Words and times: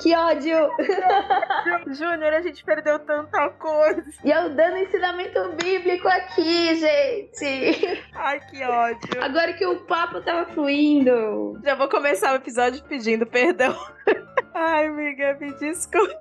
Que 0.00 0.14
ódio! 0.14 0.70
Júnior, 1.88 2.32
a 2.32 2.40
gente 2.40 2.64
perdeu 2.64 2.98
tanta 3.00 3.50
coisa. 3.50 4.04
E 4.24 4.30
eu 4.30 4.50
dando 4.50 4.78
ensinamento 4.78 5.52
bíblico 5.62 6.06
aqui, 6.06 6.76
gente. 6.76 8.04
Ai, 8.14 8.40
que 8.48 8.62
ódio. 8.62 9.22
Agora 9.22 9.52
que 9.52 9.66
o 9.66 9.84
papo 9.86 10.20
tava 10.20 10.46
fluindo. 10.52 11.60
Já 11.64 11.74
vou 11.74 11.88
começar 11.88 12.32
o 12.32 12.36
episódio 12.36 12.82
pedindo 12.84 13.26
perdão. 13.26 13.76
Ai, 14.54 14.86
amiga, 14.86 15.36
me 15.40 15.52
desculpa. 15.54 16.14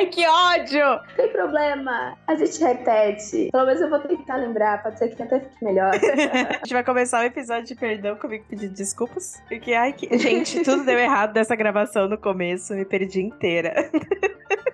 Ai, 0.00 0.06
que 0.06 0.26
ódio! 0.26 0.80
Não 0.80 1.14
tem 1.14 1.28
problema. 1.28 2.16
A 2.26 2.34
gente 2.34 2.58
repete. 2.64 3.50
Pelo 3.52 3.66
menos 3.66 3.82
eu 3.82 3.90
vou 3.90 3.98
tentar 3.98 4.36
lembrar. 4.36 4.82
Pode 4.82 4.98
ser 4.98 5.14
que 5.14 5.22
até 5.22 5.40
fique 5.40 5.62
melhor. 5.62 5.92
a 5.92 6.52
gente 6.54 6.72
vai 6.72 6.82
começar 6.82 7.20
o 7.20 7.24
episódio 7.24 7.66
de 7.66 7.74
perdão 7.74 8.16
comigo 8.16 8.46
pedindo 8.48 8.72
desculpas. 8.72 9.42
Porque, 9.46 9.74
ai, 9.74 9.92
que... 9.92 10.16
gente, 10.16 10.62
tudo 10.62 10.84
deu 10.84 10.98
errado 10.98 11.34
dessa 11.34 11.54
gravação 11.54 12.08
no 12.08 12.16
começo. 12.16 12.72
Me 12.72 12.86
perdi 12.86 13.20
inteira. 13.20 13.90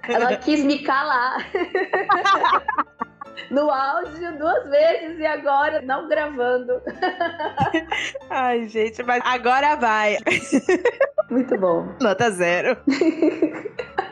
Ela 0.09 0.37
quis 0.37 0.63
me 0.63 0.85
calar. 0.85 1.39
no 3.51 3.69
áudio 3.69 4.39
duas 4.39 4.71
vezes 4.71 5.19
e 5.19 5.27
agora 5.27 5.83
não 5.83 6.09
gravando. 6.09 6.81
Ai, 8.31 8.69
gente, 8.69 9.03
mas 9.03 9.21
agora 9.27 9.75
vai. 9.75 10.19
Muito 11.29 11.59
bom. 11.59 11.89
Nota 12.01 12.31
zero. 12.31 12.77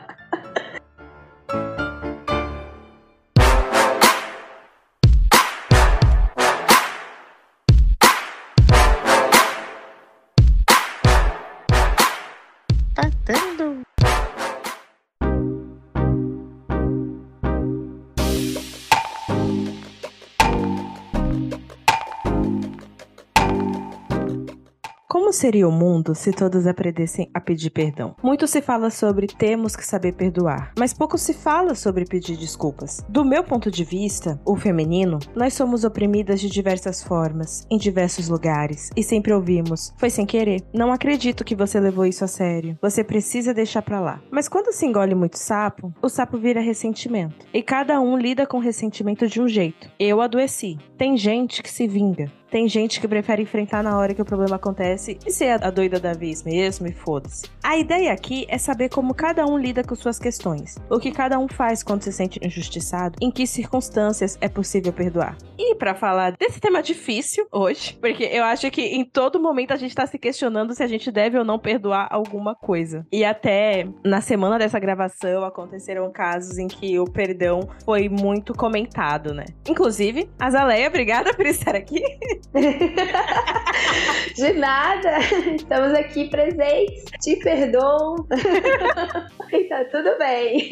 seria 25.35 25.67
o 25.67 25.71
mundo 25.71 26.15
se 26.15 26.31
todos 26.31 26.65
aprendessem 26.65 27.29
a 27.33 27.39
pedir 27.39 27.69
perdão? 27.69 28.15
Muito 28.23 28.47
se 28.47 28.61
fala 28.61 28.89
sobre 28.89 29.27
temos 29.27 29.75
que 29.75 29.85
saber 29.85 30.13
perdoar, 30.13 30.71
mas 30.77 30.93
pouco 30.93 31.17
se 31.17 31.33
fala 31.33 31.75
sobre 31.75 32.05
pedir 32.05 32.37
desculpas. 32.37 33.05
Do 33.09 33.23
meu 33.23 33.43
ponto 33.43 33.69
de 33.69 33.83
vista, 33.83 34.39
o 34.45 34.55
feminino, 34.55 35.19
nós 35.35 35.53
somos 35.53 35.83
oprimidas 35.83 36.39
de 36.39 36.49
diversas 36.49 37.03
formas, 37.03 37.67
em 37.69 37.77
diversos 37.77 38.29
lugares, 38.29 38.89
e 38.95 39.03
sempre 39.03 39.33
ouvimos: 39.33 39.93
foi 39.97 40.09
sem 40.09 40.25
querer. 40.25 40.61
Não 40.73 40.91
acredito 40.91 41.43
que 41.43 41.55
você 41.55 41.79
levou 41.79 42.05
isso 42.05 42.23
a 42.23 42.27
sério. 42.27 42.77
Você 42.81 43.03
precisa 43.03 43.53
deixar 43.53 43.81
pra 43.81 43.99
lá. 43.99 44.21
Mas 44.31 44.47
quando 44.47 44.73
se 44.73 44.85
engole 44.85 45.13
muito 45.13 45.37
sapo, 45.37 45.93
o 46.01 46.09
sapo 46.09 46.37
vira 46.37 46.61
ressentimento. 46.61 47.45
E 47.53 47.61
cada 47.61 47.99
um 47.99 48.17
lida 48.17 48.47
com 48.47 48.59
ressentimento 48.59 49.27
de 49.27 49.41
um 49.41 49.47
jeito. 49.47 49.89
Eu 49.99 50.21
adoeci. 50.21 50.77
Tem 50.97 51.17
gente 51.17 51.61
que 51.61 51.69
se 51.69 51.87
vinga. 51.87 52.31
Tem 52.55 52.69
gente 52.69 53.01
que 53.01 53.07
prefere 53.09 53.41
enfrentar 53.41 53.83
na 53.83 53.97
hora 53.97 54.13
que 54.13 54.21
o 54.21 54.23
problema 54.23 54.55
acontece 54.55 55.19
e 55.25 55.29
ser 55.29 55.61
a 55.61 55.69
doida 55.69 55.99
da 55.99 56.13
vez 56.13 56.41
mesmo 56.41 56.87
e 56.87 56.93
foda-se. 56.93 57.49
A 57.61 57.77
ideia 57.77 58.13
aqui 58.13 58.45
é 58.47 58.57
saber 58.57 58.87
como 58.87 59.13
cada 59.13 59.45
um 59.45 59.57
lida 59.57 59.83
com 59.83 59.93
suas 59.93 60.17
questões, 60.17 60.77
o 60.89 60.97
que 60.97 61.11
cada 61.11 61.37
um 61.37 61.49
faz 61.49 61.83
quando 61.83 62.03
se 62.03 62.13
sente 62.13 62.39
injustiçado, 62.41 63.17
em 63.21 63.29
que 63.29 63.45
circunstâncias 63.45 64.37
é 64.39 64.47
possível 64.47 64.93
perdoar. 64.93 65.37
E 65.59 65.75
para 65.75 65.93
falar 65.95 66.31
desse 66.39 66.61
tema 66.61 66.81
difícil 66.81 67.45
hoje, 67.51 67.97
porque 67.99 68.23
eu 68.23 68.45
acho 68.45 68.71
que 68.71 68.83
em 68.83 69.03
todo 69.03 69.37
momento 69.37 69.73
a 69.73 69.75
gente 69.75 69.93
tá 69.93 70.07
se 70.07 70.17
questionando 70.17 70.73
se 70.73 70.81
a 70.81 70.87
gente 70.87 71.11
deve 71.11 71.37
ou 71.37 71.43
não 71.43 71.59
perdoar 71.59 72.07
alguma 72.09 72.55
coisa. 72.55 73.05
E 73.11 73.25
até 73.25 73.85
na 74.01 74.21
semana 74.21 74.57
dessa 74.57 74.79
gravação 74.79 75.43
aconteceram 75.43 76.09
casos 76.09 76.57
em 76.57 76.69
que 76.69 76.97
o 76.99 77.03
perdão 77.03 77.67
foi 77.83 78.07
muito 78.07 78.53
comentado, 78.53 79.33
né? 79.33 79.43
Inclusive, 79.67 80.29
a 80.39 80.49
Zaleia, 80.49 80.87
obrigada 80.87 81.33
por 81.33 81.45
estar 81.45 81.75
aqui. 81.75 82.01
De 84.35 84.53
nada, 84.53 85.19
estamos 85.55 85.93
aqui 85.93 86.29
presentes, 86.29 87.05
te 87.21 87.37
perdoo. 87.37 88.27
tá 89.69 89.85
tudo 89.91 90.17
bem. 90.17 90.69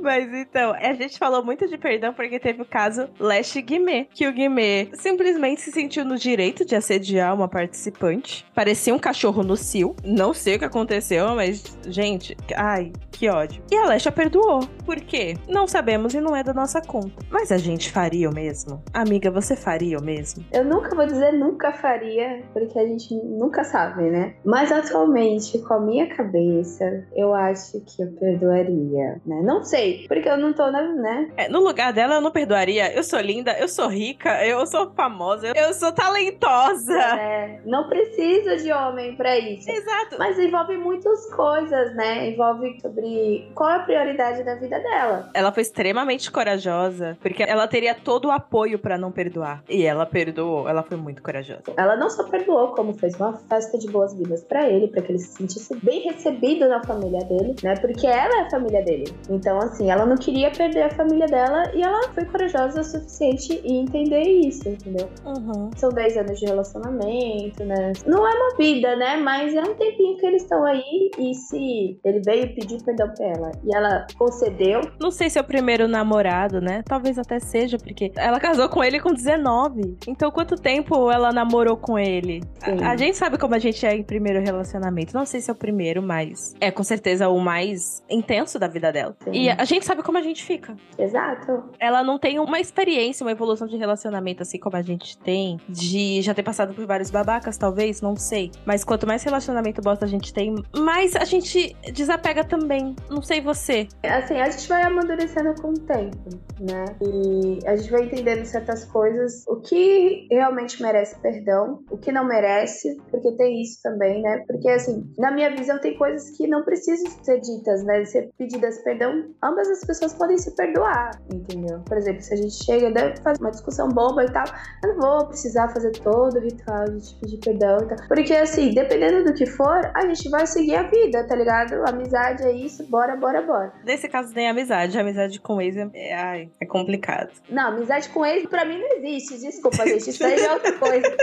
Mas 0.00 0.32
então, 0.32 0.74
a 0.74 0.92
gente 0.92 1.18
falou 1.18 1.44
muito 1.44 1.68
de 1.68 1.78
perdão 1.78 2.12
porque 2.12 2.38
teve 2.38 2.62
o 2.62 2.64
caso 2.64 3.08
Leste 3.18 3.60
Guimê, 3.62 4.06
que 4.12 4.26
o 4.26 4.32
Guimê 4.32 4.88
simplesmente 4.94 5.60
se 5.60 5.72
sentiu 5.72 6.04
no 6.04 6.16
direito 6.16 6.64
de 6.64 6.74
assediar 6.74 7.34
uma 7.34 7.48
participante. 7.48 8.44
Parecia 8.54 8.94
um 8.94 8.98
cachorro 8.98 9.42
no 9.42 9.56
cio. 9.56 9.94
Não 10.04 10.34
sei 10.34 10.56
o 10.56 10.58
que 10.58 10.64
aconteceu, 10.64 11.34
mas, 11.34 11.76
gente, 11.86 12.36
ai, 12.54 12.92
que 13.10 13.28
ódio. 13.28 13.62
E 13.70 13.76
a 13.76 13.86
Lesha 13.86 14.12
perdoou. 14.12 14.66
Por 14.84 15.00
quê? 15.00 15.36
Não 15.48 15.66
sabemos 15.66 16.14
e 16.14 16.20
não 16.20 16.36
é 16.36 16.42
da 16.42 16.52
nossa 16.52 16.80
conta. 16.82 17.24
Mas 17.30 17.50
a 17.52 17.58
gente 17.58 17.90
faria 17.90 18.28
o 18.28 18.34
mesmo? 18.34 18.82
Amiga, 18.92 19.30
você 19.30 19.56
faria 19.56 19.98
o 19.98 20.02
mesmo? 20.02 20.44
Eu 20.52 20.63
nunca 20.64 20.94
vou 20.94 21.06
dizer 21.06 21.32
nunca 21.32 21.72
faria, 21.72 22.42
porque 22.52 22.78
a 22.78 22.86
gente 22.86 23.14
nunca 23.14 23.64
sabe, 23.64 24.10
né? 24.10 24.34
Mas 24.44 24.70
atualmente, 24.72 25.58
com 25.58 25.74
a 25.74 25.80
minha 25.80 26.06
cabeça, 26.14 27.06
eu 27.14 27.34
acho 27.34 27.80
que 27.80 28.02
eu 28.02 28.12
perdoaria, 28.12 29.20
né? 29.26 29.42
Não 29.42 29.62
sei, 29.62 30.06
porque 30.08 30.28
eu 30.28 30.36
não 30.36 30.52
tô 30.52 30.70
na, 30.70 30.82
né? 30.82 31.30
É, 31.36 31.48
no 31.48 31.60
lugar 31.60 31.92
dela, 31.92 32.16
eu 32.16 32.20
não 32.20 32.30
perdoaria. 32.30 32.94
Eu 32.94 33.02
sou 33.02 33.20
linda, 33.20 33.56
eu 33.58 33.68
sou 33.68 33.88
rica, 33.88 34.44
eu 34.44 34.66
sou 34.66 34.92
famosa, 34.94 35.52
eu 35.54 35.72
sou 35.74 35.92
talentosa. 35.92 36.94
É, 36.94 37.60
não 37.64 37.88
precisa 37.88 38.56
de 38.56 38.72
homem 38.72 39.16
para 39.16 39.38
isso. 39.38 39.70
Exato. 39.70 40.16
Mas 40.18 40.38
envolve 40.38 40.76
muitas 40.76 41.32
coisas, 41.32 41.94
né? 41.94 42.30
Envolve 42.30 42.78
sobre 42.80 43.50
qual 43.54 43.70
é 43.70 43.76
a 43.76 43.80
prioridade 43.80 44.42
da 44.42 44.54
vida 44.54 44.78
dela. 44.78 45.30
Ela 45.34 45.52
foi 45.52 45.62
extremamente 45.62 46.30
corajosa, 46.30 47.16
porque 47.20 47.42
ela 47.42 47.66
teria 47.66 47.94
todo 47.94 48.26
o 48.26 48.30
apoio 48.30 48.78
para 48.78 48.98
não 48.98 49.10
perdoar. 49.10 49.62
E 49.68 49.84
ela 49.84 50.06
perdoou, 50.06 50.43
ela 50.68 50.82
foi 50.82 50.96
muito 50.96 51.22
corajosa. 51.22 51.62
Ela 51.76 51.96
não 51.96 52.10
só 52.10 52.24
perdoou, 52.24 52.68
como 52.68 52.92
fez 52.94 53.14
uma 53.16 53.34
festa 53.34 53.78
de 53.78 53.88
boas-vindas 53.90 54.44
para 54.44 54.68
ele, 54.68 54.88
para 54.88 55.02
que 55.02 55.12
ele 55.12 55.18
se 55.18 55.36
sentisse 55.36 55.74
bem 55.82 56.00
recebido 56.02 56.68
na 56.68 56.82
família 56.84 57.20
dele, 57.24 57.54
né? 57.62 57.74
Porque 57.76 58.06
ela 58.06 58.38
é 58.38 58.40
a 58.42 58.50
família 58.50 58.82
dele. 58.82 59.04
Então, 59.28 59.58
assim, 59.58 59.90
ela 59.90 60.06
não 60.06 60.16
queria 60.16 60.50
perder 60.50 60.82
a 60.82 60.90
família 60.90 61.26
dela 61.26 61.70
e 61.74 61.82
ela 61.82 62.08
foi 62.12 62.24
corajosa 62.24 62.80
o 62.80 62.84
suficiente 62.84 63.60
em 63.64 63.82
entender 63.82 64.22
isso, 64.22 64.68
entendeu? 64.68 65.08
Uhum. 65.24 65.70
São 65.76 65.90
10 65.90 66.16
anos 66.18 66.38
de 66.38 66.46
relacionamento, 66.46 67.64
né? 67.64 67.92
Não 68.06 68.26
é 68.26 68.34
uma 68.34 68.56
vida, 68.56 68.96
né? 68.96 69.16
Mas 69.16 69.54
é 69.54 69.60
um 69.60 69.74
tempinho 69.74 70.16
que 70.16 70.26
eles 70.26 70.42
estão 70.42 70.64
aí 70.64 71.10
e 71.18 71.34
se 71.34 71.98
ele 72.04 72.20
veio 72.24 72.54
pedir 72.54 72.82
perdão 72.82 73.08
pra 73.14 73.26
ela 73.26 73.52
e 73.64 73.74
ela 73.74 74.06
concedeu. 74.16 74.80
Não 75.00 75.10
sei 75.10 75.30
se 75.30 75.38
é 75.38 75.40
o 75.40 75.44
primeiro 75.44 75.88
namorado, 75.88 76.60
né? 76.60 76.82
Talvez 76.86 77.18
até 77.18 77.38
seja, 77.38 77.78
porque 77.78 78.12
ela 78.16 78.38
casou 78.38 78.68
com 78.68 78.82
ele 78.82 79.00
com 79.00 79.12
19. 79.12 79.96
Então, 80.06 80.30
quanto 80.34 80.56
tempo 80.56 81.10
ela 81.10 81.32
namorou 81.32 81.76
com 81.76 81.98
ele? 81.98 82.42
A, 82.60 82.90
a, 82.90 82.96
gente 82.96 83.16
sabe 83.16 83.38
como 83.38 83.54
a 83.54 83.58
gente 83.58 83.86
é 83.86 83.94
em 83.94 84.02
primeiro 84.02 84.40
relacionamento. 84.42 85.14
Não 85.14 85.24
sei 85.24 85.40
se 85.40 85.48
é 85.48 85.52
o 85.52 85.56
primeiro, 85.56 86.02
mas 86.02 86.54
é 86.60 86.70
com 86.70 86.82
certeza 86.82 87.28
o 87.28 87.38
mais 87.38 88.02
intenso 88.10 88.58
da 88.58 88.66
vida 88.66 88.92
dela. 88.92 89.16
Sim. 89.22 89.30
E 89.32 89.48
a 89.48 89.64
gente 89.64 89.86
sabe 89.86 90.02
como 90.02 90.18
a 90.18 90.22
gente 90.22 90.42
fica. 90.42 90.74
Exato. 90.98 91.70
Ela 91.78 92.02
não 92.02 92.18
tem 92.18 92.38
uma 92.40 92.58
experiência, 92.58 93.24
uma 93.24 93.30
evolução 93.30 93.66
de 93.68 93.76
relacionamento 93.76 94.42
assim 94.42 94.58
como 94.58 94.76
a 94.76 94.82
gente 94.82 95.16
tem, 95.18 95.60
de 95.68 96.20
já 96.20 96.34
ter 96.34 96.42
passado 96.42 96.74
por 96.74 96.84
vários 96.84 97.10
babacas, 97.10 97.56
talvez, 97.56 98.00
não 98.00 98.16
sei. 98.16 98.50
Mas 98.66 98.82
quanto 98.82 99.06
mais 99.06 99.22
relacionamento 99.22 99.80
bosta 99.80 100.04
a 100.04 100.08
gente 100.08 100.34
tem, 100.34 100.54
mais 100.76 101.14
a 101.14 101.24
gente 101.24 101.76
desapega 101.92 102.42
também. 102.42 102.96
Não 103.08 103.22
sei 103.22 103.40
você. 103.40 103.86
Assim, 104.02 104.34
a 104.34 104.50
gente 104.50 104.68
vai 104.68 104.82
amadurecendo 104.82 105.54
com 105.62 105.68
o 105.68 105.78
tempo, 105.78 106.28
né? 106.60 106.84
E 107.00 107.60
a 107.66 107.76
gente 107.76 107.90
vai 107.90 108.04
entendendo 108.04 108.44
certas 108.44 108.84
coisas, 108.84 109.44
o 109.46 109.56
que 109.56 110.23
realmente 110.30 110.82
merece 110.82 111.18
perdão, 111.20 111.80
o 111.90 111.96
que 111.96 112.12
não 112.12 112.26
merece, 112.26 112.96
porque 113.10 113.32
tem 113.36 113.62
isso 113.62 113.80
também, 113.82 114.22
né? 114.22 114.44
Porque 114.46 114.68
assim, 114.68 115.04
na 115.18 115.30
minha 115.30 115.54
visão 115.54 115.78
tem 115.78 115.96
coisas 115.96 116.36
que 116.36 116.46
não 116.46 116.64
precisam 116.64 117.10
ser 117.22 117.40
ditas, 117.40 117.84
né? 117.84 118.04
Ser 118.04 118.30
pedidas 118.38 118.78
perdão, 118.82 119.24
ambas 119.42 119.68
as 119.68 119.84
pessoas 119.84 120.14
podem 120.14 120.38
se 120.38 120.54
perdoar, 120.54 121.10
entendeu? 121.32 121.80
Por 121.86 121.96
exemplo, 121.96 122.22
se 122.22 122.34
a 122.34 122.36
gente 122.36 122.64
chega 122.64 122.88
e 122.88 123.22
faz 123.22 123.38
uma 123.38 123.50
discussão 123.50 123.88
boba 123.88 124.24
e 124.24 124.32
tal, 124.32 124.44
eu 124.82 124.94
não 124.94 125.00
vou 125.00 125.26
precisar 125.26 125.68
fazer 125.68 125.92
todo 125.92 126.36
o 126.36 126.40
ritual 126.40 126.84
de 126.84 127.14
pedir 127.20 127.38
perdão 127.38 127.78
e 127.82 127.86
tal. 127.86 128.08
Porque 128.08 128.34
assim, 128.34 128.72
dependendo 128.72 129.24
do 129.24 129.34
que 129.34 129.46
for, 129.46 129.90
a 129.94 130.06
gente 130.06 130.28
vai 130.30 130.46
seguir 130.46 130.76
a 130.76 130.82
vida, 130.84 131.26
tá 131.26 131.34
ligado? 131.34 131.86
Amizade 131.88 132.42
é 132.44 132.52
isso, 132.52 132.88
bora, 132.88 133.16
bora, 133.16 133.42
bora. 133.42 133.72
Nesse 133.84 134.08
caso 134.08 134.34
nem 134.34 134.48
amizade, 134.48 134.98
amizade 134.98 135.40
com 135.40 135.60
ex 135.60 135.76
é, 135.76 136.14
ai, 136.14 136.50
é 136.60 136.66
complicado. 136.66 137.30
Não, 137.48 137.68
amizade 137.68 138.08
com 138.10 138.24
ex 138.24 138.46
pra 138.46 138.64
mim 138.64 138.78
não 138.78 138.96
existe, 138.98 139.38
desculpa, 139.38 139.86
gente, 139.86 140.13
isso 140.14 140.24
aí 140.24 140.40
é 140.40 140.52
outra 140.52 140.72
coisa. 140.72 141.16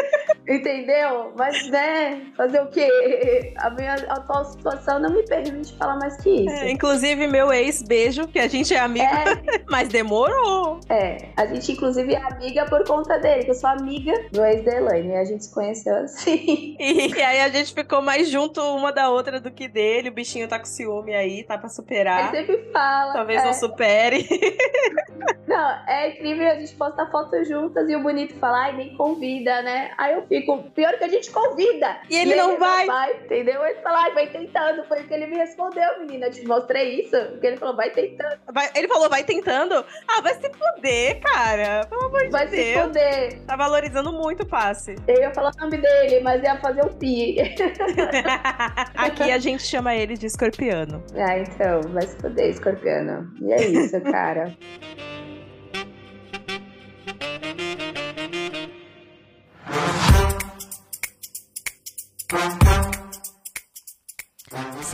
Entendeu? 0.48 1.32
Mas, 1.38 1.70
né, 1.70 2.22
fazer 2.36 2.62
o 2.62 2.68
quê? 2.68 3.54
A 3.58 3.70
minha 3.70 3.94
atual 3.94 4.44
situação 4.46 5.00
não 5.00 5.12
me 5.12 5.24
permite 5.24 5.74
falar 5.78 5.98
mais 5.98 6.18
que 6.18 6.30
isso. 6.30 6.50
É, 6.50 6.72
inclusive, 6.72 7.28
meu 7.28 7.54
ex-beijo, 7.54 8.28
que 8.28 8.40
a 8.40 8.48
gente 8.48 8.74
é 8.74 8.80
amiga, 8.80 9.06
é. 9.06 9.64
mas 9.70 9.90
demorou. 9.90 10.80
É, 10.90 11.30
a 11.38 11.46
gente, 11.46 11.72
inclusive, 11.72 12.14
é 12.14 12.22
amiga 12.24 12.66
por 12.66 12.84
conta 12.86 13.20
dele, 13.20 13.44
que 13.44 13.52
eu 13.52 13.56
sou 13.56 13.70
amiga 13.70 14.14
do 14.32 14.44
ex 14.44 14.66
da 14.66 14.76
Elaine, 14.76 15.10
e 15.10 15.16
a 15.16 15.24
gente 15.24 15.46
se 15.46 15.54
conheceu 15.54 15.96
assim. 15.96 16.76
E, 16.82 17.22
aí 17.22 17.42
a 17.42 17.50
gente 17.50 17.74
ficou 17.74 18.02
mais 18.02 18.30
junto 18.30 18.62
uma 18.62 18.92
da 18.92 19.10
outra 19.10 19.40
do 19.40 19.52
que 19.52 19.68
dele, 19.68 20.10
o 20.10 20.12
bichinho 20.12 20.48
tá 20.48 20.60
com 20.60 20.66
ciúme 20.66 21.14
aí, 21.14 21.44
tá 21.44 21.58
pra 21.58 21.70
superar. 21.70 22.34
Ele 22.34 22.46
sempre 22.46 22.72
fala. 22.72 23.14
Talvez 23.14 23.42
é. 23.42 23.46
não 23.46 23.54
supere. 23.54 24.28
Não, 25.48 25.70
é 25.88 26.10
incrível 26.10 26.48
a 26.50 26.56
gente 26.56 26.74
posta 26.76 27.06
fotos 27.08 27.48
juntas 27.48 27.90
e 27.90 27.96
o 27.96 28.02
bonito 28.02 28.34
fala, 28.36 28.66
ai, 28.66 28.74
nem 28.82 28.96
convida, 28.96 29.62
né? 29.62 29.92
Aí 29.98 30.14
eu 30.14 30.26
fico, 30.28 30.64
pior 30.72 30.98
que 30.98 31.04
a 31.04 31.08
gente 31.08 31.32
convida. 31.32 32.02
E 32.10 32.18
ele, 32.18 32.34
e 32.34 32.36
não, 32.36 32.52
ele 32.52 32.60
vai. 32.60 32.86
não 32.86 32.96
vai. 32.96 33.14
Entendeu? 33.14 33.66
Ele 33.66 33.82
fala, 33.82 34.04
ai, 34.04 34.14
vai 34.14 34.28
tentando. 34.28 34.84
Foi 34.88 35.02
o 35.02 35.08
que 35.08 35.14
ele 35.14 35.28
me 35.28 35.38
respondeu, 35.38 36.00
menina. 36.00 36.28
Eu 36.28 36.32
te 36.32 36.46
mostrei 36.46 37.02
isso. 37.02 37.18
Porque 37.32 37.48
ele 37.48 37.58
falou, 37.58 37.76
vai 37.76 37.90
tentando. 37.92 38.40
Vai, 38.52 38.70
ele 38.76 38.88
falou, 38.88 39.10
vai 39.10 39.24
tentando? 39.24 39.86
Ah, 40.08 40.22
vai 40.22 40.34
se 40.36 40.52
fuder, 40.52 41.20
cara. 41.22 41.86
Pelo 41.88 42.06
amor 42.06 42.24
de 42.24 42.30
vai 42.30 42.48
Deus. 42.48 42.64
Vai 42.64 42.74
se 42.74 42.82
fuder. 42.82 43.46
Tá 43.46 43.56
valorizando 43.56 44.12
muito 44.12 44.44
o 44.44 44.46
passe. 44.48 44.96
Eu 45.08 45.22
ia 45.22 45.34
falar 45.34 45.52
o 45.58 45.62
nome 45.62 45.78
dele, 45.78 46.20
mas 46.22 46.42
ia 46.44 46.58
fazer 46.60 46.82
o 46.86 46.90
pi. 46.90 47.38
Aqui 48.96 49.32
a 49.32 49.38
gente 49.38 49.64
chama 49.64 49.96
ele 49.96 50.16
de 50.16 50.26
escorpiano. 50.26 51.04
Ah, 51.22 51.38
então, 51.38 51.82
vai 51.94 52.02
se 52.02 52.18
fuder, 52.18 52.50
escorpiano. 52.50 53.32
E 53.42 53.54
é 53.54 53.68
isso, 53.68 54.02
cara. 54.02 54.52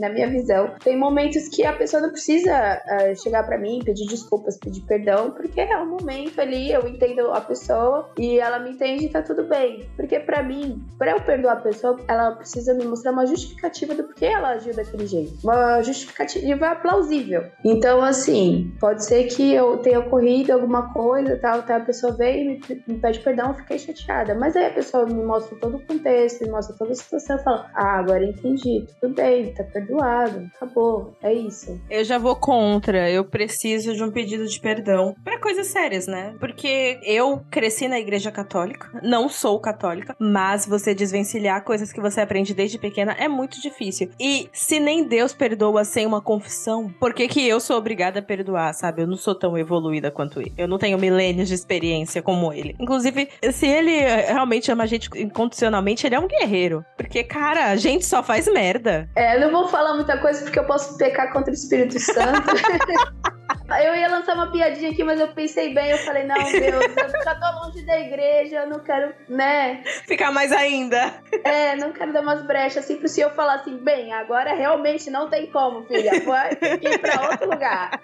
Na 0.00 0.08
minha 0.08 0.28
visão, 0.28 0.74
tem 0.82 0.96
momentos 0.96 1.48
que 1.48 1.64
a 1.64 1.72
pessoa 1.72 2.02
não 2.02 2.10
precisa 2.10 2.52
uh, 2.52 3.22
chegar 3.22 3.44
para 3.44 3.58
mim, 3.58 3.80
pedir 3.84 4.06
desculpas, 4.06 4.58
pedir 4.58 4.80
perdão, 4.82 5.30
porque 5.30 5.60
é 5.60 5.76
um 5.78 5.86
momento 5.86 6.40
ali, 6.40 6.72
eu 6.72 6.86
entendo 6.88 7.30
a 7.32 7.40
pessoa 7.40 8.10
e 8.18 8.38
ela 8.38 8.58
me 8.58 8.70
entende 8.70 9.04
e 9.04 9.08
tá 9.08 9.22
tudo 9.22 9.44
bem. 9.44 9.88
Porque 9.96 10.18
para 10.18 10.42
mim, 10.42 10.82
para 10.98 11.12
eu 11.12 11.20
perdoar 11.20 11.58
a 11.58 11.60
pessoa, 11.60 11.98
ela 12.08 12.32
precisa 12.32 12.72
me 12.74 12.84
mostrar 12.84 13.12
uma 13.12 13.26
justificativa 13.26 13.94
do 13.94 14.04
porquê 14.04 14.26
ela 14.26 14.50
agiu 14.50 14.74
daquele 14.74 15.06
jeito. 15.06 15.34
Uma 15.44 15.82
justificativa 15.82 16.74
plausível. 16.76 17.44
Então, 17.64 18.02
assim, 18.02 18.72
pode 18.80 19.04
ser 19.04 19.24
que 19.24 19.52
eu 19.52 19.78
tenha 19.78 20.00
ocorrido 20.00 20.52
alguma 20.52 20.92
coisa, 20.92 21.36
tal, 21.36 21.62
tal, 21.62 21.76
a 21.76 21.84
pessoa 21.84 22.12
veio 22.12 22.52
e 22.52 22.82
me, 22.88 22.98
pede 22.98 23.20
perdão, 23.20 23.48
eu 23.48 23.54
fiquei 23.54 23.78
chateada. 23.78 24.34
Mas 24.34 24.56
aí 24.56 24.66
a 24.66 24.70
pessoa 24.70 25.04
me 25.04 25.22
mostra 25.22 25.56
todo 25.58 25.76
o 25.76 25.86
contexto, 25.86 26.44
me 26.44 26.50
mostra 26.50 26.74
toda 26.76 26.92
a 26.92 26.94
situação 26.94 27.36
e 27.36 27.42
fala: 27.42 27.70
Ah, 27.74 27.98
agora 27.98 28.24
entendi, 28.24 28.86
tudo 29.00 29.14
bem, 29.14 29.52
tá 29.52 29.64
perdoado, 29.64 29.89
acabou, 29.98 31.16
é 31.22 31.32
isso. 31.32 31.80
Eu 31.88 32.04
já 32.04 32.18
vou 32.18 32.36
contra, 32.36 33.10
eu 33.10 33.24
preciso 33.24 33.94
de 33.94 34.02
um 34.02 34.10
pedido 34.10 34.46
de 34.46 34.60
perdão 34.60 35.14
para 35.24 35.38
coisas 35.38 35.68
sérias, 35.68 36.06
né? 36.06 36.34
Porque 36.38 36.98
eu 37.02 37.42
cresci 37.50 37.88
na 37.88 37.98
igreja 37.98 38.30
católica, 38.30 39.00
não 39.02 39.28
sou 39.28 39.58
católica, 39.60 40.14
mas 40.18 40.66
você 40.66 40.94
desvencilhar 40.94 41.64
coisas 41.64 41.92
que 41.92 42.00
você 42.00 42.20
aprende 42.20 42.52
desde 42.52 42.78
pequena 42.78 43.14
é 43.18 43.28
muito 43.28 43.60
difícil. 43.60 44.10
E 44.18 44.48
se 44.52 44.80
nem 44.80 45.04
Deus 45.04 45.32
perdoa 45.32 45.84
sem 45.84 46.06
uma 46.06 46.20
confissão, 46.20 46.92
por 47.00 47.14
que 47.14 47.28
que 47.28 47.46
eu 47.46 47.60
sou 47.60 47.76
obrigada 47.76 48.18
a 48.18 48.22
perdoar, 48.22 48.74
sabe? 48.74 49.02
Eu 49.02 49.06
não 49.06 49.16
sou 49.16 49.34
tão 49.34 49.56
evoluída 49.56 50.10
quanto 50.10 50.40
ele. 50.40 50.52
Eu 50.56 50.68
não 50.68 50.78
tenho 50.78 50.98
milênios 50.98 51.48
de 51.48 51.54
experiência 51.54 52.22
como 52.22 52.52
ele. 52.52 52.74
Inclusive, 52.78 53.28
se 53.52 53.66
ele 53.66 53.98
realmente 54.26 54.70
ama 54.70 54.84
a 54.84 54.86
gente 54.86 55.08
incondicionalmente, 55.16 56.06
ele 56.06 56.14
é 56.14 56.20
um 56.20 56.28
guerreiro. 56.28 56.84
Porque, 56.96 57.22
cara, 57.22 57.66
a 57.66 57.76
gente 57.76 58.04
só 58.04 58.22
faz 58.22 58.46
merda. 58.46 59.08
É, 59.14 59.36
eu 59.36 59.40
não 59.40 59.50
vou 59.50 59.60
vou 59.60 59.68
falar 59.80 59.94
muita 59.94 60.18
coisa 60.18 60.42
porque 60.42 60.58
eu 60.58 60.64
posso 60.64 60.98
pecar 60.98 61.32
contra 61.32 61.50
o 61.50 61.54
Espírito 61.54 61.98
Santo. 61.98 62.50
eu 63.82 63.96
ia 63.96 64.08
lançar 64.08 64.34
uma 64.34 64.52
piadinha 64.52 64.90
aqui, 64.90 65.02
mas 65.02 65.18
eu 65.18 65.28
pensei 65.28 65.72
bem, 65.72 65.90
eu 65.90 65.98
falei, 65.98 66.24
não, 66.24 66.36
Deus, 66.36 66.84
eu 66.84 67.24
já 67.24 67.34
tô 67.34 67.64
longe 67.64 67.82
da 67.86 67.98
igreja, 67.98 68.56
eu 68.56 68.66
não 68.68 68.80
quero, 68.80 69.14
né? 69.26 69.82
Ficar 70.06 70.30
mais 70.32 70.52
ainda. 70.52 71.14
É, 71.44 71.76
não 71.76 71.92
quero 71.92 72.12
dar 72.12 72.20
umas 72.20 72.42
brechas 72.42 72.84
assim, 72.84 72.96
pro 72.96 73.08
senhor 73.08 73.30
falar 73.30 73.54
assim, 73.54 73.78
bem, 73.78 74.12
agora 74.12 74.52
realmente 74.52 75.08
não 75.08 75.30
tem 75.30 75.50
como, 75.50 75.86
filha, 75.86 76.20
vai 76.26 76.52
ir 76.52 76.98
pra 76.98 77.30
outro 77.30 77.48
lugar 77.48 77.98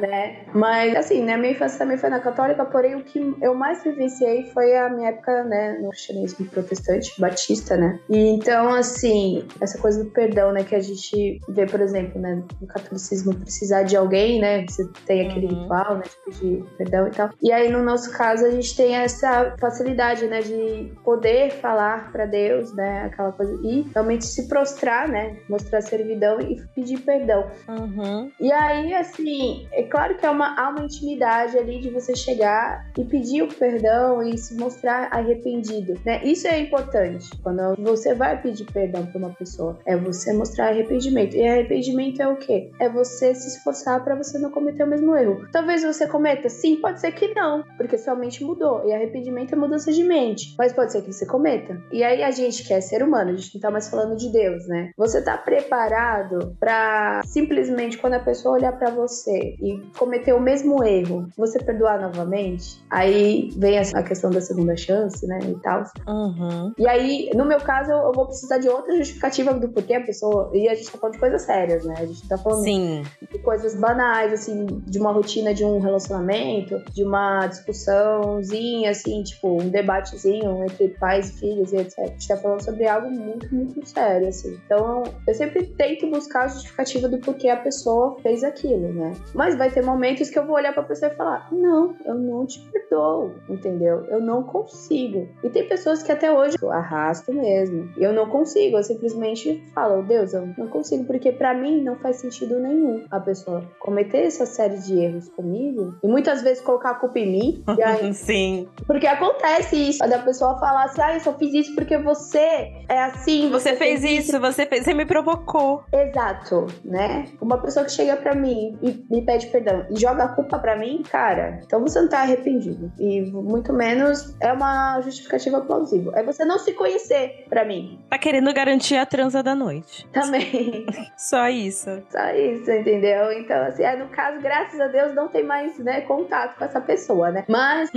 né? 0.00 0.44
Mas, 0.54 0.94
assim, 0.96 1.22
né, 1.22 1.36
minha 1.36 1.52
infância 1.52 1.78
também 1.78 1.96
foi 1.96 2.10
na 2.10 2.20
católica, 2.20 2.64
porém 2.64 2.94
o 2.94 3.02
que 3.02 3.34
eu 3.40 3.54
mais 3.54 3.82
vivenciei 3.82 4.50
foi 4.52 4.76
a 4.76 4.88
minha 4.88 5.10
época, 5.10 5.44
né, 5.44 5.78
no 5.80 5.90
cristianismo 5.90 6.46
protestante, 6.46 7.20
batista, 7.20 7.76
né? 7.76 7.98
E 8.08 8.18
então, 8.28 8.68
assim, 8.70 9.44
essa 9.60 9.78
coisa 9.78 10.02
do 10.02 10.10
perdão, 10.10 10.52
né, 10.52 10.64
que 10.64 10.74
a 10.74 10.80
gente 10.80 11.40
vê, 11.48 11.66
por 11.66 11.80
exemplo, 11.80 12.20
né, 12.20 12.42
no 12.60 12.66
catolicismo 12.66 13.34
precisar 13.34 13.82
de 13.82 13.96
alguém, 13.96 14.40
né, 14.40 14.64
você 14.68 14.88
tem 15.06 15.28
aquele 15.28 15.46
uhum. 15.46 15.62
ritual, 15.62 15.96
né, 15.96 16.02
de 16.02 16.16
pedir 16.24 16.64
perdão 16.76 17.08
e 17.08 17.10
tal. 17.10 17.30
E 17.42 17.52
aí, 17.52 17.70
no 17.70 17.82
nosso 17.82 18.12
caso, 18.12 18.44
a 18.44 18.50
gente 18.50 18.76
tem 18.76 18.94
essa 18.96 19.54
facilidade, 19.58 20.26
né, 20.26 20.40
de 20.40 20.92
poder 21.04 21.50
falar 21.50 22.10
para 22.12 22.26
Deus, 22.26 22.74
né, 22.74 23.04
aquela 23.04 23.32
coisa, 23.32 23.58
e 23.62 23.86
realmente 23.92 24.26
se 24.26 24.48
prostrar, 24.48 25.08
né, 25.08 25.36
mostrar 25.48 25.80
servidão 25.80 26.40
e 26.40 26.60
pedir 26.74 27.00
perdão. 27.00 27.50
Uhum. 27.68 28.30
E 28.40 28.52
aí, 28.52 28.94
assim, 28.94 29.66
é 29.82 29.88
claro 29.88 30.16
que 30.16 30.24
é 30.24 30.30
uma, 30.30 30.54
há 30.58 30.68
uma 30.68 30.84
intimidade 30.84 31.58
ali 31.58 31.80
de 31.80 31.90
você 31.90 32.14
chegar 32.14 32.86
e 32.96 33.04
pedir 33.04 33.42
o 33.42 33.48
perdão 33.48 34.22
e 34.22 34.38
se 34.38 34.54
mostrar 34.54 35.08
arrependido, 35.12 36.00
né? 36.04 36.24
Isso 36.24 36.46
é 36.46 36.58
importante. 36.60 37.28
Quando 37.42 37.74
você 37.78 38.14
vai 38.14 38.40
pedir 38.40 38.64
perdão 38.72 39.04
para 39.06 39.18
uma 39.18 39.30
pessoa, 39.30 39.78
é 39.84 39.96
você 39.96 40.32
mostrar 40.32 40.68
arrependimento. 40.68 41.36
E 41.36 41.46
arrependimento 41.46 42.22
é 42.22 42.28
o 42.28 42.36
quê? 42.36 42.70
É 42.78 42.88
você 42.88 43.34
se 43.34 43.48
esforçar 43.48 44.02
para 44.04 44.14
você 44.14 44.38
não 44.38 44.50
cometer 44.50 44.84
o 44.84 44.86
mesmo 44.86 45.16
erro. 45.16 45.46
Talvez 45.50 45.82
você 45.82 46.06
cometa, 46.06 46.48
sim, 46.48 46.76
pode 46.76 47.00
ser 47.00 47.12
que 47.12 47.34
não, 47.34 47.64
porque 47.76 47.98
sua 47.98 48.14
mente 48.14 48.44
mudou. 48.44 48.86
E 48.86 48.92
arrependimento 48.92 49.52
é 49.52 49.56
mudança 49.56 49.92
de 49.92 50.04
mente. 50.04 50.54
Mas 50.56 50.72
pode 50.72 50.92
ser 50.92 51.02
que 51.02 51.12
você 51.12 51.26
cometa. 51.26 51.80
E 51.90 52.04
aí 52.04 52.22
a 52.22 52.30
gente 52.30 52.64
que 52.64 52.72
é 52.72 52.80
ser 52.80 53.02
humano, 53.02 53.30
a 53.30 53.36
gente 53.36 53.54
não 53.54 53.60
tá 53.60 53.70
mais 53.70 53.88
falando 53.88 54.16
de 54.16 54.30
Deus, 54.30 54.66
né? 54.68 54.92
Você 54.96 55.22
tá 55.22 55.36
preparado 55.36 56.56
para 56.60 57.22
simplesmente 57.24 57.98
quando 57.98 58.14
a 58.14 58.20
pessoa 58.20 58.54
olhar 58.54 58.72
para 58.72 58.90
você 58.90 59.56
e 59.60 59.71
cometeu 59.98 60.36
o 60.36 60.40
mesmo 60.40 60.82
erro, 60.84 61.28
você 61.36 61.58
perdoar 61.58 62.00
novamente? 62.00 62.82
Aí 62.90 63.50
vem 63.56 63.78
a 63.78 64.02
questão 64.02 64.30
da 64.30 64.40
segunda 64.40 64.76
chance, 64.76 65.26
né? 65.26 65.38
E 65.42 65.54
tal. 65.60 65.84
Uhum. 66.06 66.72
E 66.78 66.86
aí, 66.86 67.30
no 67.34 67.44
meu 67.44 67.58
caso, 67.58 67.90
eu 67.90 68.12
vou 68.12 68.26
precisar 68.26 68.58
de 68.58 68.68
outra 68.68 68.96
justificativa 68.96 69.54
do 69.54 69.68
porquê 69.68 69.94
a 69.94 70.00
pessoa. 70.00 70.50
E 70.52 70.68
a 70.68 70.74
gente 70.74 70.90
tá 70.90 70.98
falando 70.98 71.14
de 71.14 71.20
coisas 71.20 71.42
sérias, 71.42 71.84
né? 71.84 71.94
A 71.98 72.06
gente 72.06 72.28
tá 72.28 72.38
falando 72.38 72.64
Sim. 72.64 73.02
de 73.30 73.38
coisas 73.38 73.74
banais, 73.74 74.32
assim, 74.32 74.66
de 74.66 74.98
uma 74.98 75.12
rotina 75.12 75.54
de 75.54 75.64
um 75.64 75.78
relacionamento, 75.78 76.82
de 76.92 77.04
uma 77.04 77.46
discussãozinha, 77.46 78.90
assim, 78.90 79.22
tipo, 79.22 79.62
um 79.62 79.68
debatezinho 79.68 80.64
entre 80.64 80.88
pais 80.88 81.30
e 81.30 81.32
filhos 81.38 81.72
e 81.72 81.76
etc. 81.76 81.98
A 81.98 82.06
gente 82.06 82.28
tá 82.28 82.36
falando 82.36 82.62
sobre 82.62 82.86
algo 82.86 83.10
muito, 83.10 83.52
muito 83.54 83.86
sério, 83.88 84.28
assim. 84.28 84.58
Então, 84.64 85.02
eu 85.26 85.34
sempre 85.34 85.66
tento 85.66 86.08
buscar 86.10 86.44
a 86.44 86.48
justificativa 86.48 87.08
do 87.08 87.18
porquê 87.18 87.48
a 87.48 87.56
pessoa 87.56 88.16
fez 88.22 88.44
aquilo, 88.44 88.92
né? 88.92 89.12
Mas 89.34 89.56
vai 89.62 89.70
ter 89.70 89.82
momentos 89.82 90.28
que 90.28 90.38
eu 90.38 90.44
vou 90.44 90.56
olhar 90.56 90.72
pra 90.72 90.82
pessoa 90.82 91.12
e 91.12 91.14
falar: 91.14 91.46
Não, 91.52 91.94
eu 92.04 92.14
não 92.14 92.44
te 92.44 92.58
perdoo, 92.72 93.32
entendeu? 93.48 94.04
Eu 94.08 94.20
não 94.20 94.42
consigo. 94.42 95.28
E 95.44 95.48
tem 95.48 95.68
pessoas 95.68 96.02
que 96.02 96.10
até 96.10 96.32
hoje 96.32 96.56
eu 96.60 96.72
arrasto 96.72 97.32
mesmo. 97.32 97.88
Eu 97.96 98.12
não 98.12 98.28
consigo, 98.28 98.76
eu 98.76 98.82
simplesmente 98.82 99.62
falo: 99.72 100.02
Deus, 100.02 100.34
eu 100.34 100.48
não 100.58 100.66
consigo, 100.66 101.04
porque 101.04 101.30
para 101.30 101.54
mim 101.54 101.80
não 101.80 101.96
faz 101.96 102.16
sentido 102.16 102.58
nenhum 102.58 103.04
a 103.10 103.20
pessoa 103.20 103.62
cometer 103.78 104.24
essa 104.26 104.44
série 104.44 104.78
de 104.78 104.98
erros 104.98 105.28
comigo 105.28 105.94
e 106.02 106.08
muitas 106.08 106.42
vezes 106.42 106.60
colocar 106.62 106.90
a 106.90 106.94
culpa 106.94 107.20
em 107.20 107.30
mim. 107.30 107.64
Aí, 107.84 108.12
Sim. 108.14 108.68
Porque 108.86 109.06
acontece 109.06 109.76
isso, 109.76 110.00
da 110.00 110.18
pessoa 110.18 110.58
falar 110.58 110.84
assim: 110.84 111.00
Ah, 111.00 111.14
eu 111.14 111.20
só 111.20 111.32
fiz 111.34 111.54
isso 111.54 111.74
porque 111.76 111.96
você 111.98 112.72
é 112.88 113.04
assim. 113.04 113.48
Você, 113.50 113.70
você 113.70 113.76
fez, 113.76 114.00
fez, 114.00 114.26
isso, 114.26 114.40
você 114.40 114.66
fez, 114.66 114.84
você 114.84 114.92
me 114.92 115.06
provocou. 115.06 115.84
Exato, 115.92 116.66
né? 116.84 117.28
Uma 117.40 117.58
pessoa 117.58 117.84
que 117.84 117.92
chega 117.92 118.16
para 118.16 118.34
mim 118.34 118.76
e 118.82 119.04
me 119.08 119.22
pede 119.24 119.51
perdão 119.52 119.86
e 119.90 120.00
joga 120.00 120.24
a 120.24 120.28
culpa 120.28 120.58
para 120.58 120.76
mim, 120.76 121.02
cara, 121.08 121.60
então 121.64 121.80
você 121.80 122.00
não 122.00 122.08
tá 122.08 122.20
arrependido. 122.20 122.90
E 122.98 123.20
muito 123.20 123.72
menos 123.72 124.34
é 124.40 124.52
uma 124.52 125.00
justificativa 125.02 125.60
plausível. 125.60 126.12
É 126.14 126.22
você 126.22 126.44
não 126.44 126.58
se 126.58 126.72
conhecer 126.72 127.44
para 127.48 127.64
mim. 127.64 128.00
Tá 128.08 128.18
querendo 128.18 128.52
garantir 128.52 128.96
a 128.96 129.04
transa 129.04 129.42
da 129.42 129.54
noite. 129.54 130.08
Também. 130.12 130.86
Só 131.16 131.48
isso. 131.48 132.02
Só 132.10 132.30
isso, 132.30 132.70
entendeu? 132.70 133.32
Então, 133.32 133.62
assim, 133.66 133.82
é, 133.82 133.96
no 133.96 134.08
caso, 134.08 134.40
graças 134.40 134.80
a 134.80 134.86
Deus, 134.86 135.14
não 135.14 135.28
tem 135.28 135.44
mais 135.44 135.78
né, 135.78 136.00
contato 136.02 136.56
com 136.56 136.64
essa 136.64 136.80
pessoa, 136.80 137.30
né? 137.30 137.44
Mas. 137.48 137.90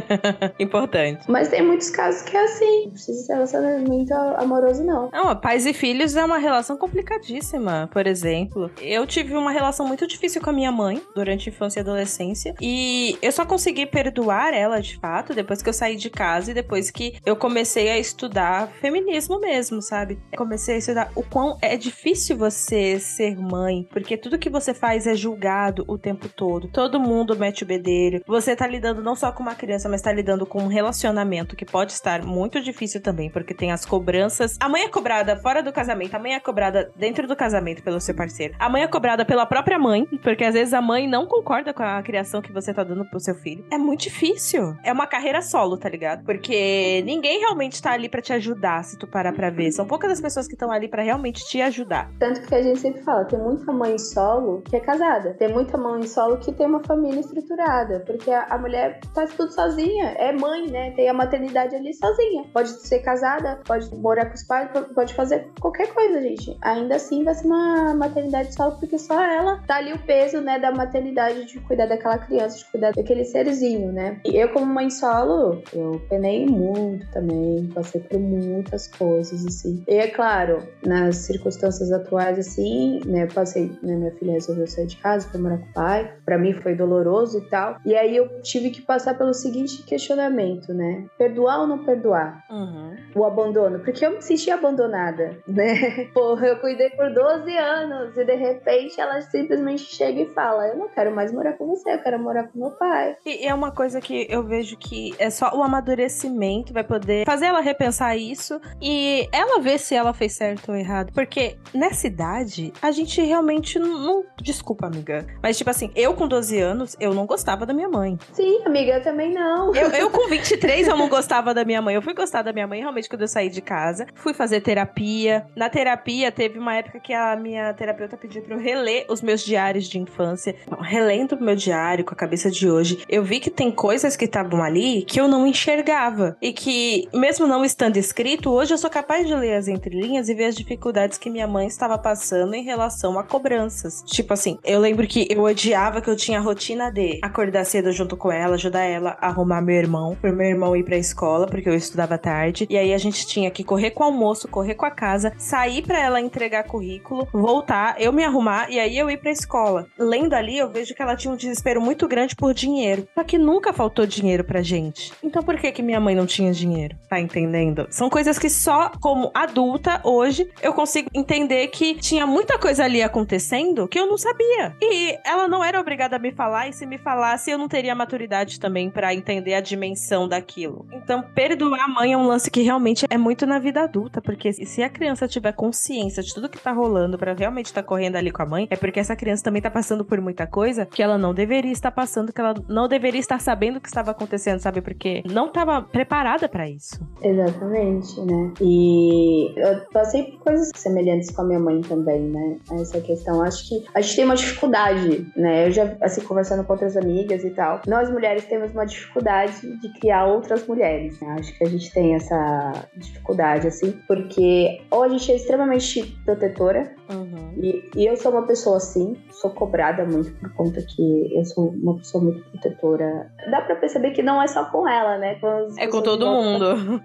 Importante. 0.58 1.30
Mas 1.30 1.48
tem 1.48 1.62
muitos 1.62 1.90
casos 1.90 2.22
que 2.22 2.36
é 2.36 2.44
assim. 2.44 2.84
Não 2.84 2.90
precisa 2.90 3.22
ser 3.22 3.32
relacionamento 3.34 4.14
amoroso, 4.14 4.84
não. 4.84 5.10
Não, 5.12 5.36
pais 5.36 5.66
e 5.66 5.72
filhos 5.72 6.16
é 6.16 6.24
uma 6.24 6.38
relação 6.38 6.76
complicadíssima. 6.76 7.88
Por 7.92 8.06
exemplo, 8.06 8.70
eu 8.80 9.06
tive 9.06 9.36
uma 9.36 9.50
relação 9.50 9.86
muito 9.86 10.06
difícil 10.06 10.40
com 10.42 10.50
a 10.50 10.52
minha 10.52 10.72
mãe 10.72 10.95
durante 11.14 11.48
a 11.48 11.52
infância 11.52 11.80
e 11.80 11.82
adolescência. 11.82 12.54
E 12.60 13.18
eu 13.22 13.32
só 13.32 13.44
consegui 13.44 13.86
perdoar 13.86 14.52
ela 14.54 14.80
de 14.80 14.96
fato 14.98 15.34
depois 15.34 15.62
que 15.62 15.68
eu 15.68 15.72
saí 15.72 15.96
de 15.96 16.10
casa 16.10 16.50
e 16.50 16.54
depois 16.54 16.90
que 16.90 17.18
eu 17.24 17.36
comecei 17.36 17.88
a 17.88 17.98
estudar 17.98 18.68
feminismo 18.80 19.40
mesmo, 19.40 19.82
sabe? 19.82 20.18
comecei 20.36 20.76
a 20.76 20.78
estudar 20.78 21.10
o 21.14 21.22
quão 21.22 21.58
é 21.60 21.76
difícil 21.76 22.36
você 22.36 23.00
ser 23.00 23.36
mãe, 23.36 23.86
porque 23.90 24.16
tudo 24.16 24.38
que 24.38 24.50
você 24.50 24.74
faz 24.74 25.06
é 25.06 25.14
julgado 25.14 25.84
o 25.88 25.98
tempo 25.98 26.28
todo. 26.28 26.68
Todo 26.68 27.00
mundo 27.00 27.36
mete 27.36 27.62
o 27.62 27.66
bedelho. 27.66 28.22
Você 28.26 28.54
tá 28.54 28.66
lidando 28.66 29.02
não 29.02 29.16
só 29.16 29.32
com 29.32 29.42
uma 29.42 29.54
criança, 29.54 29.88
mas 29.88 30.02
tá 30.02 30.12
lidando 30.12 30.46
com 30.46 30.62
um 30.62 30.68
relacionamento 30.68 31.56
que 31.56 31.64
pode 31.64 31.92
estar 31.92 32.22
muito 32.22 32.60
difícil 32.60 33.02
também, 33.02 33.30
porque 33.30 33.54
tem 33.54 33.72
as 33.72 33.84
cobranças. 33.84 34.56
A 34.60 34.68
mãe 34.68 34.84
é 34.84 34.88
cobrada 34.88 35.36
fora 35.36 35.62
do 35.62 35.72
casamento, 35.72 36.14
a 36.14 36.18
mãe 36.18 36.34
é 36.34 36.40
cobrada 36.40 36.92
dentro 36.96 37.26
do 37.26 37.34
casamento 37.34 37.82
pelo 37.82 38.00
seu 38.00 38.14
parceiro. 38.14 38.54
A 38.58 38.68
mãe 38.68 38.82
é 38.82 38.88
cobrada 38.88 39.24
pela 39.24 39.46
própria 39.46 39.78
mãe, 39.78 40.06
porque 40.22 40.44
às 40.44 40.54
vezes 40.54 40.74
a 40.76 40.82
mãe 40.82 41.08
não 41.08 41.26
concorda 41.26 41.72
com 41.72 41.82
a 41.82 42.02
criação 42.02 42.42
que 42.42 42.52
você 42.52 42.72
tá 42.72 42.84
dando 42.84 43.04
pro 43.04 43.18
seu 43.18 43.34
filho. 43.34 43.64
É 43.72 43.78
muito 43.78 44.02
difícil. 44.02 44.76
É 44.84 44.92
uma 44.92 45.06
carreira 45.06 45.40
solo, 45.42 45.76
tá 45.76 45.88
ligado? 45.88 46.24
Porque 46.24 47.02
ninguém 47.04 47.40
realmente 47.40 47.82
tá 47.82 47.92
ali 47.92 48.08
para 48.08 48.20
te 48.20 48.32
ajudar, 48.32 48.84
se 48.84 48.98
tu 48.98 49.06
parar 49.06 49.32
pra 49.32 49.50
ver. 49.50 49.72
São 49.72 49.86
poucas 49.86 50.12
as 50.12 50.20
pessoas 50.20 50.46
que 50.46 50.54
estão 50.54 50.70
ali 50.70 50.88
para 50.88 51.02
realmente 51.02 51.44
te 51.46 51.60
ajudar. 51.60 52.10
Tanto 52.18 52.42
que 52.42 52.54
a 52.54 52.62
gente 52.62 52.78
sempre 52.78 53.02
fala, 53.02 53.24
tem 53.24 53.38
muita 53.38 53.72
mãe 53.72 53.98
solo 53.98 54.62
que 54.62 54.76
é 54.76 54.80
casada. 54.80 55.34
Tem 55.34 55.52
muita 55.52 55.78
mãe 55.78 56.02
solo 56.06 56.38
que 56.38 56.52
tem 56.52 56.66
uma 56.66 56.82
família 56.84 57.20
estruturada. 57.20 58.00
Porque 58.06 58.30
a, 58.30 58.44
a 58.44 58.58
mulher 58.58 59.00
faz 59.14 59.32
tudo 59.34 59.52
sozinha. 59.52 60.14
É 60.18 60.32
mãe, 60.32 60.70
né? 60.70 60.90
Tem 60.92 61.08
a 61.08 61.14
maternidade 61.14 61.74
ali 61.74 61.94
sozinha. 61.94 62.44
Pode 62.52 62.68
ser 62.86 63.00
casada, 63.00 63.60
pode 63.66 63.92
morar 63.94 64.26
com 64.26 64.34
os 64.34 64.42
pais, 64.42 64.70
pode 64.94 65.14
fazer 65.14 65.48
qualquer 65.60 65.92
coisa, 65.92 66.20
gente. 66.20 66.56
Ainda 66.62 66.96
assim 66.96 67.24
vai 67.24 67.34
ser 67.34 67.46
uma 67.46 67.94
maternidade 67.94 68.54
solo, 68.54 68.76
porque 68.78 68.98
só 68.98 69.20
ela 69.22 69.62
tá 69.66 69.76
ali 69.76 69.92
o 69.92 69.98
peso, 69.98 70.40
né, 70.40 70.58
da 70.66 70.72
maternidade 70.72 71.44
de 71.44 71.60
cuidar 71.60 71.86
daquela 71.86 72.18
criança, 72.18 72.58
de 72.58 72.64
cuidar 72.66 72.92
daquele 72.92 73.24
serzinho, 73.24 73.92
né? 73.92 74.20
E 74.24 74.36
eu, 74.36 74.48
como 74.48 74.66
mãe 74.66 74.90
solo, 74.90 75.62
eu 75.72 76.00
penei 76.08 76.46
muito 76.46 77.06
também, 77.10 77.66
passei 77.74 78.00
por 78.00 78.18
muitas 78.18 78.88
coisas, 78.88 79.46
assim. 79.46 79.84
E 79.86 79.94
é 79.94 80.08
claro, 80.08 80.58
nas 80.84 81.16
circunstâncias 81.16 81.92
atuais, 81.92 82.38
assim, 82.38 83.00
né, 83.06 83.26
passei, 83.26 83.70
né, 83.82 83.94
minha 83.94 84.12
filha 84.12 84.32
resolveu 84.32 84.66
sair 84.66 84.86
de 84.86 84.96
casa, 84.96 85.28
foi 85.28 85.40
morar 85.40 85.58
com 85.58 85.66
o 85.66 85.72
pai, 85.72 86.12
pra 86.24 86.38
mim 86.38 86.52
foi 86.52 86.74
doloroso 86.74 87.38
e 87.38 87.48
tal. 87.48 87.78
E 87.84 87.94
aí 87.94 88.16
eu 88.16 88.40
tive 88.42 88.70
que 88.70 88.82
passar 88.82 89.16
pelo 89.16 89.32
seguinte 89.32 89.82
questionamento, 89.82 90.72
né? 90.74 91.04
Perdoar 91.18 91.60
ou 91.60 91.66
não 91.66 91.84
perdoar? 91.84 92.44
Uhum. 92.50 92.96
O 93.14 93.24
abandono. 93.24 93.80
Porque 93.80 94.04
eu 94.04 94.12
me 94.12 94.22
senti 94.22 94.50
abandonada, 94.50 95.38
né? 95.46 96.06
Porra, 96.12 96.48
eu 96.48 96.56
cuidei 96.58 96.90
por 96.90 97.12
12 97.12 97.56
anos 97.56 98.16
e 98.16 98.24
de 98.24 98.34
repente 98.34 99.00
ela 99.00 99.20
simplesmente 99.20 99.82
chega 99.82 100.22
e 100.22 100.34
fala: 100.34 100.55
Eu 100.62 100.76
não 100.76 100.88
quero 100.88 101.14
mais 101.14 101.32
morar 101.32 101.54
com 101.54 101.66
você, 101.66 101.94
eu 101.94 102.02
quero 102.02 102.18
morar 102.18 102.44
com 102.44 102.58
meu 102.58 102.70
pai. 102.72 103.16
E 103.24 103.46
é 103.46 103.54
uma 103.54 103.70
coisa 103.70 104.00
que 104.00 104.26
eu 104.28 104.42
vejo 104.42 104.76
que 104.76 105.14
é 105.18 105.30
só 105.30 105.50
o 105.54 105.62
amadurecimento 105.62 106.72
vai 106.72 106.84
poder 106.84 107.24
fazer 107.24 107.46
ela 107.46 107.60
repensar 107.60 108.16
isso 108.16 108.60
e 108.80 109.28
ela 109.32 109.60
ver 109.60 109.78
se 109.78 109.94
ela 109.94 110.12
fez 110.12 110.34
certo 110.34 110.70
ou 110.70 110.76
errado. 110.76 111.12
Porque 111.12 111.56
nessa 111.74 112.06
idade, 112.06 112.72
a 112.80 112.90
gente 112.90 113.20
realmente 113.22 113.78
não. 113.78 114.24
Desculpa, 114.40 114.86
amiga. 114.86 115.26
Mas, 115.42 115.56
tipo 115.58 115.70
assim, 115.70 115.90
eu 115.94 116.14
com 116.14 116.28
12 116.28 116.58
anos, 116.60 116.96
eu 117.00 117.14
não 117.14 117.26
gostava 117.26 117.64
da 117.66 117.72
minha 117.72 117.88
mãe. 117.88 118.18
Sim, 118.32 118.62
amiga, 118.64 118.94
eu 118.94 119.02
também 119.02 119.32
não. 119.32 119.74
Eu, 119.74 119.90
eu 119.90 120.10
com 120.10 120.28
23, 120.30 120.88
eu 120.88 120.96
não 120.96 121.08
gostava 121.08 121.52
da 121.54 121.64
minha 121.64 121.80
mãe. 121.82 121.94
Eu 121.94 122.02
fui 122.02 122.14
gostar 122.14 122.42
da 122.42 122.52
minha 122.52 122.66
mãe 122.66 122.80
realmente 122.80 123.08
quando 123.08 123.22
eu 123.22 123.28
saí 123.28 123.48
de 123.48 123.60
casa. 123.60 124.06
Fui 124.14 124.34
fazer 124.34 124.60
terapia. 124.60 125.46
Na 125.56 125.68
terapia, 125.68 126.30
teve 126.30 126.58
uma 126.58 126.74
época 126.74 127.00
que 127.00 127.12
a 127.12 127.36
minha 127.36 127.72
terapeuta 127.74 128.16
pediu 128.16 128.42
pra 128.42 128.54
eu 128.54 128.60
reler 128.60 129.06
os 129.08 129.22
meus 129.22 129.42
diários 129.42 129.86
de 129.86 129.98
infância. 129.98 130.45
Então, 130.66 130.80
relendo 130.80 131.40
meu 131.40 131.56
diário 131.56 132.04
com 132.04 132.12
a 132.12 132.16
cabeça 132.16 132.50
de 132.50 132.68
hoje, 132.68 132.98
eu 133.08 133.22
vi 133.22 133.40
que 133.40 133.50
tem 133.50 133.70
coisas 133.70 134.16
que 134.16 134.24
estavam 134.24 134.62
ali 134.62 135.02
que 135.02 135.20
eu 135.20 135.28
não 135.28 135.46
enxergava. 135.46 136.36
E 136.40 136.52
que, 136.52 137.08
mesmo 137.14 137.46
não 137.46 137.64
estando 137.64 137.96
escrito, 137.96 138.50
hoje 138.50 138.74
eu 138.74 138.78
sou 138.78 138.90
capaz 138.90 139.26
de 139.26 139.34
ler 139.34 139.54
as 139.54 139.68
entrelinhas 139.68 140.28
e 140.28 140.34
ver 140.34 140.46
as 140.46 140.54
dificuldades 140.54 141.18
que 141.18 141.30
minha 141.30 141.46
mãe 141.46 141.66
estava 141.66 141.98
passando 141.98 142.54
em 142.54 142.62
relação 142.62 143.18
a 143.18 143.24
cobranças. 143.24 144.02
Tipo 144.06 144.32
assim, 144.32 144.58
eu 144.64 144.80
lembro 144.80 145.06
que 145.06 145.26
eu 145.30 145.42
odiava 145.42 146.00
que 146.00 146.10
eu 146.10 146.16
tinha 146.16 146.38
a 146.38 146.42
rotina 146.42 146.90
de 146.90 147.18
acordar 147.22 147.64
cedo 147.64 147.92
junto 147.92 148.16
com 148.16 148.30
ela, 148.30 148.54
ajudar 148.54 148.82
ela 148.82 149.16
a 149.20 149.28
arrumar 149.28 149.60
meu 149.60 149.76
irmão, 149.76 150.16
pro 150.20 150.34
meu 150.34 150.46
irmão 150.46 150.76
ir 150.76 150.84
pra 150.84 150.96
escola, 150.96 151.46
porque 151.46 151.68
eu 151.68 151.74
estudava 151.74 152.18
tarde. 152.18 152.66
E 152.70 152.76
aí 152.76 152.94
a 152.94 152.98
gente 152.98 153.26
tinha 153.26 153.50
que 153.50 153.64
correr 153.64 153.90
com 153.90 154.02
o 154.02 154.06
almoço, 154.06 154.48
correr 154.48 154.74
com 154.74 154.86
a 154.86 154.90
casa, 154.90 155.32
sair 155.38 155.82
para 155.82 156.00
ela 156.00 156.20
entregar 156.20 156.64
currículo, 156.64 157.28
voltar, 157.32 157.96
eu 158.00 158.12
me 158.12 158.24
arrumar 158.24 158.70
e 158.70 158.78
aí 158.78 158.96
eu 158.96 159.10
ir 159.10 159.18
pra 159.18 159.30
escola. 159.30 159.86
Lendo 159.98 160.34
ali, 160.36 160.58
eu 160.58 160.70
vejo 160.70 160.94
que 160.94 161.02
ela 161.02 161.16
tinha 161.16 161.32
um 161.32 161.36
desespero 161.36 161.80
muito 161.80 162.06
grande 162.06 162.36
por 162.36 162.54
dinheiro. 162.54 163.08
Só 163.14 163.24
que 163.24 163.38
nunca 163.38 163.72
faltou 163.72 164.06
dinheiro 164.06 164.44
pra 164.44 164.62
gente. 164.62 165.12
Então 165.22 165.42
por 165.42 165.56
que 165.56 165.72
que 165.72 165.82
minha 165.82 166.00
mãe 166.00 166.14
não 166.14 166.26
tinha 166.26 166.52
dinheiro? 166.52 166.96
Tá 167.08 167.20
entendendo? 167.20 167.86
São 167.90 168.08
coisas 168.08 168.38
que 168.38 168.48
só 168.50 168.90
como 169.00 169.30
adulta 169.34 170.00
hoje 170.04 170.48
eu 170.62 170.72
consigo 170.72 171.08
entender 171.14 171.68
que 171.68 171.94
tinha 171.94 172.26
muita 172.26 172.58
coisa 172.58 172.84
ali 172.84 173.02
acontecendo 173.02 173.88
que 173.88 173.98
eu 173.98 174.06
não 174.06 174.18
sabia. 174.18 174.76
E 174.80 175.18
ela 175.24 175.48
não 175.48 175.64
era 175.64 175.80
obrigada 175.80 176.16
a 176.16 176.18
me 176.18 176.32
falar, 176.32 176.68
e 176.68 176.72
se 176.72 176.86
me 176.86 176.98
falasse, 176.98 177.50
eu 177.50 177.58
não 177.58 177.68
teria 177.68 177.94
maturidade 177.94 178.60
também 178.60 178.90
para 178.90 179.14
entender 179.14 179.54
a 179.54 179.60
dimensão 179.60 180.28
daquilo. 180.28 180.86
Então, 180.92 181.22
perdoar 181.34 181.84
a 181.84 181.88
mãe 181.88 182.12
é 182.12 182.16
um 182.16 182.26
lance 182.26 182.50
que 182.50 182.62
realmente 182.62 183.06
é 183.08 183.18
muito 183.18 183.46
na 183.46 183.58
vida 183.58 183.82
adulta, 183.82 184.20
porque 184.20 184.52
se 184.52 184.82
a 184.82 184.88
criança 184.88 185.28
tiver 185.28 185.52
consciência 185.52 186.22
de 186.22 186.34
tudo 186.34 186.48
que 186.48 186.58
tá 186.58 186.72
rolando 186.72 187.18
para 187.18 187.32
realmente 187.32 187.66
estar 187.66 187.82
tá 187.82 187.88
correndo 187.88 188.16
ali 188.16 188.30
com 188.30 188.42
a 188.42 188.46
mãe, 188.46 188.66
é 188.70 188.76
porque 188.76 189.00
essa 189.00 189.16
criança 189.16 189.44
também 189.44 189.62
tá 189.62 189.70
passando 189.70 190.04
por 190.04 190.20
muita 190.26 190.44
coisa 190.44 190.84
que 190.84 191.00
ela 191.00 191.16
não 191.16 191.32
deveria 191.32 191.70
estar 191.70 191.92
passando, 191.92 192.32
que 192.32 192.40
ela 192.40 192.54
não 192.68 192.88
deveria 192.88 193.20
estar 193.20 193.40
sabendo 193.40 193.76
o 193.76 193.80
que 193.80 193.86
estava 193.86 194.10
acontecendo, 194.10 194.58
sabe? 194.58 194.80
Porque 194.80 195.22
não 195.30 195.46
estava 195.46 195.80
preparada 195.80 196.48
para 196.48 196.68
isso. 196.68 197.00
Exatamente, 197.22 198.20
né? 198.22 198.52
E 198.60 199.52
eu 199.56 199.80
passei 199.92 200.24
por 200.24 200.40
coisas 200.40 200.72
semelhantes 200.74 201.30
com 201.30 201.42
a 201.42 201.44
minha 201.44 201.60
mãe 201.60 201.80
também, 201.80 202.22
né? 202.22 202.56
Essa 202.72 203.00
questão. 203.00 203.40
Acho 203.40 203.68
que 203.68 203.84
a 203.94 204.00
gente 204.00 204.16
tem 204.16 204.24
uma 204.24 204.34
dificuldade, 204.34 205.30
né? 205.36 205.68
Eu 205.68 205.70
já, 205.70 205.96
assim, 206.00 206.20
conversando 206.22 206.64
com 206.64 206.72
outras 206.72 206.96
amigas 206.96 207.44
e 207.44 207.50
tal, 207.50 207.80
nós 207.86 208.10
mulheres 208.10 208.44
temos 208.46 208.72
uma 208.72 208.84
dificuldade 208.84 209.54
de 209.80 209.88
criar 210.00 210.24
outras 210.26 210.66
mulheres, 210.66 211.20
né? 211.20 211.36
Acho 211.38 211.56
que 211.56 211.62
a 211.62 211.68
gente 211.68 211.92
tem 211.92 212.14
essa 212.16 212.72
dificuldade, 212.96 213.68
assim, 213.68 213.92
porque 214.08 214.80
ou 214.90 215.04
a 215.04 215.08
gente 215.08 215.30
é 215.30 215.36
extremamente 215.36 216.02
protetora, 216.24 216.92
uhum. 217.10 217.52
e, 217.56 217.90
e 217.96 218.06
eu 218.06 218.16
sou 218.16 218.32
uma 218.32 218.46
pessoa 218.46 218.76
assim, 218.76 219.16
sou 219.30 219.50
cobrada 219.50 220.04
muito 220.04 220.32
por 220.32 220.52
conta 220.54 220.80
que 220.82 221.34
eu 221.34 221.44
sou 221.44 221.68
uma 221.68 221.96
pessoa 221.96 222.22
muito 222.22 222.44
protetora. 222.50 223.30
Dá 223.50 223.60
pra 223.62 223.76
perceber 223.76 224.10
que 224.10 224.22
não 224.22 224.42
é 224.42 224.46
só 224.46 224.64
com 224.66 224.88
ela, 224.88 225.18
né? 225.18 225.36
Com 225.36 225.68
é 225.78 225.86
com 225.86 226.02
todo 226.02 226.26
mundo. 226.26 227.02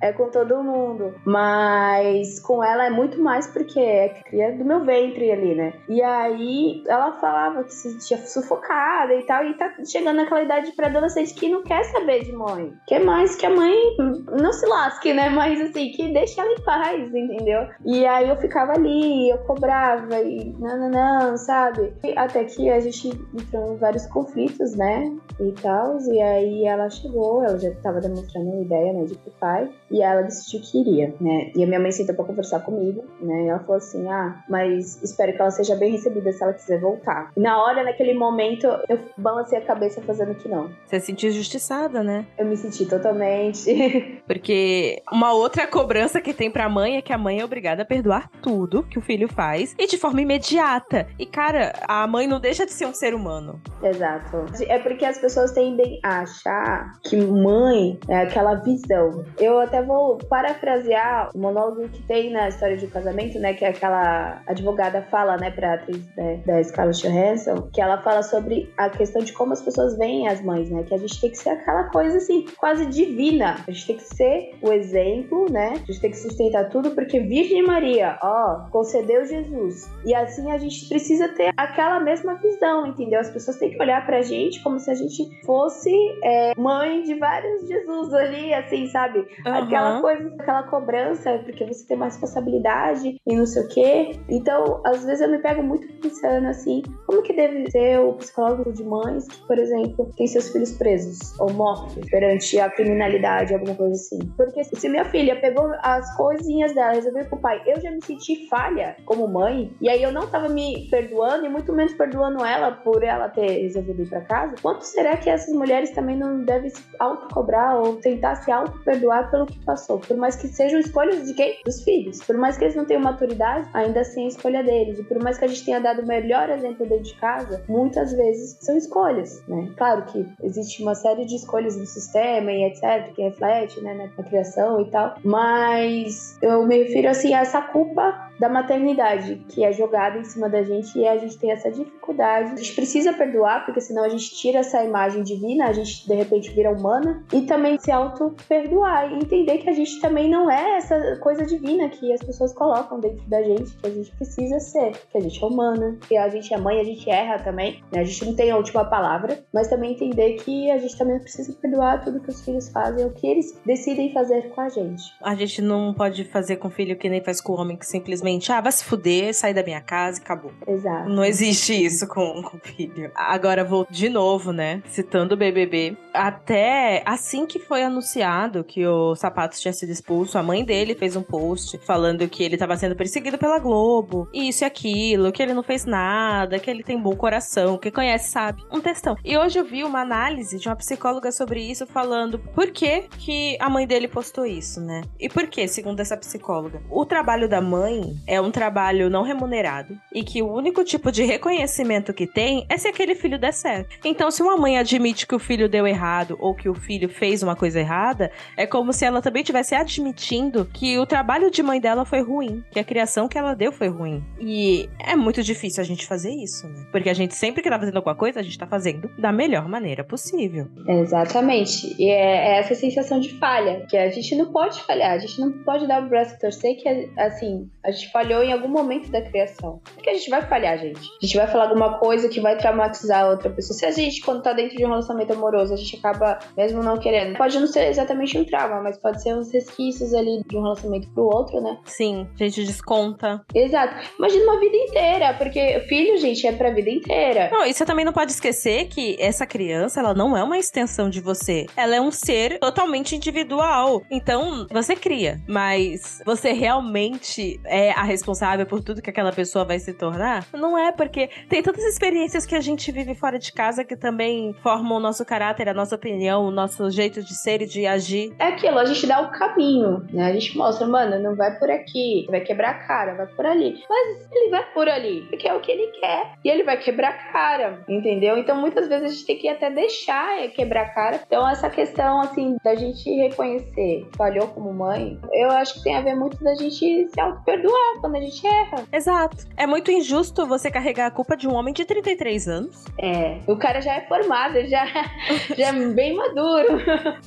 é 0.00 0.12
com 0.12 0.28
todo 0.30 0.62
mundo. 0.62 1.14
Mas 1.24 2.40
com 2.40 2.62
ela 2.62 2.86
é 2.86 2.90
muito 2.90 3.20
mais 3.20 3.46
porque 3.46 3.80
é 3.80 4.08
cria 4.08 4.56
do 4.56 4.64
meu 4.64 4.84
ventre 4.84 5.30
ali, 5.30 5.54
né? 5.54 5.72
E 5.88 6.02
aí 6.02 6.82
ela 6.86 7.12
falava 7.12 7.64
que 7.64 7.72
se 7.72 7.92
sentia 7.92 8.18
sufocada 8.18 9.14
e 9.14 9.24
tal, 9.24 9.44
e 9.44 9.54
tá 9.54 9.72
chegando 9.84 10.16
naquela 10.16 10.42
idade 10.42 10.72
para 10.72 10.86
adolescente 10.86 11.34
que 11.34 11.48
não 11.48 11.62
quer 11.62 11.84
saber 11.84 12.24
de 12.24 12.32
mãe. 12.32 12.72
Quer 12.86 13.04
mais 13.04 13.36
que 13.36 13.46
a 13.46 13.50
mãe 13.50 13.74
não 13.98 14.52
se 14.52 14.66
lasque, 14.66 15.12
né? 15.12 15.28
Mas 15.28 15.60
assim, 15.60 15.90
que 15.90 16.12
deixe 16.12 16.40
ela 16.40 16.52
em 16.52 16.62
paz, 16.62 17.14
entendeu? 17.14 17.66
E 17.84 18.06
aí 18.06 18.28
eu 18.28 18.36
ficava 18.36 18.72
ali, 18.72 19.30
eu 19.30 19.38
cobrava 19.42 20.20
e 20.20 20.54
não, 20.58 20.78
não, 20.78 20.90
não, 20.90 21.36
sabe? 21.36 21.92
E 22.04 22.16
até 22.16 22.44
que 22.44 22.70
a 22.70 22.80
gente 22.80 23.08
entrou 23.08 23.74
em 23.74 23.76
vários 23.76 24.06
conflitos, 24.06 24.74
né? 24.74 25.14
E 25.40 25.52
tal. 25.52 25.98
E 26.00 26.20
aí 26.20 26.64
ela 26.64 26.88
chegou, 26.90 27.42
ela 27.42 27.58
já 27.58 27.70
tava 27.82 28.00
demonstrando 28.00 28.50
uma 28.50 28.62
ideia, 28.62 28.92
né, 28.92 29.04
de 29.04 29.16
pro 29.16 29.32
pai. 29.40 29.70
E 29.90 30.02
ela 30.02 30.22
decidiu 30.22 30.60
que 30.60 30.80
iria, 30.80 31.14
né? 31.20 31.50
E 31.54 31.62
a 31.62 31.66
minha 31.66 31.80
mãe 31.80 31.92
sentou 31.92 32.14
pra 32.14 32.24
conversar 32.24 32.60
comigo, 32.60 33.04
né? 33.20 33.44
E 33.44 33.48
ela 33.48 33.60
falou 33.60 33.76
assim: 33.76 34.08
ah, 34.08 34.42
mas 34.48 35.02
espero 35.02 35.32
que 35.32 35.40
ela 35.40 35.50
seja 35.50 35.76
bem 35.76 35.92
recebida 35.92 36.32
se 36.32 36.42
ela 36.42 36.52
quiser 36.52 36.80
voltar. 36.80 37.30
E 37.36 37.40
na 37.40 37.62
hora, 37.62 37.82
naquele 37.82 38.14
momento, 38.14 38.66
eu 38.88 38.98
balancei 39.16 39.58
a 39.58 39.62
cabeça 39.62 40.00
fazendo 40.02 40.34
que 40.34 40.48
não. 40.48 40.70
Você 40.86 41.00
se 41.00 41.06
sentiu 41.06 41.30
injustiçada, 41.30 42.02
né? 42.02 42.26
Eu 42.38 42.46
me 42.46 42.56
senti 42.56 42.86
totalmente. 42.86 44.22
Porque 44.26 45.02
uma 45.12 45.32
outra 45.32 45.66
cobrança 45.66 46.20
que 46.20 46.32
tem 46.32 46.50
pra 46.50 46.68
mãe 46.68 46.96
é 46.96 47.02
que 47.02 47.12
a 47.12 47.18
mãe 47.18 47.40
é 47.40 47.44
obrigada 47.44 47.82
a 47.82 47.86
perdoar 47.86 48.30
tudo 48.42 48.82
que 48.82 48.98
o 48.98 49.02
filho 49.02 49.28
faz 49.34 49.74
e 49.78 49.86
de 49.86 49.98
forma 49.98 50.20
imediata. 50.20 51.06
E, 51.18 51.26
cara, 51.26 51.72
a 51.86 52.06
mãe 52.06 52.26
não 52.26 52.40
deixa 52.40 52.64
de 52.64 52.72
ser 52.72 52.86
um 52.86 52.94
ser 52.94 53.14
humano. 53.14 53.60
Exato. 53.82 54.46
É 54.66 54.78
porque 54.78 55.04
as 55.04 55.18
pessoas 55.18 55.52
tendem 55.52 55.98
a 56.02 56.20
achar 56.20 56.92
que 57.02 57.16
mãe 57.16 57.98
é 58.08 58.18
aquela 58.18 58.54
visão. 58.54 59.24
Eu 59.38 59.58
até 59.60 59.82
vou 59.82 60.18
parafrasear 60.18 61.30
o 61.34 61.38
monólogo 61.38 61.88
que 61.88 62.02
tem 62.02 62.30
na 62.30 62.48
história 62.48 62.76
de 62.76 62.86
um 62.86 62.90
casamento, 62.90 63.38
né? 63.38 63.54
Que 63.54 63.64
é 63.64 63.68
aquela 63.68 64.42
advogada 64.46 65.02
fala, 65.10 65.36
né, 65.36 65.50
pra 65.50 65.74
atriz 65.74 66.04
né, 66.16 66.40
da 66.46 66.62
Scarlett 66.62 67.02
Johansson, 67.02 67.68
que 67.72 67.80
ela 67.80 67.98
fala 68.02 68.22
sobre 68.22 68.72
a 68.76 68.88
questão 68.88 69.22
de 69.22 69.32
como 69.32 69.52
as 69.52 69.62
pessoas 69.62 69.96
veem 69.96 70.28
as 70.28 70.42
mães, 70.42 70.70
né? 70.70 70.82
Que 70.82 70.94
a 70.94 70.98
gente 70.98 71.20
tem 71.20 71.30
que 71.30 71.38
ser 71.38 71.50
aquela 71.50 71.84
coisa 71.84 72.18
assim, 72.18 72.44
quase 72.56 72.86
divina. 72.86 73.56
A 73.66 73.70
gente 73.70 73.86
tem 73.86 73.96
que 73.96 74.14
ser 74.14 74.54
o 74.60 74.72
exemplo, 74.72 75.46
né? 75.50 75.72
A 75.74 75.92
gente 75.92 76.00
tem 76.00 76.10
que 76.10 76.18
sustentar 76.18 76.68
tudo, 76.68 76.90
porque 76.90 77.20
Virgem 77.20 77.64
Maria, 77.64 78.18
ó, 78.22 78.66
concedeu 78.70 79.21
Jesus. 79.24 79.90
E 80.04 80.14
assim 80.14 80.50
a 80.50 80.58
gente 80.58 80.88
precisa 80.88 81.28
ter 81.28 81.52
aquela 81.56 82.00
mesma 82.00 82.34
visão, 82.34 82.86
entendeu? 82.86 83.20
As 83.20 83.30
pessoas 83.30 83.58
têm 83.58 83.70
que 83.70 83.80
olhar 83.80 84.04
pra 84.04 84.22
gente 84.22 84.62
como 84.62 84.78
se 84.78 84.90
a 84.90 84.94
gente 84.94 85.28
fosse 85.44 85.90
é, 86.22 86.52
mãe 86.56 87.02
de 87.02 87.14
vários 87.14 87.66
Jesus 87.66 88.12
ali, 88.14 88.52
assim, 88.54 88.86
sabe? 88.88 89.20
Uhum. 89.20 89.54
Aquela 89.54 90.00
coisa, 90.00 90.34
aquela 90.38 90.62
cobrança, 90.64 91.38
porque 91.44 91.64
você 91.64 91.86
tem 91.86 91.96
uma 91.96 92.06
responsabilidade 92.06 93.20
e 93.26 93.36
não 93.36 93.46
sei 93.46 93.62
o 93.62 93.68
quê. 93.68 94.20
Então, 94.28 94.80
às 94.84 95.04
vezes 95.04 95.20
eu 95.20 95.30
me 95.30 95.38
pego 95.38 95.62
muito 95.62 95.86
pensando 96.00 96.46
assim, 96.48 96.82
como 97.06 97.22
que 97.22 97.32
deve 97.32 97.70
ser 97.70 98.00
o 98.00 98.14
psicólogo 98.14 98.72
de 98.72 98.84
mães 98.84 99.26
que, 99.28 99.46
por 99.46 99.58
exemplo, 99.58 100.10
tem 100.16 100.26
seus 100.26 100.50
filhos 100.50 100.72
presos 100.72 101.38
ou 101.40 101.52
mortos 101.52 102.04
perante 102.10 102.58
a 102.58 102.70
criminalidade, 102.70 103.54
alguma 103.54 103.74
coisa 103.74 103.94
assim. 103.94 104.18
Porque 104.36 104.64
se 104.64 104.88
minha 104.88 105.04
filha 105.04 105.40
pegou 105.40 105.72
as 105.82 106.16
coisinhas 106.16 106.74
dela, 106.74 106.92
resolveu 106.92 107.24
com 107.26 107.36
o 107.36 107.40
pai, 107.40 107.62
eu 107.66 107.80
já 107.80 107.90
me 107.90 108.02
senti 108.04 108.48
falha 108.48 108.96
como 109.12 109.28
mãe, 109.28 109.70
e 109.80 109.90
aí 109.90 110.02
eu 110.02 110.10
não 110.10 110.26
tava 110.26 110.48
me 110.48 110.88
perdoando 110.90 111.44
e 111.44 111.48
muito 111.48 111.72
menos 111.72 111.92
perdoando 111.92 112.42
ela 112.44 112.72
por 112.72 113.02
ela 113.02 113.28
ter 113.28 113.62
resolvido 113.62 114.02
ir 114.02 114.08
pra 114.08 114.22
casa, 114.22 114.54
quanto 114.62 114.82
será 114.82 115.16
que 115.18 115.28
essas 115.28 115.54
mulheres 115.54 115.90
também 115.90 116.16
não 116.16 116.44
devem 116.44 116.70
se 116.70 116.82
autocobrar 116.98 117.76
ou 117.76 117.96
tentar 117.96 118.36
se 118.36 118.50
auto-perdoar 118.50 119.30
pelo 119.30 119.46
que 119.46 119.58
passou? 119.64 119.98
Por 119.98 120.16
mais 120.16 120.36
que 120.36 120.48
sejam 120.48 120.80
escolhas 120.80 121.26
de 121.26 121.34
quem? 121.34 121.58
Dos 121.64 121.82
filhos. 121.82 122.22
Por 122.24 122.36
mais 122.38 122.56
que 122.56 122.64
eles 122.64 122.74
não 122.74 122.86
tenham 122.86 123.02
maturidade, 123.02 123.68
ainda 123.74 124.00
assim 124.00 124.24
é 124.24 124.28
escolha 124.28 124.62
deles. 124.62 124.98
E 124.98 125.04
por 125.04 125.22
mais 125.22 125.38
que 125.38 125.44
a 125.44 125.48
gente 125.48 125.64
tenha 125.64 125.80
dado 125.80 126.02
o 126.02 126.06
melhor 126.06 126.48
exemplo 126.48 126.86
dentro 126.86 127.04
de 127.04 127.14
casa, 127.16 127.62
muitas 127.68 128.12
vezes 128.14 128.56
são 128.60 128.76
escolhas, 128.76 129.42
né? 129.46 129.68
Claro 129.76 130.04
que 130.06 130.26
existe 130.42 130.82
uma 130.82 130.94
série 130.94 131.26
de 131.26 131.36
escolhas 131.36 131.76
no 131.76 131.84
sistema 131.84 132.50
e 132.50 132.64
etc, 132.64 133.12
que 133.14 133.22
reflete, 133.22 133.80
né, 133.82 133.94
na 133.94 134.24
criação 134.24 134.80
e 134.80 134.90
tal, 134.90 135.14
mas 135.24 136.38
eu 136.40 136.66
me 136.66 136.78
refiro 136.78 137.08
assim 137.08 137.34
a 137.34 137.40
essa 137.40 137.60
culpa 137.60 138.31
da 138.38 138.48
maternidade 138.48 139.44
que 139.48 139.64
é 139.64 139.72
jogada 139.72 140.18
em 140.18 140.24
cima 140.24 140.48
da 140.48 140.62
gente 140.62 140.98
e 140.98 141.06
a 141.06 141.16
gente 141.16 141.38
tem 141.38 141.50
essa 141.50 141.70
dificuldade. 141.70 142.52
A 142.52 142.56
gente 142.56 142.74
precisa 142.74 143.12
perdoar, 143.12 143.64
porque 143.64 143.80
senão 143.80 144.04
a 144.04 144.08
gente 144.08 144.34
tira 144.34 144.58
essa 144.58 144.82
imagem 144.82 145.22
divina, 145.22 145.66
a 145.66 145.72
gente 145.72 146.06
de 146.06 146.14
repente 146.14 146.50
vira 146.50 146.70
humana, 146.70 147.22
e 147.32 147.42
também 147.42 147.78
se 147.78 147.90
auto-perdoar 147.90 149.12
e 149.12 149.16
entender 149.16 149.58
que 149.58 149.68
a 149.68 149.72
gente 149.72 150.00
também 150.00 150.28
não 150.28 150.50
é 150.50 150.76
essa 150.76 151.16
coisa 151.16 151.44
divina 151.44 151.88
que 151.88 152.12
as 152.12 152.22
pessoas 152.22 152.52
colocam 152.52 153.00
dentro 153.00 153.24
da 153.28 153.42
gente, 153.42 153.76
que 153.76 153.86
a 153.86 153.90
gente 153.90 154.10
precisa 154.16 154.58
ser, 154.58 154.92
que 155.10 155.18
a 155.18 155.20
gente 155.20 155.42
é 155.42 155.46
humana, 155.46 155.98
que 156.08 156.16
a 156.16 156.28
gente 156.28 156.52
é 156.52 156.58
mãe, 156.58 156.80
a 156.80 156.84
gente 156.84 157.08
erra 157.08 157.38
também, 157.38 157.82
né? 157.92 158.00
a 158.00 158.04
gente 158.04 158.24
não 158.24 158.34
tem 158.34 158.50
a 158.50 158.56
última 158.56 158.84
palavra, 158.84 159.44
mas 159.52 159.68
também 159.68 159.92
entender 159.92 160.34
que 160.34 160.70
a 160.70 160.78
gente 160.78 160.96
também 160.96 161.18
precisa 161.18 161.52
perdoar 161.54 162.04
tudo 162.04 162.20
que 162.20 162.30
os 162.30 162.44
filhos 162.44 162.68
fazem, 162.68 163.06
o 163.06 163.10
que 163.10 163.26
eles 163.26 163.58
decidem 163.64 164.12
fazer 164.12 164.50
com 164.50 164.60
a 164.60 164.68
gente. 164.68 165.02
A 165.22 165.34
gente 165.34 165.62
não 165.62 165.94
pode 165.94 166.24
fazer 166.24 166.56
com 166.56 166.68
o 166.68 166.70
filho 166.70 166.96
que 166.96 167.08
nem 167.08 167.22
faz 167.22 167.40
com 167.40 167.52
o 167.52 167.60
homem 167.60 167.76
que 167.76 167.86
simplesmente 167.86 168.31
simplesmente, 168.32 168.52
ah, 168.52 168.60
vai 168.60 168.72
se 168.72 168.84
fuder, 168.84 169.34
sair 169.34 169.54
da 169.54 169.62
minha 169.62 169.80
casa 169.80 170.18
e 170.18 170.22
acabou. 170.22 170.52
Exato. 170.66 171.08
Não 171.08 171.24
existe 171.24 171.72
isso 171.72 172.06
com, 172.06 172.42
com 172.42 172.56
o 172.56 172.60
filho. 172.60 173.10
Agora 173.14 173.64
vou 173.64 173.86
de 173.90 174.08
novo, 174.08 174.52
né? 174.52 174.82
Citando 174.88 175.34
o 175.34 175.36
BBB. 175.36 175.96
Até 176.12 177.02
assim 177.04 177.46
que 177.46 177.58
foi 177.58 177.82
anunciado 177.82 178.64
que 178.64 178.86
o 178.86 179.14
Sapatos 179.14 179.60
tinha 179.60 179.72
sido 179.72 179.90
expulso, 179.90 180.38
a 180.38 180.42
mãe 180.42 180.64
dele 180.64 180.94
fez 180.94 181.16
um 181.16 181.22
post 181.22 181.78
falando 181.78 182.28
que 182.28 182.42
ele 182.42 182.54
estava 182.54 182.76
sendo 182.76 182.96
perseguido 182.96 183.38
pela 183.38 183.58
Globo, 183.58 184.28
isso 184.32 184.64
e 184.64 184.66
aquilo, 184.66 185.32
que 185.32 185.42
ele 185.42 185.54
não 185.54 185.62
fez 185.62 185.84
nada, 185.84 186.58
que 186.58 186.70
ele 186.70 186.82
tem 186.82 187.00
bom 187.00 187.14
coração, 187.16 187.78
que 187.78 187.90
conhece 187.90 188.30
sabe. 188.30 188.62
Um 188.70 188.80
textão. 188.80 189.16
E 189.24 189.36
hoje 189.36 189.58
eu 189.58 189.64
vi 189.64 189.84
uma 189.84 190.00
análise 190.00 190.58
de 190.58 190.68
uma 190.68 190.76
psicóloga 190.76 191.32
sobre 191.32 191.62
isso 191.62 191.86
falando 191.86 192.38
por 192.38 192.70
que, 192.70 193.02
que 193.18 193.56
a 193.60 193.68
mãe 193.68 193.86
dele 193.86 194.08
postou 194.08 194.46
isso, 194.46 194.80
né? 194.80 195.02
E 195.18 195.28
por 195.28 195.46
que, 195.46 195.66
segundo 195.66 196.00
essa 196.00 196.16
psicóloga? 196.16 196.82
O 196.90 197.04
trabalho 197.04 197.48
da 197.48 197.60
mãe 197.60 198.11
é 198.26 198.40
um 198.40 198.50
trabalho 198.50 199.10
não 199.10 199.22
remunerado 199.22 199.98
e 200.12 200.22
que 200.22 200.42
o 200.42 200.52
único 200.52 200.84
tipo 200.84 201.10
de 201.10 201.24
reconhecimento 201.24 202.12
que 202.12 202.26
tem 202.26 202.66
é 202.68 202.76
se 202.76 202.88
aquele 202.88 203.14
filho 203.14 203.38
der 203.38 203.52
certo. 203.52 203.96
Então, 204.04 204.30
se 204.30 204.42
uma 204.42 204.56
mãe 204.56 204.78
admite 204.78 205.26
que 205.26 205.34
o 205.34 205.38
filho 205.38 205.68
deu 205.68 205.86
errado 205.86 206.36
ou 206.40 206.54
que 206.54 206.68
o 206.68 206.74
filho 206.74 207.08
fez 207.08 207.42
uma 207.42 207.56
coisa 207.56 207.80
errada, 207.80 208.30
é 208.56 208.66
como 208.66 208.92
se 208.92 209.04
ela 209.04 209.22
também 209.22 209.42
estivesse 209.42 209.74
admitindo 209.74 210.64
que 210.72 210.98
o 210.98 211.06
trabalho 211.06 211.50
de 211.50 211.62
mãe 211.62 211.80
dela 211.80 212.04
foi 212.04 212.22
ruim, 212.22 212.62
que 212.70 212.78
a 212.78 212.84
criação 212.84 213.28
que 213.28 213.38
ela 213.38 213.54
deu 213.54 213.72
foi 213.72 213.88
ruim. 213.88 214.22
E 214.40 214.88
é 214.98 215.16
muito 215.16 215.42
difícil 215.42 215.82
a 215.82 215.86
gente 215.86 216.06
fazer 216.06 216.30
isso, 216.30 216.66
né? 216.68 216.86
Porque 216.90 217.08
a 217.08 217.14
gente 217.14 217.34
sempre 217.34 217.62
que 217.62 217.70
tá 217.70 217.78
fazendo 217.78 217.96
alguma 217.96 218.14
coisa, 218.14 218.40
a 218.40 218.42
gente 218.42 218.58
tá 218.58 218.66
fazendo 218.66 219.10
da 219.18 219.32
melhor 219.32 219.68
maneira 219.68 220.04
possível. 220.04 220.68
Exatamente. 220.86 221.94
E 221.98 222.10
é, 222.10 222.54
é 222.54 222.58
essa 222.58 222.74
sensação 222.74 223.20
de 223.20 223.30
falha, 223.38 223.86
que 223.88 223.96
a 223.96 224.10
gente 224.10 224.34
não 224.34 224.52
pode 224.52 224.82
falhar, 224.82 225.12
a 225.12 225.18
gente 225.18 225.40
não 225.40 225.52
pode 225.64 225.86
dar 225.86 226.02
o 226.02 226.08
braço 226.08 226.34
a 226.34 226.38
torcer 226.38 226.76
que, 226.76 227.10
assim, 227.16 227.70
a 227.84 227.90
gente 227.90 228.01
falhou 228.10 228.42
em 228.42 228.52
algum 228.52 228.68
momento 228.68 229.10
da 229.10 229.20
criação. 229.20 229.80
Porque 229.94 230.10
a 230.10 230.14
gente 230.14 230.30
vai 230.30 230.42
falhar, 230.42 230.78
gente. 230.78 231.00
A 231.00 231.26
gente 231.26 231.36
vai 231.36 231.46
falar 231.46 231.64
alguma 231.64 231.98
coisa 231.98 232.28
que 232.28 232.40
vai 232.40 232.56
traumatizar 232.56 233.24
a 233.24 233.28
outra 233.30 233.50
pessoa. 233.50 233.78
Se 233.78 233.86
a 233.86 233.90
gente, 233.90 234.20
quando 234.22 234.42
tá 234.42 234.52
dentro 234.52 234.76
de 234.76 234.84
um 234.84 234.88
relacionamento 234.88 235.32
amoroso, 235.32 235.74
a 235.74 235.76
gente 235.76 235.96
acaba, 235.96 236.38
mesmo 236.56 236.82
não 236.82 236.98
querendo, 236.98 237.36
pode 237.36 237.58
não 237.58 237.66
ser 237.66 237.88
exatamente 237.88 238.36
um 238.38 238.44
trauma, 238.44 238.80
mas 238.80 238.98
pode 238.98 239.22
ser 239.22 239.34
uns 239.34 239.52
resquícios 239.52 240.14
ali 240.14 240.42
de 240.46 240.56
um 240.56 240.62
relacionamento 240.62 241.08
pro 241.10 241.24
outro, 241.24 241.60
né? 241.60 241.78
Sim, 241.84 242.26
a 242.34 242.44
gente 242.44 242.64
desconta. 242.64 243.44
Exato. 243.54 243.94
Imagina 244.18 244.44
uma 244.44 244.60
vida 244.60 244.76
inteira, 244.76 245.34
porque 245.34 245.80
filho, 245.88 246.18
gente, 246.18 246.46
é 246.46 246.52
pra 246.52 246.70
vida 246.70 246.90
inteira. 246.90 247.50
Não, 247.50 247.66
e 247.66 247.72
você 247.72 247.84
também 247.84 248.04
não 248.04 248.12
pode 248.12 248.32
esquecer 248.32 248.86
que 248.88 249.16
essa 249.18 249.46
criança, 249.46 250.00
ela 250.00 250.14
não 250.14 250.36
é 250.36 250.42
uma 250.42 250.58
extensão 250.58 251.08
de 251.08 251.20
você. 251.20 251.66
Ela 251.76 251.96
é 251.96 252.00
um 252.00 252.10
ser 252.10 252.58
totalmente 252.58 253.14
individual. 253.16 254.02
Então, 254.10 254.66
você 254.70 254.96
cria, 254.96 255.40
mas 255.46 256.20
você 256.24 256.52
realmente 256.52 257.60
é 257.64 257.91
a 257.96 258.02
responsável 258.02 258.66
por 258.66 258.82
tudo 258.82 259.02
que 259.02 259.10
aquela 259.10 259.32
pessoa 259.32 259.64
vai 259.64 259.78
se 259.78 259.92
tornar? 259.92 260.46
Não 260.52 260.76
é, 260.76 260.92
porque 260.92 261.28
tem 261.48 261.62
tantas 261.62 261.84
experiências 261.84 262.46
que 262.46 262.54
a 262.54 262.60
gente 262.60 262.90
vive 262.92 263.14
fora 263.14 263.38
de 263.38 263.52
casa 263.52 263.84
que 263.84 263.96
também 263.96 264.54
formam 264.62 264.96
o 264.96 265.00
nosso 265.00 265.24
caráter, 265.24 265.68
a 265.68 265.74
nossa 265.74 265.94
opinião, 265.94 266.44
o 266.44 266.50
nosso 266.50 266.90
jeito 266.90 267.22
de 267.22 267.34
ser 267.34 267.62
e 267.62 267.66
de 267.66 267.86
agir. 267.86 268.34
É 268.38 268.46
aquilo, 268.46 268.78
a 268.78 268.84
gente 268.84 269.06
dá 269.06 269.20
o 269.20 269.30
caminho, 269.30 270.06
né? 270.12 270.26
A 270.26 270.32
gente 270.32 270.56
mostra, 270.56 270.86
mano, 270.86 271.20
não 271.20 271.36
vai 271.36 271.58
por 271.58 271.70
aqui, 271.70 272.26
vai 272.30 272.40
quebrar 272.40 272.70
a 272.70 272.74
cara, 272.74 273.14
vai 273.14 273.26
por 273.26 273.46
ali. 273.46 273.82
Mas 273.88 274.28
ele 274.32 274.50
vai 274.50 274.64
por 274.72 274.88
ali, 274.88 275.22
porque 275.28 275.48
é 275.48 275.54
o 275.54 275.60
que 275.60 275.72
ele 275.72 275.86
quer. 275.98 276.32
E 276.44 276.48
ele 276.48 276.62
vai 276.62 276.76
quebrar 276.76 277.10
a 277.10 277.32
cara, 277.32 277.84
entendeu? 277.88 278.36
Então 278.36 278.56
muitas 278.56 278.88
vezes 278.88 279.04
a 279.04 279.08
gente 279.12 279.26
tem 279.26 279.38
que 279.38 279.48
até 279.48 279.70
deixar 279.70 280.48
quebrar 280.48 280.82
a 280.82 280.88
cara. 280.90 281.20
Então 281.26 281.48
essa 281.48 281.68
questão, 281.70 282.20
assim, 282.20 282.56
da 282.62 282.74
gente 282.74 283.08
reconhecer, 283.10 284.08
falhou 284.16 284.48
como 284.48 284.72
mãe, 284.72 285.18
eu 285.32 285.50
acho 285.50 285.74
que 285.74 285.84
tem 285.84 285.96
a 285.96 286.00
ver 286.00 286.14
muito 286.14 286.42
da 286.42 286.54
gente 286.54 287.08
se 287.08 287.20
auto-perdoar 287.20 287.81
quando 288.00 288.16
a 288.16 288.20
gente 288.20 288.46
erra. 288.46 288.84
Exato. 288.92 289.46
É 289.56 289.66
muito 289.66 289.90
injusto 289.90 290.46
você 290.46 290.70
carregar 290.70 291.06
a 291.06 291.10
culpa 291.10 291.36
de 291.36 291.48
um 291.48 291.54
homem 291.54 291.72
de 291.72 291.84
33 291.84 292.48
anos. 292.48 292.84
É. 292.98 293.38
O 293.46 293.56
cara 293.56 293.80
já 293.80 293.94
é 293.94 294.00
formado, 294.02 294.64
já, 294.66 294.86
já 295.56 295.68
é 295.68 295.72
bem 295.72 296.14
maduro. 296.14 296.76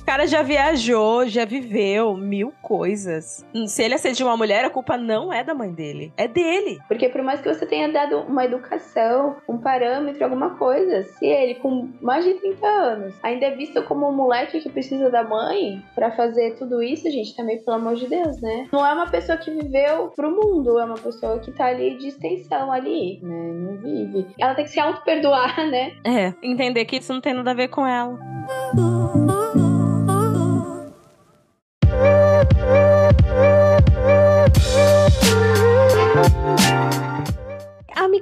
O 0.00 0.04
cara 0.04 0.26
já 0.26 0.42
viajou, 0.42 1.26
já 1.26 1.44
viveu 1.44 2.16
mil 2.16 2.52
coisas. 2.62 3.44
Se 3.66 3.82
ele 3.82 3.94
assediou 3.94 4.28
uma 4.28 4.36
mulher, 4.36 4.64
a 4.64 4.70
culpa 4.70 4.96
não 4.96 5.32
é 5.32 5.42
da 5.42 5.54
mãe 5.54 5.72
dele. 5.72 6.12
É 6.16 6.28
dele. 6.28 6.78
Porque 6.88 7.08
por 7.08 7.22
mais 7.22 7.40
que 7.40 7.52
você 7.52 7.66
tenha 7.66 7.88
dado 7.90 8.18
uma 8.20 8.44
educação, 8.44 9.36
um 9.48 9.58
parâmetro, 9.58 10.24
alguma 10.24 10.56
coisa, 10.56 11.02
se 11.04 11.26
ele 11.26 11.56
com 11.56 11.88
mais 12.00 12.24
de 12.24 12.34
30 12.34 12.66
anos 12.66 13.14
ainda 13.22 13.46
é 13.46 13.50
visto 13.50 13.82
como 13.82 14.08
um 14.08 14.12
moleque 14.12 14.60
que 14.60 14.70
precisa 14.70 15.10
da 15.10 15.22
mãe 15.22 15.82
para 15.94 16.10
fazer 16.12 16.56
tudo 16.56 16.82
isso, 16.82 17.10
gente, 17.10 17.34
também, 17.34 17.62
pelo 17.62 17.76
amor 17.76 17.96
de 17.96 18.08
Deus, 18.08 18.40
né? 18.40 18.68
Não 18.72 18.86
é 18.86 18.92
uma 18.92 19.10
pessoa 19.10 19.36
que 19.38 19.50
viveu 19.50 20.08
pro 20.14 20.30
mundo 20.30 20.45
mundo, 20.46 20.78
é 20.78 20.84
uma 20.84 20.94
pessoa 20.94 21.38
que 21.38 21.50
tá 21.52 21.66
ali 21.66 21.96
de 21.98 22.08
extensão 22.08 22.70
ali, 22.70 23.18
né? 23.22 23.52
Não 23.52 23.76
vive. 23.78 24.26
Ela 24.38 24.54
tem 24.54 24.64
que 24.64 24.70
se 24.70 24.80
auto-perdoar, 24.80 25.56
né? 25.68 25.92
É, 26.04 26.34
entender 26.42 26.84
que 26.84 26.96
isso 26.96 27.12
não 27.12 27.20
tem 27.20 27.34
nada 27.34 27.50
a 27.50 27.54
ver 27.54 27.68
com 27.68 27.86
ela. 27.86 28.18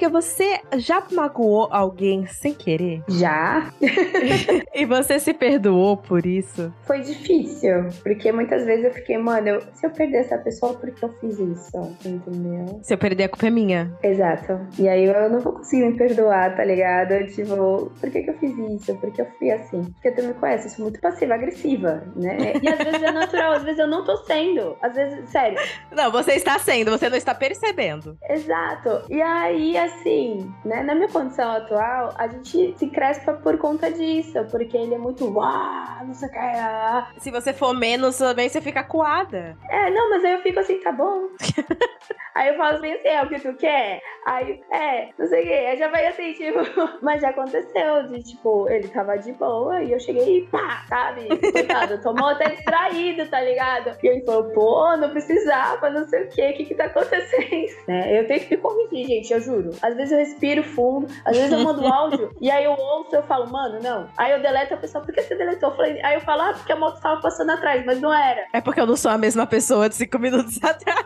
Amiga, 0.05 0.21
você 0.21 0.61
já 0.77 1.03
magoou 1.13 1.69
alguém 1.71 2.27
sem 2.27 2.53
querer? 2.53 3.03
Já. 3.09 3.73
e 4.75 4.85
você 4.85 5.19
se 5.19 5.33
perdoou 5.33 5.97
por 5.97 6.27
isso? 6.27 6.73
Foi 6.83 7.01
difícil, 7.01 7.89
porque 8.03 8.31
muitas 8.31 8.65
vezes 8.65 8.85
eu 8.85 8.93
fiquei, 8.93 9.17
mano, 9.17 9.49
eu, 9.49 9.61
se 9.73 9.87
eu 9.87 9.91
perder 9.91 10.19
essa 10.19 10.37
pessoa, 10.39 10.75
por 10.75 10.91
que 10.91 11.03
eu 11.03 11.09
fiz 11.21 11.39
isso? 11.39 11.97
Entendeu? 12.05 12.81
Se 12.83 12.93
eu 12.93 12.99
perder, 12.99 13.25
a 13.25 13.29
culpa 13.29 13.47
é 13.47 13.51
minha. 13.51 13.97
Exato. 14.03 14.61
E 14.79 14.89
aí 14.89 15.05
eu 15.05 15.31
não 15.31 15.41
vou 15.41 15.55
conseguir 15.55 15.87
me 15.87 15.97
perdoar, 15.97 16.55
tá 16.55 16.65
ligado? 16.65 17.27
Tipo, 17.29 17.91
por 17.99 18.11
que, 18.11 18.23
que 18.23 18.31
eu 18.31 18.39
fiz 18.39 18.59
isso? 18.59 18.95
Por 18.97 19.11
que 19.11 19.23
eu 19.23 19.27
fui 19.39 19.51
assim? 19.51 19.85
Porque 19.85 20.11
tu 20.11 20.23
me 20.23 20.35
conhece, 20.35 20.67
eu 20.67 20.71
sou 20.71 20.85
muito 20.85 21.01
passiva, 21.01 21.35
agressiva, 21.35 22.03
né? 22.15 22.55
E 22.63 22.69
às 22.69 22.79
vezes 22.79 23.03
é 23.03 23.11
natural, 23.11 23.53
às 23.53 23.63
vezes 23.63 23.79
eu 23.79 23.87
não 23.87 24.05
tô 24.05 24.17
sendo. 24.19 24.77
Às 24.83 24.95
vezes, 24.95 25.31
sério. 25.31 25.59
Não, 25.91 26.11
você 26.11 26.33
está 26.33 26.59
sendo, 26.59 26.91
você 26.91 27.09
não 27.09 27.17
está 27.17 27.35
percebendo. 27.35 28.19
Exato. 28.29 29.05
E 29.09 29.23
aí, 29.23 29.77
assim, 29.95 30.53
né, 30.65 30.83
na 30.83 30.95
minha 30.95 31.09
condição 31.09 31.51
atual, 31.51 32.13
a 32.17 32.29
gente 32.29 32.75
se 32.77 32.87
crespa 32.89 33.33
por 33.35 33.57
conta 33.59 33.91
disso, 33.91 34.45
porque 34.51 34.77
ele 34.77 34.95
é 34.95 34.99
muito 34.99 35.27
uau, 35.33 36.05
não 36.05 36.15
sei 36.15 36.29
o 36.29 36.33
que. 36.33 36.39
Ah. 36.39 37.09
Se 37.19 37.31
você 37.31 37.53
for 37.53 37.73
menos 37.73 38.19
também, 38.19 38.49
você 38.49 38.61
fica 38.61 38.83
coada. 38.83 39.57
É, 39.71 39.91
não, 39.91 40.11
mas 40.11 40.25
aí 40.25 40.33
eu 40.33 40.43
fico 40.43 40.61
assim, 40.61 40.81
tá 40.81 40.93
bom. 40.93 41.29
aí 42.35 42.49
eu 42.49 42.57
falo 42.57 42.77
assim, 42.77 42.95
é 43.05 43.23
o 43.23 43.29
que 43.29 43.41
tu 43.41 43.55
quer? 43.55 44.01
Aí, 44.27 44.61
é, 44.73 45.09
não 45.19 45.27
sei 45.27 45.43
o 45.43 45.47
que. 45.47 45.53
Aí 45.53 45.77
já 45.79 45.89
vai 45.89 46.07
assim, 46.07 46.33
tipo, 46.33 46.59
mas 47.03 47.21
já 47.21 47.31
aconteceu 47.31 48.09
de, 48.09 48.23
tipo, 48.23 48.69
ele 48.69 48.89
tava 48.89 49.17
de 49.17 49.33
boa 49.33 49.83
e 49.83 49.93
eu 49.93 50.01
cheguei 50.01 50.39
e 50.39 50.47
pá, 50.47 50.85
sabe? 50.89 51.29
Coitado, 51.29 52.03
tomou 52.03 52.29
até 52.29 52.51
distraído, 52.51 53.29
tá 53.29 53.41
ligado? 53.41 53.97
E 54.03 54.07
ele 54.07 54.25
falou, 54.25 54.45
pô, 54.53 54.97
não 54.97 55.11
precisava, 55.11 55.91
não 55.91 56.07
sei 56.09 56.25
o 56.25 56.29
que, 56.29 56.51
o 56.51 56.55
que 56.55 56.65
que 56.67 56.75
tá 56.75 56.87
acontecendo? 56.87 57.45
Né? 57.87 58.19
Eu 58.21 58.27
tenho 58.27 58.41
que 58.41 58.57
me 58.57 58.63
corrigir, 58.63 59.07
gente, 59.07 59.33
eu 59.33 59.41
juro. 59.41 59.71
Às 59.85 59.95
vezes 59.95 60.13
eu 60.13 60.19
respiro 60.19 60.63
fundo, 60.63 61.07
às 61.27 61.37
vezes 61.37 61.53
eu 61.53 61.61
mando 61.61 61.85
áudio 61.93 62.35
e 62.41 62.51
aí 62.51 62.65
eu 62.65 62.73
ouço, 62.73 63.15
eu 63.15 63.23
falo, 63.25 63.51
mano, 63.53 63.79
não. 63.83 64.09
Aí 64.17 64.33
eu 64.33 64.41
deleto 64.41 64.73
a 64.73 64.77
pessoa, 64.79 65.05
por 65.05 65.15
que 65.15 65.21
você 65.21 65.35
deletou? 65.35 65.69
Eu 65.69 65.77
falei, 65.77 66.01
aí 66.03 66.15
eu 66.15 66.21
falo, 66.23 66.41
ah, 66.41 66.55
porque 66.55 66.73
a 66.73 66.77
moto 66.77 67.01
tava 67.03 67.21
passando 67.21 67.51
atrás, 67.51 67.85
mas 67.85 68.01
não 68.01 68.13
era. 68.13 68.47
É 68.55 68.63
porque 68.63 68.81
eu 68.81 68.87
não 68.87 68.97
sou 68.97 69.11
a 69.11 69.19
mesma 69.19 69.47
pessoa 69.47 69.87
de 69.89 69.95
cinco 69.95 70.19
minutos 70.19 70.59
atrás. 70.65 71.05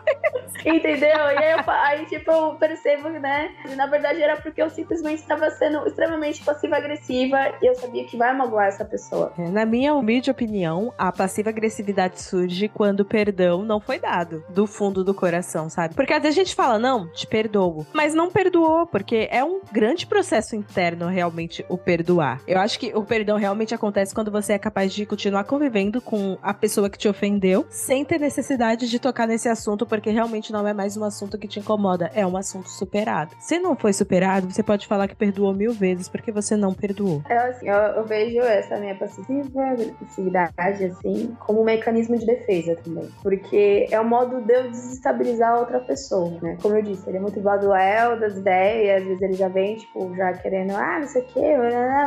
Entendeu? 0.65 1.09
E 1.09 1.37
aí, 1.37 1.51
eu, 1.51 1.59
aí, 1.67 2.05
tipo, 2.05 2.31
eu 2.31 2.55
percebo, 2.55 3.09
né? 3.09 3.51
E, 3.69 3.75
na 3.75 3.85
verdade 3.85 4.21
era 4.21 4.37
porque 4.37 4.61
eu 4.61 4.69
simplesmente 4.69 5.19
estava 5.19 5.49
sendo 5.51 5.85
extremamente 5.87 6.43
passiva-agressiva 6.43 7.37
e 7.61 7.65
eu 7.65 7.75
sabia 7.75 8.05
que 8.05 8.17
vai 8.17 8.35
magoar 8.35 8.67
essa 8.67 8.85
pessoa. 8.85 9.33
É, 9.37 9.49
na 9.49 9.65
minha 9.65 9.93
humilde 9.93 10.31
opinião, 10.31 10.93
a 10.97 11.11
passiva-agressividade 11.11 12.21
surge 12.21 12.67
quando 12.67 13.01
o 13.01 13.05
perdão 13.05 13.63
não 13.63 13.79
foi 13.79 13.99
dado 13.99 14.43
do 14.49 14.67
fundo 14.67 15.03
do 15.03 15.13
coração, 15.13 15.69
sabe? 15.69 15.95
Porque 15.95 16.13
às 16.13 16.21
vezes 16.21 16.37
a 16.37 16.43
gente 16.43 16.55
fala, 16.55 16.77
não, 16.77 17.07
te 17.11 17.25
perdoo, 17.25 17.85
mas 17.93 18.13
não 18.13 18.29
perdoou, 18.29 18.68
porque 18.91 19.27
é 19.31 19.43
um 19.43 19.61
grande 19.71 20.05
processo 20.05 20.55
interno 20.55 21.07
realmente 21.07 21.65
o 21.69 21.77
perdoar. 21.77 22.41
Eu 22.47 22.59
acho 22.59 22.79
que 22.79 22.91
o 22.95 23.03
perdão 23.03 23.37
realmente 23.37 23.73
acontece 23.73 24.13
quando 24.13 24.31
você 24.31 24.53
é 24.53 24.59
capaz 24.59 24.93
de 24.93 25.05
continuar 25.05 25.43
convivendo 25.43 26.01
com 26.01 26.37
a 26.41 26.53
pessoa 26.53 26.89
que 26.89 26.97
te 26.97 27.07
ofendeu 27.07 27.65
sem 27.69 28.03
ter 28.05 28.19
necessidade 28.19 28.89
de 28.89 28.99
tocar 28.99 29.27
nesse 29.27 29.49
assunto, 29.49 29.85
porque 29.85 30.09
realmente 30.09 30.51
não 30.51 30.67
é 30.67 30.73
mais 30.73 30.97
um 30.97 31.03
assunto 31.03 31.37
que 31.37 31.47
te 31.47 31.59
incomoda, 31.59 32.11
é 32.13 32.25
um 32.25 32.37
assunto 32.37 32.69
superado. 32.69 33.35
Se 33.39 33.59
não 33.59 33.75
foi 33.75 33.93
superado, 33.93 34.51
você 34.51 34.63
pode 34.63 34.87
falar 34.87 35.07
que 35.07 35.15
perdoou 35.15 35.53
mil 35.53 35.73
vezes 35.73 36.07
porque 36.07 36.31
você 36.31 36.55
não 36.55 36.73
perdoou. 36.73 37.21
É 37.29 37.37
assim, 37.37 37.67
eu, 37.67 37.75
eu 37.75 38.05
vejo 38.05 38.39
essa 38.39 38.77
minha 38.77 38.95
passividade, 38.95 40.85
assim, 40.85 41.35
como 41.39 41.61
um 41.61 41.65
mecanismo 41.65 42.17
de 42.17 42.25
defesa 42.25 42.75
também. 42.83 43.09
Porque 43.21 43.87
é 43.89 43.99
o 43.99 44.05
modo 44.05 44.41
de 44.41 44.53
eu 44.53 44.69
desestabilizar 44.69 45.57
outra 45.57 45.79
pessoa, 45.79 46.37
né? 46.41 46.57
Como 46.61 46.75
eu 46.75 46.81
disse, 46.81 47.07
ele 47.09 47.17
é 47.17 47.21
muito 47.21 47.39
baduel 47.39 48.19
das 48.59 48.69
ideias, 48.69 49.01
às 49.01 49.07
vezes 49.07 49.21
ele 49.21 49.33
já 49.33 49.47
vem, 49.47 49.75
tipo, 49.75 50.15
já 50.15 50.33
querendo, 50.33 50.75
ah, 50.75 50.99
não 50.99 51.07
sei 51.07 51.21
o 51.21 51.25
quê, 51.25 51.57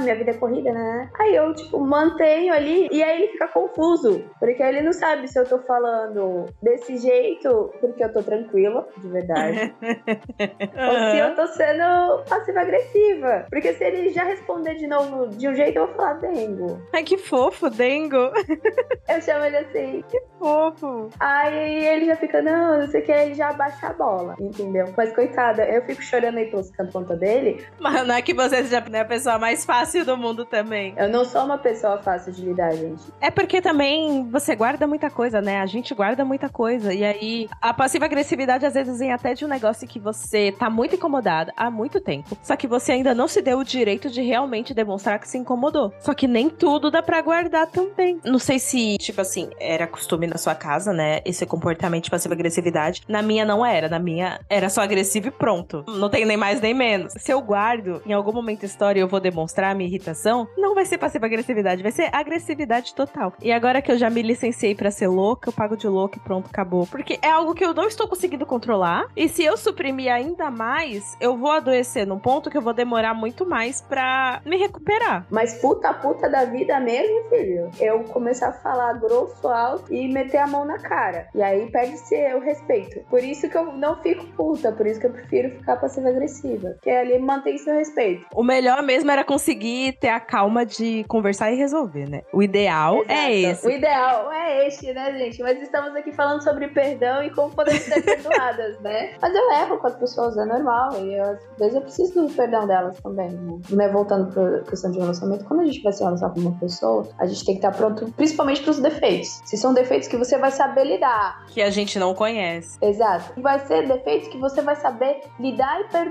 minha 0.02 0.14
vida 0.14 0.30
é 0.30 0.34
corrida, 0.34 0.72
né? 0.72 1.10
Aí 1.18 1.34
eu, 1.34 1.54
tipo, 1.54 1.80
mantenho 1.80 2.52
ali 2.52 2.88
e 2.90 3.02
aí 3.02 3.22
ele 3.22 3.32
fica 3.32 3.48
confuso. 3.48 4.24
Porque 4.38 4.62
ele 4.62 4.82
não 4.82 4.92
sabe 4.92 5.28
se 5.28 5.38
eu 5.38 5.46
tô 5.46 5.58
falando 5.60 6.46
desse 6.62 6.96
jeito 6.98 7.72
porque 7.80 8.04
eu 8.04 8.12
tô 8.12 8.22
tranquila, 8.22 8.86
de 8.98 9.08
verdade. 9.08 9.74
ou 9.80 11.10
se 11.10 11.18
eu 11.18 11.34
tô 11.34 11.46
sendo 11.48 12.22
passiva-agressiva. 12.28 13.46
Porque 13.50 13.72
se 13.74 13.84
ele 13.84 14.10
já 14.10 14.24
responder 14.24 14.74
de 14.74 14.86
novo 14.86 15.28
de 15.28 15.48
um 15.48 15.54
jeito, 15.54 15.78
eu 15.78 15.86
vou 15.86 15.96
falar 15.96 16.14
dengo. 16.14 16.80
Ai, 16.92 17.02
que 17.02 17.16
fofo, 17.16 17.70
dengo. 17.70 18.16
eu 19.08 19.20
chamo 19.22 19.44
ele 19.44 19.56
assim. 19.56 20.04
Que 20.08 20.20
fofo. 20.38 21.10
Aí 21.18 21.86
ele 21.86 22.06
já 22.06 22.16
fica, 22.16 22.42
não, 22.42 22.80
não 22.80 22.86
sei 22.88 23.00
o 23.00 23.04
que, 23.04 23.12
ele 23.12 23.34
já 23.34 23.50
abaixa 23.50 23.88
a 23.88 23.92
bola, 23.92 24.36
entendeu? 24.40 24.86
Mas 24.96 25.12
coitada, 25.14 25.64
eu 25.64 25.82
fico 25.82 26.02
chorando 26.02 26.38
aí 26.42 26.50
pelos 26.50 26.70
cantos 26.70 26.92
conta 26.92 27.16
dele. 27.16 27.64
Mas 27.80 28.06
não 28.06 28.14
é 28.14 28.22
que 28.22 28.34
você 28.34 28.62
seja 28.62 28.78
a 28.78 29.04
pessoa 29.04 29.38
mais 29.38 29.64
fácil 29.64 30.04
do 30.04 30.16
mundo 30.16 30.44
também. 30.44 30.94
Eu 30.96 31.08
não 31.08 31.24
sou 31.24 31.44
uma 31.44 31.58
pessoa 31.58 31.98
fácil 31.98 32.32
de 32.32 32.42
lidar, 32.42 32.72
gente. 32.72 33.02
É 33.20 33.30
porque 33.30 33.60
também 33.60 34.28
você 34.30 34.54
guarda 34.54 34.86
muita 34.86 35.10
coisa, 35.10 35.40
né? 35.40 35.60
A 35.60 35.66
gente 35.66 35.94
guarda 35.94 36.24
muita 36.24 36.48
coisa. 36.48 36.92
E 36.92 37.04
aí, 37.04 37.48
a 37.60 37.72
passiva 37.72 38.04
agressividade 38.04 38.66
às 38.66 38.74
vezes 38.74 38.98
vem 38.98 39.12
até 39.12 39.34
de 39.34 39.44
um 39.44 39.48
negócio 39.48 39.88
que 39.88 39.98
você 39.98 40.52
tá 40.52 40.68
muito 40.68 40.94
incomodada 40.96 41.52
há 41.56 41.70
muito 41.70 42.00
tempo. 42.00 42.36
Só 42.42 42.56
que 42.56 42.66
você 42.66 42.92
ainda 42.92 43.14
não 43.14 43.26
se 43.26 43.40
deu 43.40 43.58
o 43.58 43.64
direito 43.64 44.10
de 44.10 44.22
realmente 44.22 44.74
demonstrar 44.74 45.18
que 45.18 45.28
se 45.28 45.38
incomodou. 45.38 45.92
Só 46.00 46.14
que 46.14 46.26
nem 46.26 46.48
tudo 46.48 46.90
dá 46.90 47.02
para 47.02 47.20
guardar 47.22 47.66
também. 47.66 48.20
Não 48.24 48.38
sei 48.38 48.58
se, 48.58 48.96
tipo 48.98 49.20
assim, 49.20 49.50
era 49.58 49.86
costume 49.86 50.26
na 50.26 50.36
sua 50.36 50.54
casa, 50.54 50.92
né? 50.92 51.20
Esse 51.24 51.46
comportamento 51.46 52.04
de 52.04 52.10
passiva 52.10 52.34
agressividade. 52.34 53.02
Na 53.08 53.22
minha 53.22 53.44
não 53.44 53.64
era. 53.64 53.88
Na 53.88 53.98
minha 53.98 54.40
era 54.48 54.68
só 54.68 54.82
agressivo 54.82 55.28
e 55.28 55.30
pronto. 55.30 55.84
Não 55.88 56.10
tem 56.10 56.21
nem 56.24 56.36
mais 56.36 56.60
nem 56.60 56.74
menos. 56.74 57.12
Se 57.18 57.32
eu 57.32 57.40
guardo 57.40 58.02
em 58.06 58.12
algum 58.12 58.32
momento 58.32 58.60
da 58.60 58.66
história 58.66 59.00
eu 59.00 59.08
vou 59.08 59.20
demonstrar 59.20 59.72
a 59.72 59.74
minha 59.74 59.88
irritação, 59.88 60.46
não 60.56 60.74
vai 60.74 60.84
ser 60.84 60.98
passiva 60.98 61.26
agressividade, 61.26 61.82
vai 61.82 61.92
ser 61.92 62.08
agressividade 62.12 62.94
total. 62.94 63.32
E 63.40 63.52
agora 63.52 63.82
que 63.82 63.90
eu 63.90 63.98
já 63.98 64.10
me 64.10 64.22
licenciei 64.22 64.74
para 64.74 64.90
ser 64.90 65.08
louca, 65.08 65.48
eu 65.48 65.52
pago 65.52 65.76
de 65.76 65.86
louca 65.86 66.18
e 66.18 66.20
pronto, 66.20 66.48
acabou. 66.50 66.86
Porque 66.86 67.18
é 67.22 67.30
algo 67.30 67.54
que 67.54 67.64
eu 67.64 67.74
não 67.74 67.86
estou 67.86 68.08
conseguindo 68.08 68.46
controlar. 68.46 69.06
E 69.16 69.28
se 69.28 69.44
eu 69.44 69.56
suprimir 69.56 70.12
ainda 70.12 70.50
mais, 70.50 71.16
eu 71.20 71.36
vou 71.36 71.50
adoecer 71.50 72.06
num 72.06 72.18
ponto 72.18 72.50
que 72.50 72.56
eu 72.56 72.62
vou 72.62 72.72
demorar 72.72 73.14
muito 73.14 73.46
mais 73.46 73.80
para 73.80 74.40
me 74.44 74.56
recuperar. 74.56 75.26
Mas 75.30 75.60
puta 75.60 75.92
puta 75.94 76.28
da 76.28 76.44
vida 76.44 76.78
mesmo, 76.80 77.28
filho. 77.28 77.70
Eu 77.80 78.04
começar 78.04 78.48
a 78.48 78.52
falar 78.52 78.94
grosso, 78.94 79.48
alto 79.48 79.92
e 79.92 80.08
meter 80.08 80.38
a 80.38 80.46
mão 80.46 80.64
na 80.64 80.78
cara. 80.78 81.28
E 81.34 81.42
aí 81.42 81.70
perde-se 81.70 82.14
o 82.34 82.40
respeito. 82.40 83.00
Por 83.08 83.22
isso 83.22 83.48
que 83.48 83.56
eu 83.56 83.72
não 83.72 83.96
fico 84.02 84.24
puta, 84.36 84.72
por 84.72 84.86
isso 84.86 85.00
que 85.00 85.06
eu 85.06 85.12
prefiro 85.12 85.50
ficar 85.50 85.76
passiva 85.76 86.11
agressiva. 86.12 86.76
Que 86.82 86.90
ali 86.90 87.18
mantém 87.18 87.58
seu 87.58 87.74
respeito. 87.74 88.26
O 88.34 88.42
melhor 88.42 88.82
mesmo 88.82 89.10
era 89.10 89.24
conseguir 89.24 89.92
ter 89.98 90.08
a 90.08 90.20
calma 90.20 90.64
de 90.64 91.04
conversar 91.04 91.50
e 91.52 91.56
resolver, 91.56 92.08
né? 92.08 92.22
O 92.32 92.42
ideal 92.42 92.96
é 92.96 93.00
Exato. 93.00 93.12
é 93.12 93.32
esse. 93.32 93.66
O 93.66 93.70
ideal 93.70 94.32
é 94.32 94.66
este, 94.66 94.92
né, 94.92 95.18
gente? 95.18 95.42
Mas 95.42 95.60
estamos 95.60 95.94
aqui 95.96 96.12
falando 96.12 96.42
sobre 96.42 96.68
perdão 96.68 97.22
e 97.22 97.30
como 97.30 97.54
podemos 97.54 97.82
ser 97.82 98.02
perdoadas, 98.04 98.80
né? 98.80 99.14
Mas 99.20 99.34
eu 99.34 99.50
erro 99.52 99.78
com 99.78 99.86
as 99.86 99.96
pessoas, 99.96 100.36
é 100.36 100.44
normal. 100.44 101.04
E 101.04 101.14
eu, 101.14 101.24
às 101.24 101.58
vezes 101.58 101.74
eu 101.74 101.82
preciso 101.82 102.26
do 102.26 102.32
perdão 102.34 102.66
delas 102.66 102.98
também. 103.00 103.30
Né? 103.70 103.88
Voltando 103.88 104.32
pra 104.32 104.60
questão 104.60 104.90
de 104.90 104.98
relacionamento, 104.98 105.44
quando 105.44 105.60
a 105.60 105.64
gente 105.64 105.82
vai 105.82 105.92
se 105.92 106.02
relacionar 106.02 106.34
com 106.34 106.40
uma 106.40 106.58
pessoa, 106.58 107.08
a 107.18 107.26
gente 107.26 107.44
tem 107.44 107.54
que 107.54 107.66
estar 107.66 107.76
pronto, 107.76 108.10
principalmente 108.12 108.62
pros 108.62 108.78
defeitos. 108.78 109.40
Se 109.44 109.56
são 109.56 109.74
defeitos 109.74 110.08
que 110.08 110.16
você 110.16 110.38
vai 110.38 110.50
saber 110.50 110.84
lidar. 110.84 111.44
Que 111.48 111.62
a 111.62 111.70
gente 111.70 111.98
não 111.98 112.14
conhece. 112.14 112.78
Exato. 112.82 113.32
E 113.36 113.42
vai 113.42 113.58
ser 113.60 113.86
defeitos 113.86 114.28
que 114.28 114.38
você 114.38 114.62
vai 114.62 114.76
saber 114.76 115.20
lidar 115.38 115.80
e 115.80 115.84
perdoar. 115.84 116.01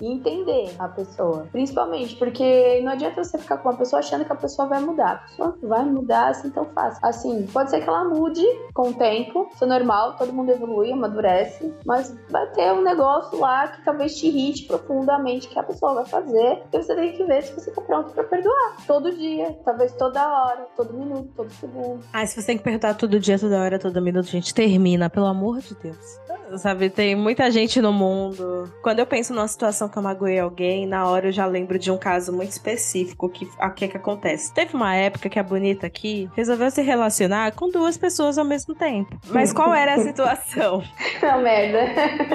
E 0.00 0.06
entender 0.06 0.74
a 0.78 0.88
pessoa. 0.88 1.46
Principalmente 1.52 2.16
porque 2.16 2.80
não 2.82 2.92
adianta 2.92 3.22
você 3.22 3.38
ficar 3.38 3.58
com 3.58 3.68
uma 3.68 3.76
pessoa 3.76 4.00
achando 4.00 4.24
que 4.24 4.32
a 4.32 4.36
pessoa 4.36 4.68
vai 4.68 4.80
mudar. 4.80 5.12
A 5.12 5.16
pessoa 5.28 5.58
vai 5.62 5.84
mudar 5.84 6.28
assim 6.28 6.50
tão 6.50 6.64
fácil. 6.66 7.00
Assim, 7.02 7.46
pode 7.52 7.70
ser 7.70 7.80
que 7.80 7.88
ela 7.88 8.04
mude 8.04 8.44
com 8.74 8.90
o 8.90 8.94
tempo. 8.94 9.48
Isso 9.54 9.64
é 9.64 9.66
normal, 9.66 10.16
todo 10.16 10.32
mundo 10.32 10.50
evolui, 10.50 10.92
amadurece. 10.92 11.72
Mas 11.84 12.16
vai 12.28 12.46
ter 12.52 12.72
um 12.72 12.82
negócio 12.82 13.38
lá 13.38 13.68
que 13.68 13.84
talvez 13.84 14.16
te 14.16 14.26
irrite 14.26 14.66
profundamente 14.66 15.48
que 15.48 15.58
a 15.58 15.62
pessoa 15.62 15.94
vai 15.94 16.04
fazer. 16.04 16.62
E 16.72 16.76
você 16.76 16.94
tem 16.94 17.12
que 17.12 17.24
ver 17.24 17.42
se 17.42 17.54
você 17.54 17.70
tá 17.70 17.82
pronto 17.82 18.12
para 18.12 18.24
perdoar. 18.24 18.76
Todo 18.86 19.10
dia, 19.12 19.58
talvez 19.64 19.92
toda 19.94 20.26
hora, 20.26 20.66
todo 20.76 20.92
minuto, 20.94 21.30
todo 21.36 21.50
segundo. 21.52 22.00
Ah, 22.12 22.26
se 22.26 22.40
você 22.40 22.46
tem 22.46 22.58
que 22.58 22.64
perdoar 22.64 22.96
todo 22.96 23.18
dia, 23.18 23.38
toda 23.38 23.60
hora, 23.60 23.78
todo 23.78 24.00
minuto, 24.00 24.26
gente, 24.26 24.54
termina, 24.54 25.08
pelo 25.10 25.26
amor 25.26 25.58
de 25.58 25.74
Deus. 25.74 26.20
Sabe, 26.58 26.90
tem 26.90 27.14
muita 27.14 27.50
gente 27.50 27.80
no 27.80 27.92
mundo. 27.92 28.72
Quando 28.82 28.98
eu 28.98 29.06
penso 29.06 29.29
numa 29.32 29.48
situação 29.48 29.88
que 29.88 29.96
eu 29.96 30.02
magoei 30.02 30.38
alguém, 30.38 30.86
na 30.86 31.06
hora 31.06 31.28
eu 31.28 31.32
já 31.32 31.46
lembro 31.46 31.78
de 31.78 31.90
um 31.90 31.98
caso 31.98 32.32
muito 32.32 32.50
específico 32.50 33.28
que 33.28 33.46
o 33.46 33.70
que 33.70 33.88
que 33.88 33.96
acontece. 33.96 34.52
Teve 34.52 34.74
uma 34.74 34.94
época 34.94 35.28
que 35.28 35.38
a 35.38 35.42
bonita 35.42 35.86
aqui 35.86 36.28
resolveu 36.34 36.70
se 36.70 36.82
relacionar 36.82 37.52
com 37.52 37.70
duas 37.70 37.96
pessoas 37.96 38.38
ao 38.38 38.44
mesmo 38.44 38.74
tempo. 38.74 39.18
Mas 39.28 39.52
qual 39.52 39.74
era 39.74 39.94
a 39.94 39.98
situação? 40.02 40.82
Não, 41.22 41.40
merda. 41.42 41.80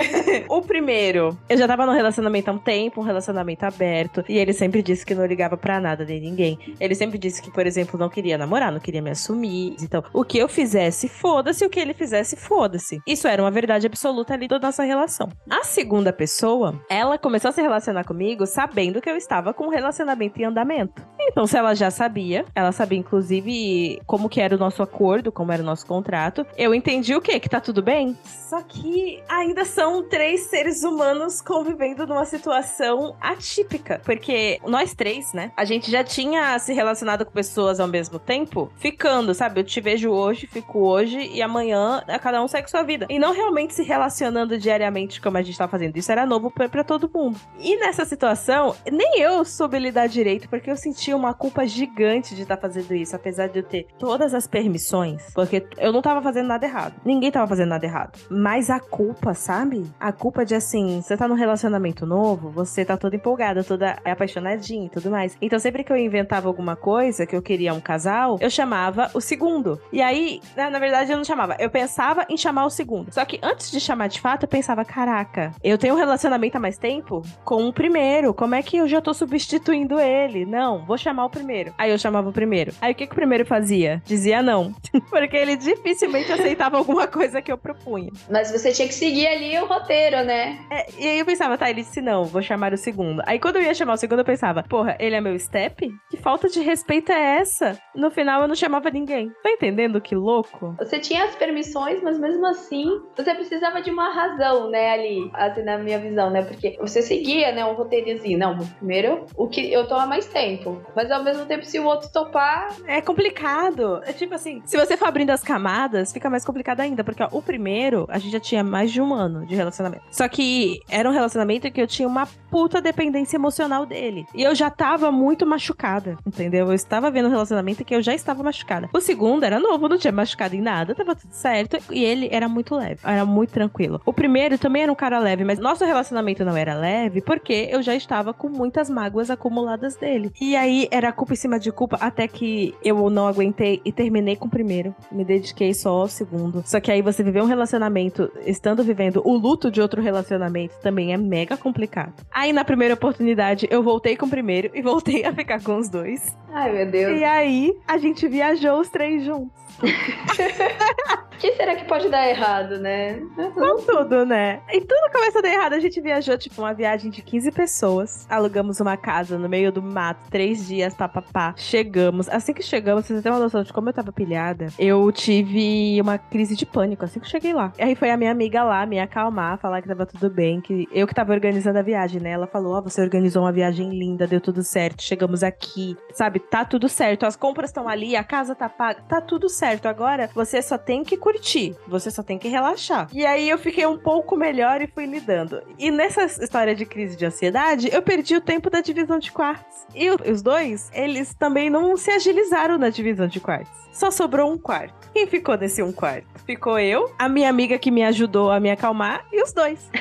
o 0.49 0.61
primeiro, 0.61 1.37
eu 1.49 1.57
já 1.57 1.67
tava 1.67 1.85
num 1.85 1.93
relacionamento 1.93 2.49
há 2.49 2.53
um 2.53 2.57
tempo, 2.57 3.01
um 3.01 3.03
relacionamento 3.03 3.65
aberto, 3.65 4.23
e 4.27 4.37
ele 4.37 4.53
sempre 4.53 4.81
disse 4.81 5.05
que 5.05 5.15
não 5.15 5.25
ligava 5.25 5.57
para 5.57 5.79
nada 5.79 6.05
de 6.05 6.19
ninguém. 6.19 6.57
Ele 6.79 6.95
sempre 6.95 7.17
disse 7.17 7.41
que, 7.41 7.51
por 7.51 7.65
exemplo, 7.65 7.99
não 7.99 8.09
queria 8.09 8.37
namorar, 8.37 8.71
não 8.71 8.79
queria 8.79 9.01
me 9.01 9.11
assumir. 9.11 9.75
Então, 9.81 10.03
o 10.13 10.23
que 10.23 10.37
eu 10.37 10.47
fizesse, 10.47 11.07
foda-se, 11.07 11.65
o 11.65 11.69
que 11.69 11.79
ele 11.79 11.93
fizesse, 11.93 12.35
foda-se. 12.35 13.01
Isso 13.05 13.27
era 13.27 13.41
uma 13.41 13.51
verdade 13.51 13.85
absoluta 13.85 14.33
ali 14.33 14.47
da 14.47 14.59
nossa 14.59 14.83
relação. 14.83 15.29
A 15.49 15.63
segunda 15.63 16.11
pessoa. 16.11 16.79
Ela 16.89 17.17
começou 17.17 17.49
a 17.49 17.51
se 17.51 17.61
relacionar 17.61 18.03
comigo 18.03 18.45
sabendo 18.45 19.01
que 19.01 19.09
eu 19.09 19.17
estava 19.17 19.53
com 19.53 19.65
um 19.65 19.69
relacionamento 19.69 20.39
em 20.39 20.45
andamento. 20.45 21.01
Então, 21.27 21.47
se 21.47 21.57
ela 21.57 21.73
já 21.75 21.91
sabia, 21.91 22.45
ela 22.53 22.71
sabia 22.71 22.99
inclusive 22.99 24.01
como 24.05 24.29
que 24.29 24.39
era 24.39 24.55
o 24.55 24.59
nosso 24.59 24.81
acordo, 24.81 25.31
como 25.31 25.51
era 25.51 25.61
o 25.61 25.65
nosso 25.65 25.85
contrato, 25.85 26.45
eu 26.57 26.73
entendi 26.73 27.15
o 27.15 27.21
quê? 27.21 27.39
Que 27.39 27.49
tá 27.49 27.59
tudo 27.59 27.81
bem. 27.81 28.17
Só 28.23 28.61
que 28.61 29.21
ainda 29.27 29.65
são 29.65 30.03
três 30.07 30.41
seres 30.41 30.83
humanos 30.83 31.41
convivendo 31.41 32.05
numa 32.05 32.25
situação 32.25 33.15
atípica, 33.19 34.01
porque 34.05 34.59
nós 34.65 34.93
três, 34.93 35.33
né? 35.33 35.51
A 35.57 35.65
gente 35.65 35.89
já 35.91 36.03
tinha 36.03 36.57
se 36.59 36.73
relacionado 36.73 37.25
com 37.25 37.31
pessoas 37.31 37.79
ao 37.79 37.87
mesmo 37.87 38.19
tempo, 38.19 38.71
ficando, 38.77 39.33
sabe? 39.33 39.59
Eu 39.59 39.63
te 39.63 39.81
vejo 39.81 40.11
hoje, 40.11 40.47
fico 40.47 40.79
hoje 40.79 41.19
e 41.33 41.41
amanhã 41.41 42.03
cada 42.21 42.41
um 42.41 42.47
segue 42.47 42.69
sua 42.69 42.83
vida. 42.83 43.07
E 43.09 43.19
não 43.19 43.33
realmente 43.33 43.73
se 43.73 43.83
relacionando 43.83 44.57
diariamente 44.57 45.19
como 45.19 45.37
a 45.37 45.41
gente 45.41 45.57
tá 45.57 45.67
fazendo. 45.67 45.97
Isso 45.97 46.11
era 46.11 46.25
novo 46.25 46.51
para 46.51 46.83
todo 46.83 47.09
mundo. 47.13 47.39
E 47.59 47.77
nessa 47.77 48.05
situação, 48.05 48.75
nem 48.91 49.19
eu 49.19 49.43
soube 49.43 49.77
lidar 49.79 50.07
direito, 50.07 50.47
porque 50.49 50.69
eu 50.69 50.77
uma 51.15 51.33
culpa 51.33 51.65
gigante 51.65 52.35
de 52.35 52.43
estar 52.43 52.55
tá 52.55 52.61
fazendo 52.61 52.93
isso, 52.93 53.15
apesar 53.15 53.47
de 53.47 53.59
eu 53.59 53.63
ter 53.63 53.87
todas 53.97 54.33
as 54.33 54.47
permissões, 54.47 55.31
porque 55.33 55.65
eu 55.77 55.91
não 55.91 56.01
tava 56.01 56.21
fazendo 56.21 56.47
nada 56.47 56.65
errado. 56.65 56.95
Ninguém 57.03 57.31
tava 57.31 57.47
fazendo 57.47 57.69
nada 57.69 57.85
errado. 57.85 58.19
Mas 58.29 58.69
a 58.69 58.79
culpa, 58.79 59.33
sabe? 59.33 59.85
A 59.99 60.11
culpa 60.11 60.45
de 60.45 60.55
assim, 60.55 61.01
você 61.01 61.17
tá 61.17 61.27
num 61.27 61.35
relacionamento 61.35 62.05
novo, 62.05 62.49
você 62.49 62.83
tá 62.85 62.97
toda 62.97 63.15
empolgada, 63.15 63.63
toda 63.63 63.97
apaixonadinha 64.05 64.85
e 64.85 64.89
tudo 64.89 65.09
mais. 65.09 65.37
Então 65.41 65.59
sempre 65.59 65.83
que 65.83 65.91
eu 65.91 65.97
inventava 65.97 66.47
alguma 66.47 66.75
coisa, 66.75 67.25
que 67.25 67.35
eu 67.35 67.41
queria 67.41 67.73
um 67.73 67.79
casal, 67.79 68.37
eu 68.39 68.49
chamava 68.49 69.09
o 69.13 69.21
segundo. 69.21 69.79
E 69.91 70.01
aí, 70.01 70.41
na, 70.55 70.69
na 70.69 70.79
verdade, 70.79 71.11
eu 71.11 71.17
não 71.17 71.23
chamava. 71.23 71.55
Eu 71.59 71.69
pensava 71.69 72.25
em 72.29 72.37
chamar 72.37 72.65
o 72.65 72.69
segundo. 72.69 73.13
Só 73.13 73.23
que 73.25 73.39
antes 73.41 73.71
de 73.71 73.79
chamar 73.79 74.07
de 74.07 74.19
fato, 74.21 74.43
eu 74.43 74.47
pensava, 74.47 74.83
caraca, 74.83 75.51
eu 75.63 75.77
tenho 75.77 75.93
um 75.93 75.97
relacionamento 75.97 76.57
há 76.57 76.59
mais 76.59 76.77
tempo 76.77 77.21
com 77.43 77.67
o 77.67 77.73
primeiro. 77.73 78.33
Como 78.33 78.55
é 78.55 78.61
que 78.61 78.77
eu 78.77 78.87
já 78.87 79.01
tô 79.01 79.13
substituindo 79.13 79.99
ele? 79.99 80.45
Não, 80.45 80.85
vou 80.85 80.97
chamar 81.05 81.25
o 81.25 81.29
primeiro. 81.29 81.73
Aí 81.77 81.91
eu 81.91 81.97
chamava 81.97 82.29
o 82.29 82.33
primeiro. 82.33 82.73
Aí 82.81 82.91
o 82.91 82.95
que, 82.95 83.05
que 83.05 83.13
o 83.13 83.15
primeiro 83.15 83.45
fazia? 83.45 84.01
Dizia 84.05 84.41
não. 84.41 84.73
Porque 85.09 85.37
ele 85.37 85.55
dificilmente 85.55 86.31
aceitava 86.31 86.77
alguma 86.77 87.07
coisa 87.07 87.41
que 87.41 87.51
eu 87.51 87.57
propunha. 87.57 88.11
Mas 88.29 88.51
você 88.51 88.71
tinha 88.71 88.87
que 88.87 88.93
seguir 88.93 89.27
ali 89.27 89.57
o 89.59 89.65
roteiro, 89.65 90.23
né? 90.23 90.59
É, 90.71 90.85
e 90.97 91.07
aí 91.07 91.19
eu 91.19 91.25
pensava, 91.25 91.57
tá, 91.57 91.69
ele 91.69 91.83
disse 91.83 92.01
não, 92.01 92.25
vou 92.25 92.41
chamar 92.41 92.73
o 92.73 92.77
segundo. 92.77 93.21
Aí 93.25 93.39
quando 93.39 93.57
eu 93.57 93.61
ia 93.61 93.73
chamar 93.73 93.93
o 93.93 93.97
segundo, 93.97 94.19
eu 94.19 94.25
pensava, 94.25 94.63
porra, 94.63 94.97
ele 94.99 95.15
é 95.15 95.21
meu 95.21 95.37
step? 95.37 95.87
Que 96.09 96.17
falta 96.17 96.49
de 96.49 96.59
respeito 96.61 97.11
é 97.11 97.37
essa? 97.37 97.77
No 97.95 98.09
final 98.09 98.41
eu 98.41 98.47
não 98.47 98.55
chamava 98.55 98.89
ninguém. 98.89 99.29
Tá 99.43 99.51
entendendo 99.51 100.01
que 100.01 100.15
louco? 100.15 100.75
Você 100.79 100.99
tinha 100.99 101.25
as 101.25 101.35
permissões, 101.35 102.01
mas 102.01 102.17
mesmo 102.17 102.45
assim, 102.47 102.85
você 103.15 103.33
precisava 103.35 103.81
de 103.81 103.91
uma 103.91 104.11
razão, 104.11 104.69
né, 104.69 104.91
ali, 104.91 105.29
assim, 105.33 105.63
na 105.63 105.77
minha 105.77 105.99
visão, 105.99 106.29
né? 106.31 106.41
Porque 106.41 106.77
você 106.79 107.01
seguia, 107.01 107.51
né, 107.51 107.63
um 107.63 107.73
roteirozinho. 107.73 108.39
Não, 108.39 108.57
primeiro, 108.57 109.25
o 109.37 109.47
que 109.47 109.71
eu 109.71 109.87
tô 109.87 109.95
há 109.95 110.07
mais 110.07 110.25
tempo. 110.25 110.81
Mas 110.95 111.11
ao 111.11 111.23
mesmo 111.23 111.45
tempo, 111.45 111.65
se 111.65 111.79
o 111.79 111.85
outro 111.85 112.09
topar. 112.09 112.69
É 112.85 113.01
complicado. 113.01 114.01
É 114.05 114.13
tipo 114.13 114.33
assim, 114.33 114.61
se 114.65 114.77
você 114.77 114.95
for 114.95 115.07
abrindo 115.07 115.31
as 115.31 115.43
camadas, 115.43 116.11
fica 116.11 116.29
mais 116.29 116.45
complicado 116.45 116.79
ainda. 116.79 117.03
Porque 117.03 117.21
ó, 117.21 117.27
o 117.31 117.41
primeiro, 117.41 118.05
a 118.09 118.17
gente 118.17 118.31
já 118.31 118.39
tinha 118.39 118.63
mais 118.63 118.91
de 118.91 119.01
um 119.01 119.13
ano 119.13 119.45
de 119.45 119.55
relacionamento. 119.55 120.03
Só 120.09 120.27
que 120.27 120.79
era 120.89 121.09
um 121.09 121.13
relacionamento 121.13 121.69
que 121.71 121.81
eu 121.81 121.87
tinha 121.87 122.07
uma 122.07 122.27
puta 122.49 122.81
dependência 122.81 123.37
emocional 123.37 123.85
dele. 123.85 124.25
E 124.33 124.41
eu 124.41 124.55
já 124.55 124.69
tava 124.69 125.11
muito 125.11 125.45
machucada, 125.45 126.17
entendeu? 126.25 126.67
Eu 126.67 126.73
estava 126.73 127.11
vendo 127.11 127.27
um 127.27 127.31
relacionamento 127.31 127.83
que 127.83 127.93
eu 127.93 128.01
já 128.01 128.13
estava 128.13 128.41
machucada. 128.43 128.89
O 128.93 129.01
segundo 129.01 129.43
era 129.43 129.59
novo, 129.59 129.89
não 129.89 129.97
tinha 129.97 130.11
machucado 130.11 130.55
em 130.55 130.61
nada, 130.61 130.95
tava 130.95 131.15
tudo 131.15 131.31
certo. 131.31 131.77
E 131.91 132.03
ele 132.03 132.29
era 132.31 132.47
muito 132.47 132.75
leve, 132.75 132.99
era 133.03 133.25
muito 133.25 133.51
tranquilo. 133.51 134.01
O 134.05 134.13
primeiro 134.13 134.57
também 134.57 134.83
era 134.83 134.91
um 134.91 134.95
cara 134.95 135.19
leve, 135.19 135.43
mas 135.43 135.59
nosso 135.59 135.83
relacionamento 135.83 136.45
não 136.45 136.55
era 136.55 136.73
leve 136.73 137.21
porque 137.21 137.67
eu 137.69 137.81
já 137.81 137.95
estava 137.95 138.33
com 138.33 138.47
muitas 138.47 138.89
mágoas 138.89 139.29
acumuladas 139.29 139.95
dele. 139.95 140.31
E 140.39 140.55
aí 140.55 140.84
era 140.91 141.11
culpa 141.11 141.33
em 141.33 141.37
cima 141.37 141.59
de 141.59 141.71
culpa 141.71 141.97
até 141.99 142.27
que 142.27 142.73
eu 142.83 143.09
não 143.09 143.27
aguentei 143.27 143.81
e 143.83 143.91
terminei 143.91 144.35
com 144.35 144.47
o 144.47 144.49
primeiro. 144.49 144.95
Me 145.11 145.23
dediquei 145.23 145.73
só 145.73 145.89
ao 145.89 146.07
segundo. 146.07 146.63
Só 146.65 146.79
que 146.79 146.91
aí 146.91 147.01
você 147.01 147.23
viver 147.23 147.41
um 147.41 147.47
relacionamento 147.47 148.31
estando 148.45 148.83
vivendo 148.83 149.21
o 149.25 149.35
luto 149.35 149.71
de 149.71 149.81
outro 149.81 150.01
relacionamento 150.01 150.75
também 150.81 151.13
é 151.13 151.17
mega 151.17 151.57
complicado. 151.57 152.13
Aí 152.31 152.51
na 152.51 152.63
primeira 152.63 152.93
oportunidade 152.93 153.67
eu 153.69 153.83
voltei 153.83 154.15
com 154.15 154.25
o 154.25 154.29
primeiro 154.29 154.71
e 154.73 154.81
voltei 154.81 155.25
a 155.25 155.33
ficar 155.33 155.61
com 155.61 155.77
os 155.77 155.89
dois. 155.89 156.35
Ai, 156.51 156.71
meu 156.71 156.89
Deus. 156.89 157.19
E 157.19 157.23
aí 157.23 157.73
a 157.87 157.97
gente 157.97 158.27
viajou 158.27 158.79
os 158.79 158.89
três 158.89 159.23
juntos. 159.23 159.64
O 159.81 159.85
que 161.37 161.53
será 161.53 161.75
que 161.75 161.85
pode 161.85 162.09
dar 162.09 162.27
errado, 162.27 162.79
né? 162.79 163.19
Com 163.35 163.75
tudo, 163.85 164.25
né? 164.25 164.61
E 164.71 164.79
tudo 164.79 165.11
começa 165.11 165.39
a 165.39 165.41
dar 165.41 165.49
errado. 165.49 165.73
A 165.73 165.79
gente 165.79 165.99
viajou, 165.99 166.37
tipo, 166.37 166.61
uma 166.61 166.73
viagem 166.73 167.11
de 167.11 167.21
15 167.21 167.51
pessoas. 167.51 168.25
Alugamos 168.29 168.79
uma 168.79 168.95
casa 168.95 169.37
no 169.37 169.49
meio 169.49 169.71
do 169.71 169.81
mato, 169.81 170.29
três 170.29 170.67
dias, 170.67 170.93
papapá. 170.93 171.53
Chegamos. 171.57 172.29
Assim 172.29 172.53
que 172.53 172.63
chegamos, 172.63 173.05
vocês 173.05 173.21
têm 173.21 173.31
uma 173.31 173.39
noção 173.39 173.63
de 173.63 173.73
como 173.73 173.89
eu 173.89 173.93
tava 173.93 174.11
pilhada. 174.11 174.67
Eu 174.79 175.11
tive 175.11 175.99
uma 176.01 176.17
crise 176.17 176.55
de 176.55 176.65
pânico 176.65 177.03
assim 177.03 177.19
que 177.19 177.27
cheguei 177.27 177.53
lá. 177.53 177.73
E 177.77 177.83
aí 177.83 177.95
foi 177.95 178.11
a 178.11 178.17
minha 178.17 178.31
amiga 178.31 178.63
lá 178.63 178.85
me 178.85 178.99
acalmar, 178.99 179.59
falar 179.59 179.81
que 179.81 179.87
tava 179.87 180.05
tudo 180.05 180.29
bem, 180.29 180.61
que 180.61 180.87
eu 180.91 181.05
que 181.05 181.13
tava 181.13 181.33
organizando 181.33 181.79
a 181.79 181.81
viagem, 181.81 182.21
né? 182.21 182.31
Ela 182.31 182.47
falou: 182.47 182.73
Ó, 182.73 182.79
oh, 182.79 182.81
você 182.81 183.01
organizou 183.01 183.43
uma 183.43 183.51
viagem 183.51 183.89
linda, 183.89 184.25
deu 184.25 184.39
tudo 184.39 184.63
certo, 184.63 185.03
chegamos 185.03 185.43
aqui, 185.43 185.97
sabe? 186.13 186.39
Tá 186.39 186.63
tudo 186.63 186.87
certo, 186.87 187.25
as 187.25 187.35
compras 187.35 187.69
estão 187.69 187.89
ali, 187.89 188.15
a 188.15 188.23
casa 188.23 188.55
tá 188.55 188.69
paga, 188.69 189.01
tá 189.01 189.19
tudo 189.19 189.49
certo. 189.49 189.64
Agora 189.87 190.29
você 190.33 190.61
só 190.61 190.77
tem 190.77 191.03
que 191.03 191.17
curtir. 191.17 191.75
Você 191.87 192.11
só 192.11 192.21
tem 192.21 192.37
que 192.37 192.47
relaxar. 192.47 193.07
E 193.11 193.25
aí 193.25 193.49
eu 193.49 193.57
fiquei 193.57 193.85
um 193.85 193.97
pouco 193.97 194.35
melhor 194.35 194.81
e 194.81 194.87
fui 194.87 195.05
lidando. 195.05 195.61
E 195.77 195.91
nessa 195.91 196.23
história 196.23 196.75
de 196.75 196.85
crise 196.85 197.15
de 197.15 197.25
ansiedade, 197.25 197.89
eu 197.91 198.01
perdi 198.01 198.35
o 198.35 198.41
tempo 198.41 198.69
da 198.69 198.81
divisão 198.81 199.19
de 199.19 199.31
quartos. 199.31 199.85
E 199.93 200.09
os 200.09 200.41
dois, 200.41 200.89
eles 200.93 201.33
também 201.33 201.69
não 201.69 201.95
se 201.97 202.11
agilizaram 202.11 202.77
na 202.77 202.89
divisão 202.89 203.27
de 203.27 203.39
quartos. 203.39 203.71
Só 203.91 204.11
sobrou 204.11 204.51
um 204.51 204.57
quarto. 204.57 205.09
Quem 205.13 205.25
ficou 205.25 205.57
nesse 205.57 205.81
um 205.81 205.93
quarto? 205.93 206.27
Ficou 206.45 206.77
eu, 206.77 207.11
a 207.17 207.29
minha 207.29 207.49
amiga 207.49 207.77
que 207.77 207.89
me 207.89 208.03
ajudou 208.03 208.51
a 208.51 208.59
me 208.59 208.69
acalmar 208.69 209.25
e 209.31 209.41
os 209.41 209.53
dois. 209.53 209.89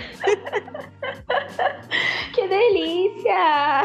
que 2.35 2.49
delícia! 2.49 3.85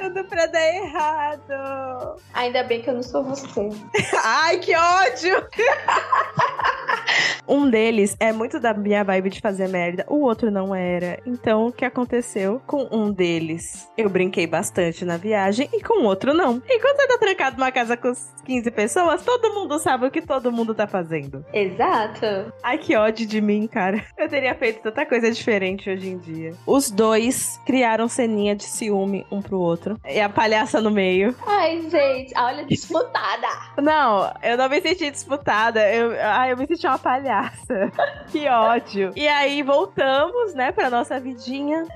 Tudo 0.00 0.24
pra 0.24 0.46
dar 0.46 0.74
errado. 0.74 2.16
Ainda 2.32 2.62
bem 2.62 2.80
que 2.80 2.88
eu 2.88 2.94
não 2.94 3.02
sou 3.02 3.24
você. 3.24 3.68
Ai, 4.22 4.58
que 4.58 4.72
ódio! 4.94 5.46
um 7.46 7.68
deles 7.68 8.16
é 8.18 8.32
muito 8.32 8.58
da 8.58 8.72
minha 8.72 9.04
vibe 9.04 9.30
de 9.30 9.40
fazer 9.40 9.68
merda, 9.68 10.04
o 10.08 10.20
outro 10.20 10.50
não 10.50 10.74
era. 10.74 11.18
Então, 11.26 11.66
o 11.66 11.72
que 11.72 11.84
aconteceu? 11.84 12.60
Com 12.66 12.88
um 12.90 13.10
deles, 13.10 13.88
eu 13.96 14.08
brinquei 14.08 14.46
bastante 14.46 15.04
na 15.04 15.16
viagem 15.16 15.68
e 15.72 15.82
com 15.82 16.02
o 16.02 16.04
outro 16.04 16.32
não. 16.32 16.62
E 16.68 16.80
quando 16.80 16.96
você 16.96 17.08
tá 17.08 17.18
trancado 17.18 17.56
numa 17.58 17.72
casa 17.72 17.96
com 17.96 18.12
15 18.44 18.70
pessoas, 18.70 19.24
todo 19.24 19.54
mundo 19.54 19.78
sabe 19.78 20.06
o 20.06 20.10
que 20.10 20.22
todo 20.22 20.52
mundo 20.52 20.74
tá 20.74 20.86
fazendo. 20.86 21.44
Exato. 21.52 22.52
Ai, 22.62 22.78
que 22.78 22.96
ódio 22.96 23.26
de 23.26 23.40
mim, 23.40 23.66
cara. 23.66 24.04
Eu 24.16 24.28
teria 24.28 24.54
feito 24.54 24.82
tanta 24.82 25.04
coisa 25.06 25.30
diferente 25.30 25.90
hoje 25.90 26.08
em 26.08 26.18
dia. 26.18 26.52
Os 26.66 26.90
dois 26.90 27.60
criaram 27.66 28.08
ceninha 28.08 28.54
de 28.54 28.64
ciúme 28.64 29.26
um 29.30 29.42
pro 29.42 29.58
outro. 29.58 29.98
E 30.08 30.20
a 30.20 30.28
palhaça 30.28 30.80
no 30.80 30.90
meio. 30.90 31.34
Ai, 31.46 31.88
gente, 31.90 32.32
olha, 32.36 32.64
disputada. 32.64 33.48
Não, 33.80 34.32
eu 34.42 34.56
não 34.56 34.68
me 34.68 34.80
senti 34.88 35.10
disputada. 35.10 35.80
Eu, 35.90 36.12
ai, 36.20 36.52
eu 36.52 36.56
me 36.56 36.66
senti 36.66 36.86
uma 36.86 36.98
palhaça. 36.98 37.90
que 38.30 38.46
ódio. 38.48 39.12
E 39.16 39.26
aí 39.26 39.62
voltamos, 39.62 40.54
né, 40.54 40.72
pra 40.72 40.90
nossa 40.90 41.18
vidinha. 41.18 41.86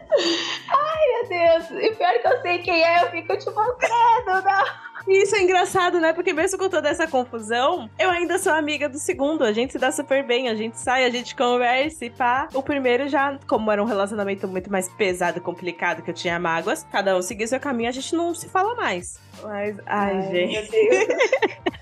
Ai, 0.71 1.07
meu 1.13 1.29
Deus. 1.29 1.83
E 1.83 1.95
pior 1.95 2.15
que 2.21 2.29
eu 2.29 2.41
sei 2.41 2.59
quem 2.59 2.83
é, 2.83 3.03
eu 3.05 3.11
fico 3.11 3.37
tipo, 3.37 3.77
credo, 3.77 4.45
não. 4.45 4.89
E 5.07 5.23
isso 5.23 5.37
é 5.37 5.43
engraçado, 5.43 6.01
né? 6.01 6.13
Porque 6.13 6.33
mesmo 6.33 6.59
com 6.59 6.69
toda 6.69 6.89
essa 6.89 7.07
confusão, 7.07 7.89
eu 7.99 8.11
ainda 8.11 8.39
sou 8.39 8.53
amiga 8.53 8.89
do 8.89 8.99
segundo. 8.99 9.43
A 9.43 9.53
gente 9.53 9.73
se 9.73 9.79
dá 9.79 9.91
super 9.91 10.27
bem, 10.27 10.49
a 10.49 10.55
gente 10.55 10.79
sai, 10.79 11.05
a 11.05 11.11
gente 11.11 11.35
conversa 11.35 12.05
e 12.05 12.11
pá. 12.11 12.49
O 12.53 12.63
primeiro 12.63 13.09
já, 13.09 13.39
como 13.47 13.71
era 13.71 13.83
um 13.83 13.87
relacionamento 13.87 14.47
muito 14.47 14.71
mais 14.71 14.89
pesado, 14.89 15.41
complicado, 15.41 16.03
que 16.03 16.11
eu 16.11 16.15
tinha 16.15 16.39
mágoas, 16.39 16.87
cada 16.93 17.17
um 17.17 17.23
seguia 17.23 17.47
seu 17.47 17.61
caminho, 17.61 17.89
a 17.89 17.93
gente 17.93 18.15
não 18.15 18.35
se 18.35 18.49
fala 18.49 18.75
mais. 18.75 19.19
Mas, 19.43 19.77
ai, 19.87 20.17
ai 20.17 20.23
gente. 20.31 20.71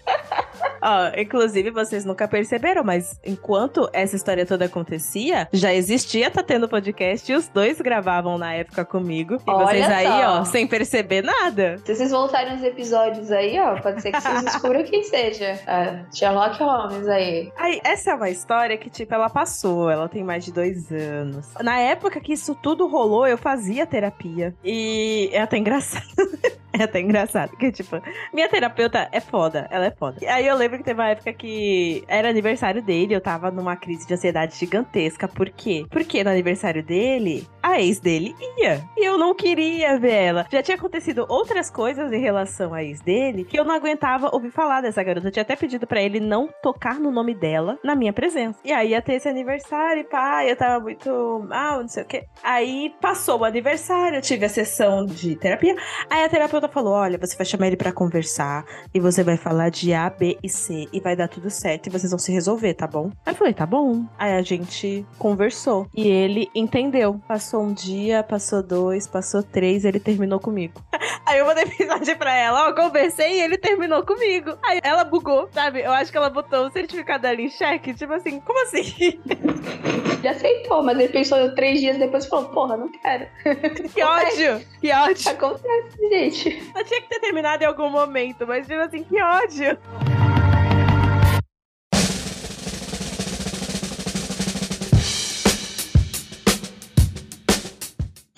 Ó, 0.83 1.11
inclusive, 1.19 1.71
vocês 1.71 2.05
nunca 2.05 2.29
perceberam, 2.29 2.85
mas 2.85 3.19
enquanto 3.25 3.89
essa 3.93 4.15
história 4.15 4.47
toda 4.47 4.67
acontecia, 4.67 5.49
já 5.53 5.75
existia 5.75 6.31
Tá 6.31 6.43
Tendo 6.43 6.69
Podcast 6.69 7.31
e 7.31 7.35
os 7.35 7.49
dois 7.49 7.81
gravavam 7.81 8.39
na 8.39 8.55
época 8.55 8.85
comigo. 8.85 9.35
E 9.35 9.51
Olha 9.51 9.67
vocês 9.67 9.91
aí, 9.91 10.25
ó, 10.25 10.45
sem 10.45 10.67
perceber 10.67 11.23
nada. 11.23 11.79
Se 11.85 11.95
vocês 11.95 12.11
voltarem 12.11 12.55
nos 12.55 12.63
episódios 12.63 13.33
aí, 13.33 13.59
ó, 13.59 13.81
pode 13.81 14.01
ser 14.01 14.13
que 14.13 14.21
vocês 14.21 14.45
descubram 14.45 14.85
quem 14.85 15.03
seja. 15.03 15.59
Ah, 15.67 16.05
Sherlock 16.15 16.63
Holmes 16.63 17.09
aí. 17.09 17.53
Aí, 17.57 17.81
essa 17.83 18.13
é 18.13 18.15
uma 18.15 18.31
história 18.31 18.77
que, 18.77 18.89
tipo, 18.91 19.13
ela 19.13 19.29
passou, 19.29 19.91
ela 19.91 20.09
tem 20.09 20.23
mais 20.23 20.45
de 20.45 20.53
dois 20.53 20.91
anos. 20.93 21.49
Na 21.63 21.79
época 21.79 22.21
que 22.21 22.33
isso 22.33 22.55
tudo 22.55 22.87
rolou, 22.87 23.27
eu 23.27 23.39
fazia 23.39 23.87
terapia. 23.87 24.55
E 24.65 25.31
é 25.33 25.41
até 25.41 25.57
engraçado. 25.57 26.05
É 26.79 26.83
até 26.83 27.01
engraçado, 27.01 27.57
que 27.57 27.73
tipo, 27.73 28.01
minha 28.35 28.49
terapeuta 28.49 29.09
é 29.11 29.21
foda, 29.21 29.67
ela 29.71 29.87
é 29.87 29.91
foda. 29.91 30.19
Aí 30.29 30.47
eu 30.47 30.55
lembro 30.57 30.77
que 30.77 30.85
teve 30.85 31.01
uma 31.01 31.09
época 31.09 31.33
que 31.33 32.05
era 32.07 32.29
aniversário 32.29 32.83
dele, 32.83 33.15
eu 33.15 33.21
tava 33.21 33.51
numa 33.51 33.77
crise 33.77 34.07
de 34.07 34.13
ansiedade 34.13 34.57
gigantesca. 34.57 35.27
Por 35.27 35.49
quê? 35.49 35.87
Porque 35.91 36.23
no 36.23 36.31
aniversário 36.31 36.83
dele, 36.83 37.47
a 37.67 37.81
ex 37.81 37.99
dele 37.99 38.37
ia. 38.57 38.89
E 38.97 39.05
eu 39.05 39.19
não 39.19 39.35
queria 39.35 39.99
ver 39.99 40.13
ela. 40.13 40.47
Já 40.49 40.63
tinha 40.63 40.77
acontecido 40.77 41.27
outras 41.29 41.69
coisas 41.69 42.13
em 42.13 42.21
relação 42.21 42.73
à 42.73 42.85
ex 42.85 43.01
dele 43.01 43.45
que 43.45 43.59
eu 43.59 43.65
não 43.65 43.75
aguentava 43.75 44.31
ouvir 44.33 44.53
falar 44.53 44.81
dessa 44.81 45.03
garota. 45.03 45.27
Eu 45.27 45.33
tinha 45.33 45.43
até 45.43 45.57
pedido 45.57 45.85
para 45.85 46.01
ele 46.01 46.21
não 46.21 46.49
tocar 46.63 47.01
no 47.01 47.11
nome 47.11 47.35
dela 47.35 47.77
na 47.83 47.97
minha 47.97 48.13
presença. 48.13 48.61
E 48.65 48.73
aí 48.73 48.91
ia 48.91 49.03
ter 49.03 49.15
esse 49.15 49.29
aniversário, 49.29 50.05
pá, 50.05 50.45
eu 50.45 50.55
tava 50.55 50.79
muito 50.79 51.45
mal, 51.49 51.81
não 51.81 51.89
sei 51.89 52.05
o 52.05 52.07
quê. 52.07 52.25
Aí 52.41 52.95
passou 53.01 53.41
o 53.41 53.45
aniversário, 53.45 54.19
eu 54.19 54.23
tive 54.23 54.47
a 54.47 54.49
sessão 54.49 55.05
de 55.05 55.35
terapia. 55.35 55.75
Aí 56.09 56.25
a 56.25 56.29
terapeuta 56.29 56.69
falou: 56.69 56.93
olha, 56.93 57.19
você 57.19 57.37
vai 57.37 57.45
chamar 57.45 57.67
ele 57.67 57.77
para 57.77 57.93
conversar 57.93 58.65
e 58.95 59.01
você 59.01 59.25
vai 59.25 59.37
falar 59.37 59.71
de 59.71 59.93
A, 59.93 60.09
B 60.09 60.39
e 60.41 60.49
C 60.49 60.87
e 60.93 61.01
vai 61.01 61.17
dar 61.17 61.27
tudo 61.27 61.51
certo 61.51 61.89
e 61.89 61.91
vocês 61.91 62.13
vão 62.13 62.19
se 62.19 62.31
resolver, 62.31 62.75
tá 62.75 62.87
bom? 62.87 63.11
Aí 63.25 63.33
eu 63.33 63.37
falei, 63.37 63.53
tá 63.53 63.67
bom. 63.67 64.05
Aí 64.17 64.35
a 64.35 64.43
gente 64.43 65.05
conversou 65.19 65.89
e 65.93 66.07
ele 66.07 66.49
entendeu. 66.55 67.21
Passou 67.27 67.56
um 67.63 67.73
dia, 67.73 68.23
passou 68.23 68.63
dois, 68.63 69.07
passou 69.07 69.43
três, 69.43 69.85
ele 69.85 70.01
terminou 70.01 70.39
comigo. 70.39 70.81
Aí 71.27 71.39
eu 71.39 71.47
mandei 71.47 71.65
mensagem 71.65 72.17
pra 72.17 72.35
ela, 72.35 72.69
ó, 72.69 72.73
conversei 72.73 73.39
e 73.39 73.43
ele 73.43 73.59
terminou 73.59 74.05
comigo. 74.05 74.57
Aí 74.63 74.81
ela 74.83 75.03
bugou, 75.05 75.49
sabe? 75.53 75.81
Eu 75.81 75.93
acho 75.93 76.11
que 76.11 76.17
ela 76.17 76.31
botou 76.31 76.67
o 76.67 76.71
certificado 76.71 77.23
dela 77.23 77.41
em 77.41 77.49
xeque, 77.49 77.95
tipo 77.95 78.13
assim, 78.13 78.41
como 78.41 78.63
assim? 78.63 79.21
Já 80.23 80.31
aceitou, 80.31 80.83
mas 80.83 80.99
ele 80.99 81.09
pensou 81.09 81.55
três 81.55 81.81
dias 81.81 81.99
depois 81.99 82.25
e 82.25 82.29
falou, 82.29 82.49
porra, 82.51 82.77
não 82.77 82.91
quero. 82.91 83.27
Que 83.93 84.03
ódio! 84.03 84.67
Que 84.81 84.93
ódio! 84.93 85.31
Acontece, 85.31 86.09
gente. 86.09 86.73
Eu 86.75 86.85
tinha 86.85 87.01
que 87.01 87.09
ter 87.09 87.21
terminado 87.21 87.63
em 87.63 87.67
algum 87.67 87.91
momento, 87.91 88.47
mas 88.47 88.67
tipo 88.67 88.81
assim, 88.81 89.03
que 89.03 89.21
ódio! 89.21 89.79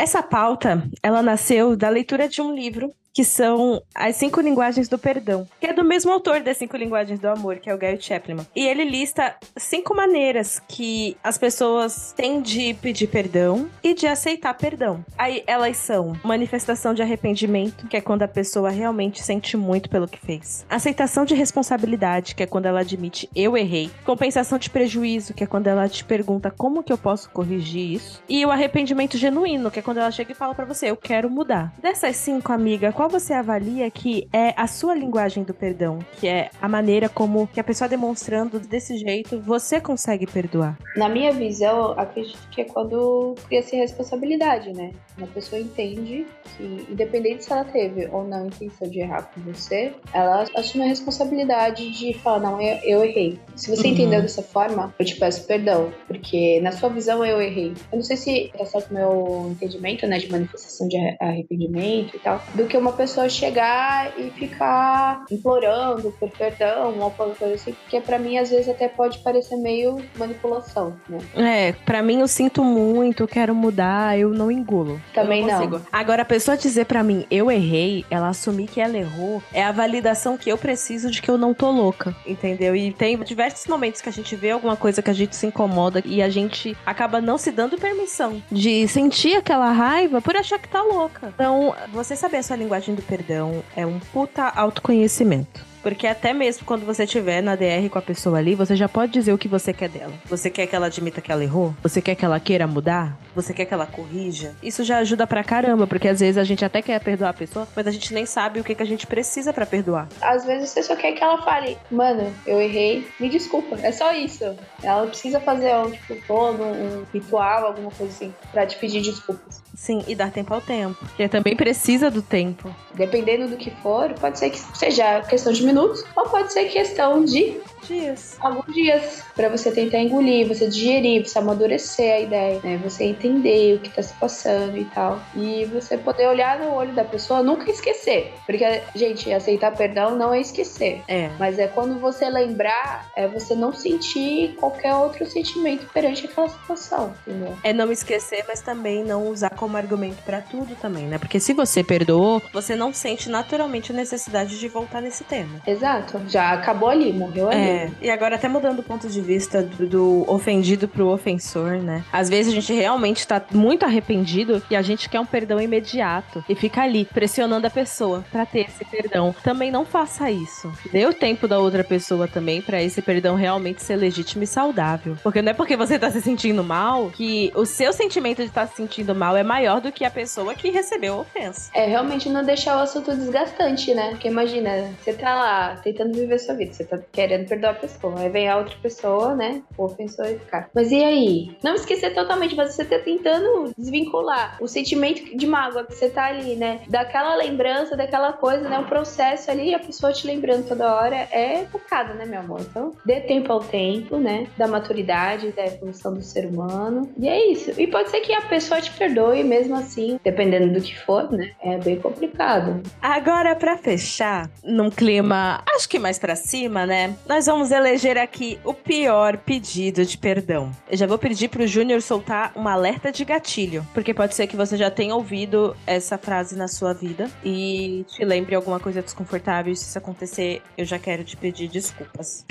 Essa 0.00 0.22
pauta, 0.22 0.88
ela 1.02 1.22
nasceu 1.22 1.76
da 1.76 1.88
leitura 1.88 2.28
de 2.28 2.40
um 2.40 2.54
livro 2.54 2.94
que 3.18 3.24
são 3.24 3.82
as 3.92 4.14
cinco 4.14 4.40
linguagens 4.40 4.88
do 4.88 4.96
perdão, 4.96 5.44
que 5.60 5.66
é 5.66 5.72
do 5.72 5.82
mesmo 5.82 6.12
autor 6.12 6.38
das 6.40 6.56
cinco 6.56 6.76
linguagens 6.76 7.18
do 7.18 7.26
amor, 7.26 7.56
que 7.56 7.68
é 7.68 7.74
o 7.74 7.76
Gary 7.76 8.00
Chapman. 8.00 8.46
E 8.54 8.64
ele 8.64 8.84
lista 8.84 9.34
cinco 9.56 9.92
maneiras 9.92 10.62
que 10.68 11.16
as 11.20 11.36
pessoas 11.36 12.14
têm 12.16 12.40
de 12.40 12.74
pedir 12.74 13.08
perdão 13.08 13.68
e 13.82 13.92
de 13.92 14.06
aceitar 14.06 14.54
perdão. 14.54 15.04
Aí 15.18 15.42
elas 15.48 15.78
são 15.78 16.12
manifestação 16.22 16.94
de 16.94 17.02
arrependimento, 17.02 17.88
que 17.88 17.96
é 17.96 18.00
quando 18.00 18.22
a 18.22 18.28
pessoa 18.28 18.70
realmente 18.70 19.20
sente 19.20 19.56
muito 19.56 19.90
pelo 19.90 20.06
que 20.06 20.24
fez. 20.24 20.64
Aceitação 20.70 21.24
de 21.24 21.34
responsabilidade, 21.34 22.36
que 22.36 22.44
é 22.44 22.46
quando 22.46 22.66
ela 22.66 22.82
admite 22.82 23.28
eu 23.34 23.56
errei. 23.56 23.90
Compensação 24.04 24.60
de 24.60 24.70
prejuízo, 24.70 25.34
que 25.34 25.42
é 25.42 25.46
quando 25.48 25.66
ela 25.66 25.88
te 25.88 26.04
pergunta 26.04 26.52
como 26.52 26.84
que 26.84 26.92
eu 26.92 26.98
posso 26.98 27.28
corrigir 27.30 27.94
isso. 27.94 28.22
E 28.28 28.46
o 28.46 28.50
arrependimento 28.52 29.18
genuíno, 29.18 29.72
que 29.72 29.80
é 29.80 29.82
quando 29.82 29.98
ela 29.98 30.12
chega 30.12 30.30
e 30.30 30.36
fala 30.36 30.54
para 30.54 30.64
você, 30.64 30.88
eu 30.88 30.96
quero 30.96 31.28
mudar. 31.28 31.74
Dessas 31.82 32.14
cinco, 32.14 32.52
amiga, 32.52 32.92
qual 32.92 33.07
você 33.08 33.32
avalia 33.32 33.90
que 33.90 34.28
é 34.32 34.54
a 34.56 34.66
sua 34.66 34.94
linguagem 34.94 35.42
do 35.42 35.54
perdão? 35.54 35.98
Que 36.20 36.28
é 36.28 36.50
a 36.60 36.68
maneira 36.68 37.08
como 37.08 37.46
que 37.46 37.60
a 37.60 37.64
pessoa 37.64 37.88
demonstrando 37.88 38.60
desse 38.60 38.98
jeito 38.98 39.40
você 39.40 39.80
consegue 39.80 40.26
perdoar? 40.26 40.78
Na 40.96 41.08
minha 41.08 41.32
visão, 41.32 41.92
acredito 41.98 42.38
que 42.50 42.60
é 42.60 42.64
quando 42.64 43.34
cria-se 43.46 43.76
responsabilidade, 43.76 44.72
né? 44.72 44.92
Uma 45.18 45.26
pessoa 45.26 45.60
entende 45.60 46.26
que, 46.56 46.86
independente 46.88 47.44
se 47.44 47.52
ela 47.52 47.64
teve 47.64 48.06
ou 48.06 48.24
não 48.24 48.46
intenção 48.46 48.88
de 48.88 49.00
errar 49.00 49.30
com 49.34 49.40
você, 49.40 49.92
ela 50.12 50.44
assume 50.54 50.84
a 50.84 50.88
responsabilidade 50.88 51.90
de 51.90 52.14
falar: 52.14 52.40
não, 52.40 52.60
eu, 52.60 52.78
eu 52.84 53.04
errei. 53.04 53.38
Se 53.56 53.68
você 53.68 53.88
uhum. 53.88 53.92
entendeu 53.94 54.22
dessa 54.22 54.42
forma, 54.42 54.94
eu 54.98 55.04
te 55.04 55.16
peço 55.16 55.46
perdão, 55.46 55.92
porque 56.06 56.60
na 56.60 56.72
sua 56.72 56.88
visão 56.88 57.24
eu 57.24 57.42
errei. 57.42 57.74
Eu 57.90 57.96
não 57.96 58.02
sei 58.02 58.16
se 58.16 58.52
tá 58.56 58.64
certo 58.64 58.90
o 58.90 58.94
meu 58.94 59.48
entendimento, 59.50 60.06
né, 60.06 60.18
de 60.18 60.30
manifestação 60.30 60.88
de 60.88 60.96
arrependimento 61.20 62.16
e 62.16 62.18
tal, 62.18 62.42
do 62.54 62.66
que 62.66 62.76
uma 62.76 62.92
pessoa 62.92 63.28
chegar 63.28 64.18
e 64.18 64.30
ficar 64.30 65.24
implorando 65.30 66.12
por 66.18 66.30
perdão 66.30 66.92
ou 66.92 67.04
alguma 67.04 67.34
coisa 67.34 67.54
assim, 67.54 67.72
porque 67.72 68.00
para 68.00 68.18
mim 68.18 68.38
às 68.38 68.50
vezes 68.50 68.68
até 68.68 68.88
pode 68.88 69.18
parecer 69.18 69.56
meio 69.56 69.98
manipulação, 70.16 70.96
né? 71.08 71.18
É, 71.34 71.72
para 71.72 72.02
mim 72.02 72.20
eu 72.20 72.28
sinto 72.28 72.62
muito, 72.62 73.26
quero 73.26 73.54
mudar, 73.54 74.18
eu 74.18 74.30
não 74.30 74.50
engulo. 74.50 75.00
Também 75.12 75.44
não, 75.44 75.66
não. 75.66 75.82
Agora 75.92 76.22
a 76.22 76.24
pessoa 76.24 76.56
dizer 76.56 76.86
para 76.86 77.02
mim 77.02 77.26
eu 77.30 77.50
errei, 77.50 78.04
ela 78.10 78.28
assumir 78.28 78.68
que 78.68 78.80
ela 78.80 78.96
errou, 78.96 79.42
é 79.52 79.64
a 79.64 79.72
validação 79.72 80.36
que 80.36 80.50
eu 80.50 80.58
preciso 80.58 81.10
de 81.10 81.20
que 81.20 81.30
eu 81.30 81.38
não 81.38 81.54
tô 81.54 81.70
louca, 81.70 82.14
entendeu? 82.26 82.74
E 82.74 82.92
tem 82.92 83.18
diversos 83.18 83.66
momentos 83.66 84.00
que 84.00 84.08
a 84.08 84.12
gente 84.12 84.34
vê 84.36 84.50
alguma 84.50 84.76
coisa 84.76 85.02
que 85.02 85.10
a 85.10 85.14
gente 85.14 85.34
se 85.34 85.46
incomoda 85.46 86.02
e 86.04 86.22
a 86.22 86.28
gente 86.28 86.76
acaba 86.84 87.20
não 87.20 87.38
se 87.38 87.50
dando 87.50 87.78
permissão 87.78 88.42
de 88.50 88.86
sentir 88.88 89.36
aquela 89.36 89.70
raiva 89.70 90.20
por 90.20 90.36
achar 90.36 90.58
que 90.58 90.68
tá 90.68 90.82
louca. 90.82 91.32
Então, 91.34 91.74
você 91.92 92.16
saber 92.16 92.38
a 92.38 92.42
sua 92.42 92.56
linguagem 92.56 92.94
do 92.94 93.02
perdão 93.02 93.62
é 93.76 93.86
um 93.86 93.98
puta 93.98 94.44
autoconhecimento. 94.44 95.67
Porque 95.88 96.06
até 96.06 96.34
mesmo 96.34 96.66
quando 96.66 96.84
você 96.84 97.04
estiver 97.04 97.42
na 97.42 97.56
DR 97.56 97.88
com 97.90 97.98
a 97.98 98.02
pessoa 98.02 98.36
ali, 98.36 98.54
você 98.54 98.76
já 98.76 98.86
pode 98.86 99.10
dizer 99.10 99.32
o 99.32 99.38
que 99.38 99.48
você 99.48 99.72
quer 99.72 99.88
dela. 99.88 100.12
Você 100.26 100.50
quer 100.50 100.66
que 100.66 100.76
ela 100.76 100.84
admita 100.84 101.22
que 101.22 101.32
ela 101.32 101.42
errou? 101.42 101.74
Você 101.82 102.02
quer 102.02 102.14
que 102.14 102.26
ela 102.26 102.38
queira 102.38 102.66
mudar? 102.66 103.18
Você 103.34 103.54
quer 103.54 103.64
que 103.64 103.72
ela 103.72 103.86
corrija? 103.86 104.54
Isso 104.62 104.84
já 104.84 104.98
ajuda 104.98 105.26
pra 105.26 105.42
caramba, 105.42 105.86
porque 105.86 106.06
às 106.06 106.20
vezes 106.20 106.36
a 106.36 106.44
gente 106.44 106.62
até 106.62 106.82
quer 106.82 107.00
perdoar 107.00 107.30
a 107.30 107.32
pessoa, 107.32 107.66
mas 107.74 107.86
a 107.86 107.90
gente 107.90 108.12
nem 108.12 108.26
sabe 108.26 108.60
o 108.60 108.64
que, 108.64 108.74
que 108.74 108.82
a 108.82 108.86
gente 108.86 109.06
precisa 109.06 109.50
para 109.50 109.64
perdoar. 109.64 110.08
Às 110.20 110.44
vezes 110.44 110.68
você 110.68 110.82
só 110.82 110.94
quer 110.94 111.12
que 111.12 111.24
ela 111.24 111.40
fale, 111.40 111.78
mano, 111.90 112.34
eu 112.46 112.60
errei, 112.60 113.08
me 113.18 113.30
desculpa. 113.30 113.78
É 113.82 113.90
só 113.90 114.12
isso. 114.12 114.44
Ela 114.82 115.06
precisa 115.06 115.40
fazer 115.40 115.74
um, 115.74 115.90
tipo, 115.90 116.16
todo 116.26 116.62
um 116.64 117.06
ritual, 117.14 117.64
alguma 117.64 117.90
coisa 117.92 118.12
assim, 118.12 118.34
pra 118.52 118.66
te 118.66 118.76
pedir 118.76 119.00
desculpas. 119.00 119.62
Sim, 119.78 120.02
e 120.08 120.14
dar 120.14 120.32
tempo 120.32 120.52
ao 120.52 120.60
tempo. 120.60 120.98
Porque 120.98 121.28
também 121.28 121.54
precisa 121.54 122.10
do 122.10 122.20
tempo. 122.20 122.74
Dependendo 122.94 123.46
do 123.46 123.56
que 123.56 123.70
for, 123.80 124.12
pode 124.14 124.36
ser 124.36 124.50
que 124.50 124.58
seja 124.76 125.20
questão 125.20 125.52
de 125.52 125.64
minutos, 125.64 126.04
ou 126.16 126.28
pode 126.28 126.52
ser 126.52 126.64
questão 126.64 127.24
de 127.24 127.56
dias. 127.88 128.36
Alguns 128.40 128.72
dias 128.74 129.22
para 129.34 129.48
você 129.48 129.70
tentar 129.70 129.98
engolir, 129.98 130.46
você 130.46 130.68
digerir, 130.68 131.26
você 131.26 131.38
amadurecer 131.38 132.14
a 132.14 132.20
ideia, 132.20 132.60
né? 132.62 132.80
Você 132.84 133.04
entender 133.04 133.76
o 133.76 133.78
que 133.80 133.90
tá 133.90 134.02
se 134.02 134.14
passando 134.14 134.76
e 134.76 134.84
tal. 134.84 135.20
E 135.34 135.64
você 135.66 135.96
poder 135.96 136.28
olhar 136.28 136.58
no 136.58 136.72
olho 136.74 136.92
da 136.92 137.04
pessoa, 137.04 137.42
nunca 137.42 137.70
esquecer. 137.70 138.32
Porque, 138.46 138.82
gente, 138.94 139.32
aceitar 139.32 139.74
perdão 139.76 140.16
não 140.16 140.32
é 140.32 140.40
esquecer. 140.40 141.02
É. 141.08 141.30
Mas 141.38 141.58
é 141.58 141.66
quando 141.66 141.98
você 141.98 142.28
lembrar, 142.28 143.10
é 143.16 143.26
você 143.26 143.54
não 143.54 143.72
sentir 143.72 144.54
qualquer 144.58 144.94
outro 144.94 145.26
sentimento 145.26 145.86
perante 145.92 146.26
aquela 146.26 146.48
situação, 146.48 147.14
entendeu? 147.26 147.56
É 147.62 147.72
não 147.72 147.90
esquecer, 147.90 148.44
mas 148.46 148.60
também 148.60 149.04
não 149.04 149.28
usar 149.28 149.50
como 149.50 149.76
argumento 149.76 150.22
para 150.22 150.40
tudo 150.40 150.74
também, 150.76 151.06
né? 151.06 151.18
Porque 151.18 151.40
se 151.40 151.52
você 151.52 151.82
perdoou, 151.82 152.42
você 152.52 152.76
não 152.76 152.92
sente 152.92 153.28
naturalmente 153.28 153.92
a 153.92 153.94
necessidade 153.94 154.58
de 154.58 154.68
voltar 154.68 155.00
nesse 155.00 155.24
tema. 155.24 155.60
Exato. 155.66 156.20
Já 156.28 156.52
acabou 156.52 156.88
ali, 156.88 157.12
morreu 157.12 157.48
ali. 157.48 157.60
É, 157.60 157.77
e 158.00 158.10
agora 158.10 158.36
até 158.36 158.48
mudando 158.48 158.80
o 158.80 158.82
ponto 158.82 159.08
de 159.08 159.20
vista 159.20 159.62
do, 159.62 159.86
do, 159.86 160.24
ofendido 160.28 160.88
pro 160.88 161.08
ofensor, 161.08 161.78
né? 161.82 162.04
Às 162.12 162.28
vezes 162.28 162.52
a 162.52 162.54
gente 162.54 162.72
realmente 162.72 163.26
tá 163.26 163.42
muito 163.52 163.84
arrependido 163.84 164.62
e 164.70 164.76
a 164.76 164.82
gente 164.82 165.08
quer 165.08 165.20
um 165.20 165.26
perdão 165.26 165.60
imediato 165.60 166.44
e 166.48 166.54
fica 166.54 166.82
ali 166.82 167.04
pressionando 167.04 167.66
a 167.66 167.70
pessoa 167.70 168.24
para 168.30 168.46
ter 168.46 168.66
esse 168.68 168.84
perdão. 168.84 169.34
Também 169.42 169.70
não 169.70 169.84
faça 169.84 170.30
isso. 170.30 170.72
Dê 170.92 171.06
o 171.06 171.14
tempo 171.14 171.46
da 171.46 171.58
outra 171.58 171.84
pessoa 171.84 172.26
também 172.26 172.60
para 172.60 172.82
esse 172.82 173.02
perdão 173.02 173.34
realmente 173.34 173.82
ser 173.82 173.96
legítimo 173.96 174.44
e 174.44 174.46
saudável. 174.46 175.16
Porque 175.22 175.42
não 175.42 175.50
é 175.50 175.54
porque 175.54 175.76
você 175.76 175.98
tá 175.98 176.10
se 176.10 176.20
sentindo 176.20 176.62
mal 176.64 177.10
que 177.10 177.52
o 177.54 177.64
seu 177.64 177.92
sentimento 177.92 178.38
de 178.38 178.48
estar 178.48 178.66
tá 178.66 178.66
se 178.66 178.76
sentindo 178.76 179.14
mal 179.14 179.36
é 179.36 179.42
maior 179.42 179.80
do 179.80 179.92
que 179.92 180.04
a 180.04 180.10
pessoa 180.10 180.54
que 180.54 180.70
recebeu 180.70 181.14
a 181.14 181.16
ofensa. 181.18 181.70
É 181.74 181.86
realmente 181.86 182.28
não 182.28 182.44
deixar 182.44 182.76
o 182.76 182.80
assunto 182.80 183.14
desgastante, 183.14 183.94
né? 183.94 184.10
Porque 184.10 184.28
imagina, 184.28 184.90
você 185.00 185.12
tá 185.12 185.34
lá 185.34 185.76
tentando 185.82 186.14
viver 186.14 186.38
sua 186.38 186.54
vida, 186.54 186.72
você 186.72 186.84
tá 186.84 186.98
querendo 187.12 187.48
perdoar 187.48 187.67
da 187.68 187.74
pessoa. 187.74 188.18
Aí 188.18 188.28
vem 188.28 188.48
a 188.48 188.56
outra 188.56 188.76
pessoa, 188.82 189.34
né? 189.34 189.62
O 189.76 189.84
ofensor 189.84 190.26
e 190.26 190.38
ficar. 190.38 190.68
Mas 190.74 190.90
e 190.90 191.02
aí? 191.02 191.56
Não 191.62 191.74
esquecer 191.74 192.14
totalmente, 192.14 192.54
mas 192.54 192.74
você 192.74 192.84
tá 192.84 192.98
tentando 192.98 193.72
desvincular 193.76 194.56
o 194.60 194.66
sentimento 194.66 195.36
de 195.36 195.46
mágoa 195.46 195.84
que 195.84 195.94
você 195.94 196.08
tá 196.08 196.26
ali, 196.26 196.56
né? 196.56 196.80
Daquela 196.88 197.34
lembrança, 197.36 197.96
daquela 197.96 198.32
coisa, 198.32 198.68
né? 198.68 198.78
O 198.78 198.84
processo 198.84 199.50
ali, 199.50 199.74
a 199.74 199.78
pessoa 199.78 200.12
te 200.12 200.26
lembrando 200.26 200.68
toda 200.68 200.94
hora 200.94 201.16
é 201.16 201.66
focado, 201.70 202.14
né, 202.14 202.24
meu 202.24 202.40
amor? 202.40 202.60
Então, 202.60 202.92
dê 203.04 203.20
tempo 203.20 203.52
ao 203.52 203.60
tempo, 203.60 204.16
né? 204.16 204.46
Da 204.56 204.66
maturidade, 204.66 205.52
da 205.52 205.66
evolução 205.66 206.14
do 206.14 206.22
ser 206.22 206.46
humano. 206.46 207.10
E 207.18 207.28
é 207.28 207.50
isso. 207.50 207.72
E 207.78 207.86
pode 207.86 208.10
ser 208.10 208.20
que 208.20 208.32
a 208.32 208.42
pessoa 208.42 208.80
te 208.80 208.90
perdoe 208.92 209.44
mesmo 209.44 209.76
assim, 209.76 210.18
dependendo 210.22 210.72
do 210.72 210.80
que 210.80 210.96
for, 210.98 211.30
né? 211.30 211.52
É 211.62 211.76
bem 211.78 211.98
complicado. 212.00 212.82
Agora, 213.00 213.54
para 213.54 213.76
fechar, 213.76 214.50
num 214.62 214.90
clima, 214.90 215.62
acho 215.74 215.88
que 215.88 215.98
mais 215.98 216.18
para 216.18 216.36
cima, 216.36 216.86
né? 216.86 217.14
Nós 217.26 217.46
vamos 217.46 217.57
vamos 217.58 217.72
eleger 217.72 218.16
aqui 218.16 218.56
o 218.64 218.72
pior 218.72 219.36
pedido 219.36 220.04
de 220.04 220.16
perdão. 220.16 220.70
Eu 220.88 220.96
já 220.96 221.08
vou 221.08 221.18
pedir 221.18 221.48
pro 221.48 221.66
Júnior 221.66 222.00
soltar 222.00 222.52
um 222.54 222.68
alerta 222.68 223.10
de 223.10 223.24
gatilho, 223.24 223.84
porque 223.92 224.14
pode 224.14 224.36
ser 224.36 224.46
que 224.46 224.56
você 224.56 224.76
já 224.76 224.92
tenha 224.92 225.12
ouvido 225.12 225.76
essa 225.84 226.16
frase 226.16 226.54
na 226.54 226.68
sua 226.68 226.92
vida 226.92 227.28
e 227.44 228.04
te 228.06 228.24
lembre 228.24 228.54
alguma 228.54 228.78
coisa 228.78 229.02
desconfortável. 229.02 229.74
Se 229.74 229.86
isso 229.86 229.98
acontecer, 229.98 230.62
eu 230.76 230.84
já 230.84 231.00
quero 231.00 231.24
te 231.24 231.36
pedir 231.36 231.66
desculpas. 231.66 232.46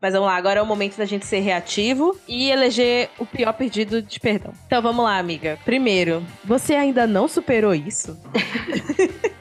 Mas 0.00 0.12
vamos 0.12 0.26
lá, 0.26 0.34
agora 0.34 0.58
é 0.58 0.62
o 0.62 0.66
momento 0.66 0.96
da 0.96 1.04
gente 1.04 1.24
ser 1.24 1.38
reativo 1.38 2.18
e 2.26 2.50
eleger 2.50 3.10
o 3.16 3.24
pior 3.24 3.52
pedido 3.52 4.02
de 4.02 4.18
perdão. 4.18 4.52
Então 4.66 4.82
vamos 4.82 5.04
lá, 5.04 5.18
amiga. 5.18 5.56
Primeiro, 5.64 6.20
você 6.44 6.74
ainda 6.74 7.06
não 7.06 7.28
superou 7.28 7.72
isso? 7.72 8.18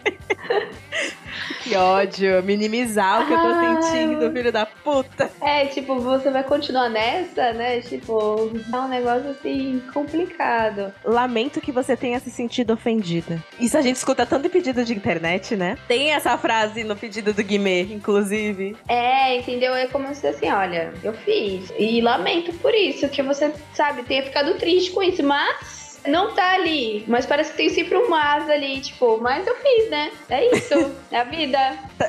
Que 1.71 1.77
ódio. 1.77 2.43
Minimizar 2.43 3.21
o 3.21 3.27
que 3.27 3.31
eu 3.31 3.37
tô 3.37 3.81
sentindo, 3.81 4.29
filho 4.29 4.51
da 4.51 4.65
puta. 4.65 5.31
É, 5.39 5.67
tipo, 5.67 6.01
você 6.01 6.29
vai 6.29 6.43
continuar 6.43 6.89
nessa, 6.89 7.53
né? 7.53 7.79
Tipo, 7.79 8.51
é 8.73 8.75
um 8.75 8.89
negócio 8.89 9.29
assim 9.29 9.81
complicado. 9.93 10.93
Lamento 11.05 11.61
que 11.61 11.71
você 11.71 11.95
tenha 11.95 12.19
se 12.19 12.29
sentido 12.29 12.73
ofendida. 12.73 13.41
Isso 13.57 13.77
a 13.77 13.81
gente 13.81 13.95
escuta 13.95 14.25
tanto 14.25 14.47
em 14.47 14.49
pedido 14.49 14.83
de 14.83 14.93
internet, 14.93 15.55
né? 15.55 15.77
Tem 15.87 16.11
essa 16.11 16.37
frase 16.37 16.83
no 16.83 16.93
pedido 16.93 17.33
do 17.33 17.41
Guimê, 17.41 17.83
inclusive. 17.83 18.75
É, 18.85 19.37
entendeu? 19.37 19.73
É 19.73 19.87
como 19.87 20.13
se 20.13 20.27
assim, 20.27 20.51
olha, 20.51 20.93
eu 21.01 21.13
fiz. 21.13 21.71
E 21.79 22.01
lamento 22.01 22.51
por 22.55 22.75
isso, 22.75 23.07
que 23.07 23.23
você, 23.23 23.49
sabe, 23.73 24.03
tenha 24.03 24.23
ficado 24.23 24.55
triste 24.55 24.91
com 24.91 25.01
isso, 25.01 25.23
mas 25.23 25.80
não 26.07 26.33
tá 26.33 26.53
ali, 26.53 27.03
mas 27.07 27.25
parece 27.25 27.51
que 27.51 27.57
tem 27.57 27.69
sempre 27.69 27.97
um 27.97 28.09
mas 28.09 28.49
ali, 28.49 28.81
tipo, 28.81 29.17
mas 29.21 29.45
eu 29.45 29.55
fiz, 29.55 29.89
né? 29.89 30.11
É 30.29 30.55
isso, 30.55 30.95
é 31.11 31.19
a 31.19 31.23
vida. 31.23 31.57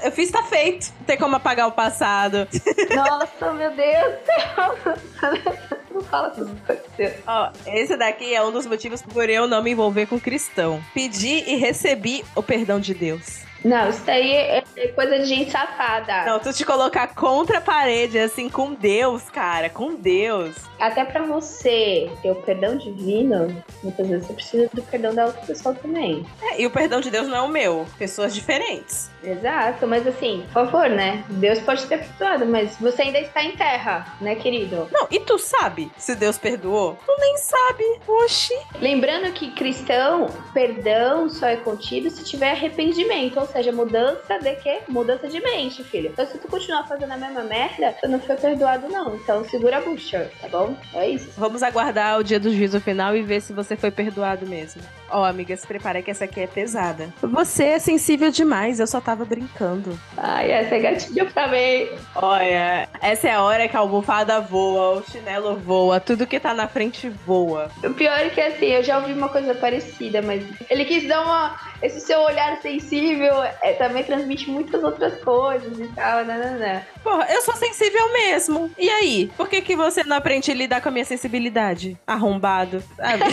Eu 0.03 0.13
fiz, 0.13 0.31
tá 0.31 0.43
feito. 0.43 0.93
Não 0.99 1.07
tem 1.07 1.17
como 1.17 1.37
apagar 1.37 1.69
o 1.69 1.73
passado. 1.73 2.49
Nossa, 2.95 3.53
meu 3.53 3.71
Deus 3.71 4.15
do 4.15 4.25
céu. 4.27 5.73
Não 5.93 6.01
fala 6.03 6.29
essas 6.29 6.49
coisas. 6.67 7.15
Ó, 7.27 7.51
esse 7.67 7.97
daqui 7.97 8.35
é 8.35 8.43
um 8.43 8.51
dos 8.51 8.67
motivos 8.67 9.03
por 9.03 9.29
eu 9.29 9.47
não 9.47 9.63
me 9.63 9.73
envolver 9.73 10.07
com 10.07 10.19
cristão. 10.19 10.83
Pedi 10.95 11.45
e 11.47 11.57
recebi 11.57 12.25
o 12.35 12.43
perdão 12.43 12.81
de 12.81 12.95
Deus. 12.95 13.43
Não, 13.65 13.89
isso 13.91 14.03
daí 14.05 14.33
é 14.33 14.65
coisa 14.95 15.19
de 15.19 15.27
gente 15.27 15.51
safada. 15.51 16.25
Não, 16.25 16.41
tu 16.41 16.53
te 16.53 16.65
colocar 16.65 17.09
contra 17.15 17.59
a 17.59 17.61
parede, 17.61 18.19
assim, 18.19 18.49
com 18.49 18.75
Deus, 18.75 19.31
cara, 19.31 19.71
com 19.71 19.95
Deus. 19.95 20.57
Até 20.83 21.05
pra 21.05 21.23
você 21.23 22.11
ter 22.23 22.33
o 22.33 22.35
perdão 22.35 22.77
divino, 22.77 23.63
muitas 23.85 24.05
vezes 24.05 24.27
você 24.27 24.33
precisa 24.33 24.71
do 24.75 24.83
perdão 24.83 25.15
da 25.15 25.27
outra 25.27 25.41
pessoa 25.43 25.73
também. 25.77 26.27
É, 26.43 26.61
e 26.61 26.67
o 26.67 26.73
perdão 26.73 27.01
de 27.01 27.09
Deus 27.09 27.29
não 27.29 27.37
é 27.37 27.41
o 27.41 27.47
meu. 27.47 27.87
Pessoas 27.97 28.35
diferentes. 28.35 29.09
Exato, 29.23 29.87
mas 29.87 30.05
assim, 30.05 30.43
por 30.53 30.67
favor, 30.67 30.91
né? 30.91 31.23
Deus 31.29 31.61
pode 31.61 31.87
ter 31.87 31.99
perdoado, 31.99 32.47
mas 32.47 32.77
você 32.79 33.03
ainda 33.03 33.21
está 33.21 33.45
em 33.45 33.53
terra, 33.53 34.13
né, 34.21 34.35
querido? 34.35 34.89
Não, 34.91 35.07
e 35.09 35.21
tu 35.21 35.39
sabe 35.39 35.89
se 35.97 36.17
Deus 36.17 36.37
perdoou? 36.37 36.99
Tu 37.07 37.17
nem 37.21 37.37
sabe. 37.37 37.85
Oxi. 38.09 38.59
Lembrando 38.81 39.33
que 39.33 39.53
cristão, 39.53 40.27
perdão 40.53 41.31
só 41.31 41.47
é 41.47 41.59
contido 41.59 42.11
se 42.11 42.25
tiver 42.25 42.51
arrependimento, 42.51 43.39
ou 43.39 43.47
seja, 43.47 43.71
mudança 43.71 44.37
de 44.41 44.57
quê? 44.57 44.81
Mudança 44.89 45.29
de 45.29 45.41
mente, 45.41 45.85
filho. 45.85 46.09
Então, 46.09 46.27
se 46.27 46.39
tu 46.39 46.49
continuar 46.49 46.89
fazendo 46.89 47.13
a 47.13 47.17
mesma 47.17 47.45
merda, 47.45 47.95
tu 48.01 48.09
não 48.09 48.19
foi 48.19 48.35
perdoado, 48.35 48.89
não. 48.89 49.15
Então, 49.15 49.45
segura 49.45 49.77
a 49.77 49.81
bucha, 49.81 50.29
tá 50.41 50.49
bom? 50.49 50.72
É 50.95 51.09
isso. 51.09 51.31
Vamos 51.37 51.63
aguardar 51.63 52.19
o 52.19 52.25
dia 52.25 52.39
do 52.39 52.53
juízo 52.55 52.81
final 52.81 53.17
e 53.17 53.23
ver 53.23 53.41
se 53.41 53.53
você 53.53 53.77
foi 53.77 53.91
perdoado 53.91 54.47
mesmo. 54.47 54.83
Ó, 55.11 55.21
oh, 55.21 55.25
amiga, 55.25 55.55
se 55.57 55.67
prepara 55.67 56.01
que 56.01 56.11
essa 56.11 56.25
aqui 56.25 56.41
é 56.41 56.47
pesada. 56.47 57.13
Você 57.21 57.65
é 57.65 57.79
sensível 57.79 58.31
demais, 58.31 58.81
eu 58.81 58.87
só 58.87 59.01
tava 59.01 59.25
brincando. 59.25 59.99
Ai, 60.17 60.51
essa 60.51 60.75
é 60.75 60.79
gatilho 60.79 61.31
também. 61.33 61.91
Olha, 62.15 62.89
essa 63.01 63.29
é 63.29 63.33
a 63.33 63.43
hora 63.43 63.69
que 63.69 63.77
a 63.77 63.81
almofada 63.81 64.41
voa, 64.41 64.99
o 64.99 65.11
chinelo 65.11 65.57
voa, 65.57 66.01
tudo 66.01 66.27
que 66.27 66.41
tá 66.41 66.55
na 66.55 66.67
frente 66.67 67.09
voa. 67.09 67.71
O 67.85 67.91
pior 67.91 68.19
é 68.19 68.31
que 68.31 68.41
assim, 68.41 68.67
eu 68.67 68.83
já 68.83 68.99
ouvi 68.99 69.13
uma 69.13 69.29
coisa 69.29 69.55
parecida, 69.55 70.23
mas 70.23 70.45
ele 70.71 70.85
quis 70.85 71.07
dar 71.07 71.23
uma. 71.23 71.72
Esse 71.83 72.01
seu 72.01 72.21
olhar 72.21 72.61
sensível 72.61 73.43
é, 73.43 73.73
também 73.73 74.05
transmite 74.05 74.49
muitas 74.51 74.83
outras 74.85 75.21
coisas 75.23 75.79
e 75.79 75.89
tal, 75.89 76.25
né, 76.25 76.39
né, 76.39 76.51
né. 76.59 76.87
Porra, 77.03 77.27
eu 77.29 77.43
sou 77.43 77.55
sensível 77.55 78.13
mesmo. 78.13 78.71
E 78.79 78.89
aí? 78.89 79.31
Por 79.37 79.49
que, 79.49 79.61
que 79.61 79.75
você 79.75 80.05
não 80.05 80.17
aprende 80.17 80.51
a 80.51 80.55
lidar 80.55 80.81
com 80.81 80.89
a 80.89 80.93
minha 80.93 81.05
sensibilidade? 81.05 81.99
Arrombado. 82.07 82.83
Sabe? 82.97 83.25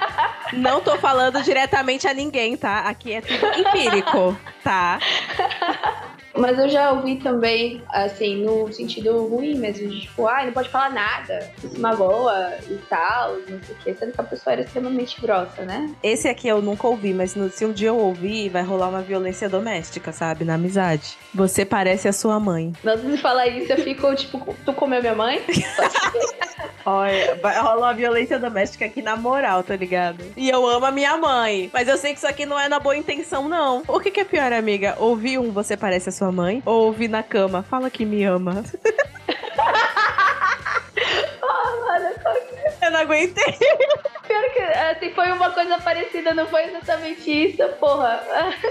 não 0.56 0.80
tô 0.80 0.96
falando 0.96 1.42
diretamente 1.42 2.08
a 2.08 2.14
ninguém, 2.14 2.56
tá? 2.56 2.80
Aqui 2.80 3.12
é 3.12 3.20
tudo 3.20 3.46
empírico, 3.58 4.36
tá? 4.64 4.98
Mas 6.38 6.58
eu 6.58 6.68
já 6.68 6.92
ouvi 6.92 7.16
também, 7.16 7.82
assim, 7.88 8.44
no 8.44 8.72
sentido 8.72 9.26
ruim 9.26 9.56
mesmo, 9.56 9.88
de 9.88 10.02
tipo, 10.02 10.26
ah, 10.26 10.44
não 10.44 10.52
pode 10.52 10.68
falar 10.68 10.90
nada, 10.90 11.50
se 11.60 11.78
magoa 11.78 12.54
e 12.68 12.76
tal, 12.88 13.34
não 13.48 13.60
sei 13.62 13.74
o 13.74 13.78
quê, 13.82 13.96
sendo 13.98 14.12
que 14.12 14.20
a 14.20 14.24
pessoa 14.24 14.52
era 14.52 14.62
extremamente 14.62 15.20
grossa, 15.20 15.62
né? 15.62 15.92
Esse 16.02 16.28
aqui 16.28 16.46
eu 16.46 16.62
nunca 16.62 16.86
ouvi, 16.86 17.12
mas 17.12 17.34
no, 17.34 17.50
se 17.50 17.66
um 17.66 17.72
dia 17.72 17.88
eu 17.88 17.96
ouvir, 17.96 18.48
vai 18.48 18.62
rolar 18.62 18.88
uma 18.88 19.02
violência 19.02 19.48
doméstica, 19.48 20.12
sabe? 20.12 20.44
Na 20.44 20.54
amizade. 20.54 21.18
Você 21.34 21.64
parece 21.64 22.06
a 22.08 22.12
sua 22.12 22.38
mãe. 22.38 22.72
Nossa, 22.84 23.02
se 23.02 23.16
falar 23.18 23.48
isso, 23.48 23.72
eu 23.72 23.78
fico, 23.78 24.14
tipo, 24.14 24.54
tu 24.64 24.72
comeu 24.72 25.00
minha 25.00 25.14
mãe? 25.14 25.42
Olha, 26.90 27.34
vai 27.42 27.54
rolar 27.58 27.76
uma 27.76 27.92
violência 27.92 28.38
doméstica 28.38 28.86
aqui 28.86 29.02
na 29.02 29.14
moral, 29.14 29.62
tá 29.62 29.76
ligado? 29.76 30.24
E 30.34 30.48
eu 30.48 30.66
amo 30.66 30.86
a 30.86 30.90
minha 30.90 31.18
mãe, 31.18 31.68
mas 31.70 31.86
eu 31.86 31.98
sei 31.98 32.12
que 32.12 32.18
isso 32.18 32.26
aqui 32.26 32.46
não 32.46 32.58
é 32.58 32.66
na 32.66 32.80
boa 32.80 32.96
intenção, 32.96 33.46
não. 33.46 33.82
O 33.86 34.00
que, 34.00 34.10
que 34.10 34.20
é 34.20 34.24
pior, 34.24 34.50
amiga? 34.54 34.96
Ouvir 34.98 35.38
um 35.38 35.52
você 35.52 35.76
parece 35.76 36.08
a 36.08 36.12
sua 36.12 36.32
mãe 36.32 36.62
ou 36.64 36.86
ouvir 36.86 37.08
na 37.08 37.22
cama, 37.22 37.62
fala 37.62 37.90
que 37.90 38.06
me 38.06 38.24
ama. 38.24 38.64
oh, 41.42 41.86
mano, 41.86 42.06
eu 42.80 42.90
não 42.90 43.00
aguentei. 43.00 43.58
Pior 44.28 44.50
que, 44.52 44.60
assim, 44.60 45.10
foi 45.14 45.32
uma 45.32 45.50
coisa 45.50 45.78
parecida, 45.78 46.34
não 46.34 46.46
foi 46.46 46.64
exatamente 46.64 47.30
isso, 47.30 47.66
porra. 47.80 48.22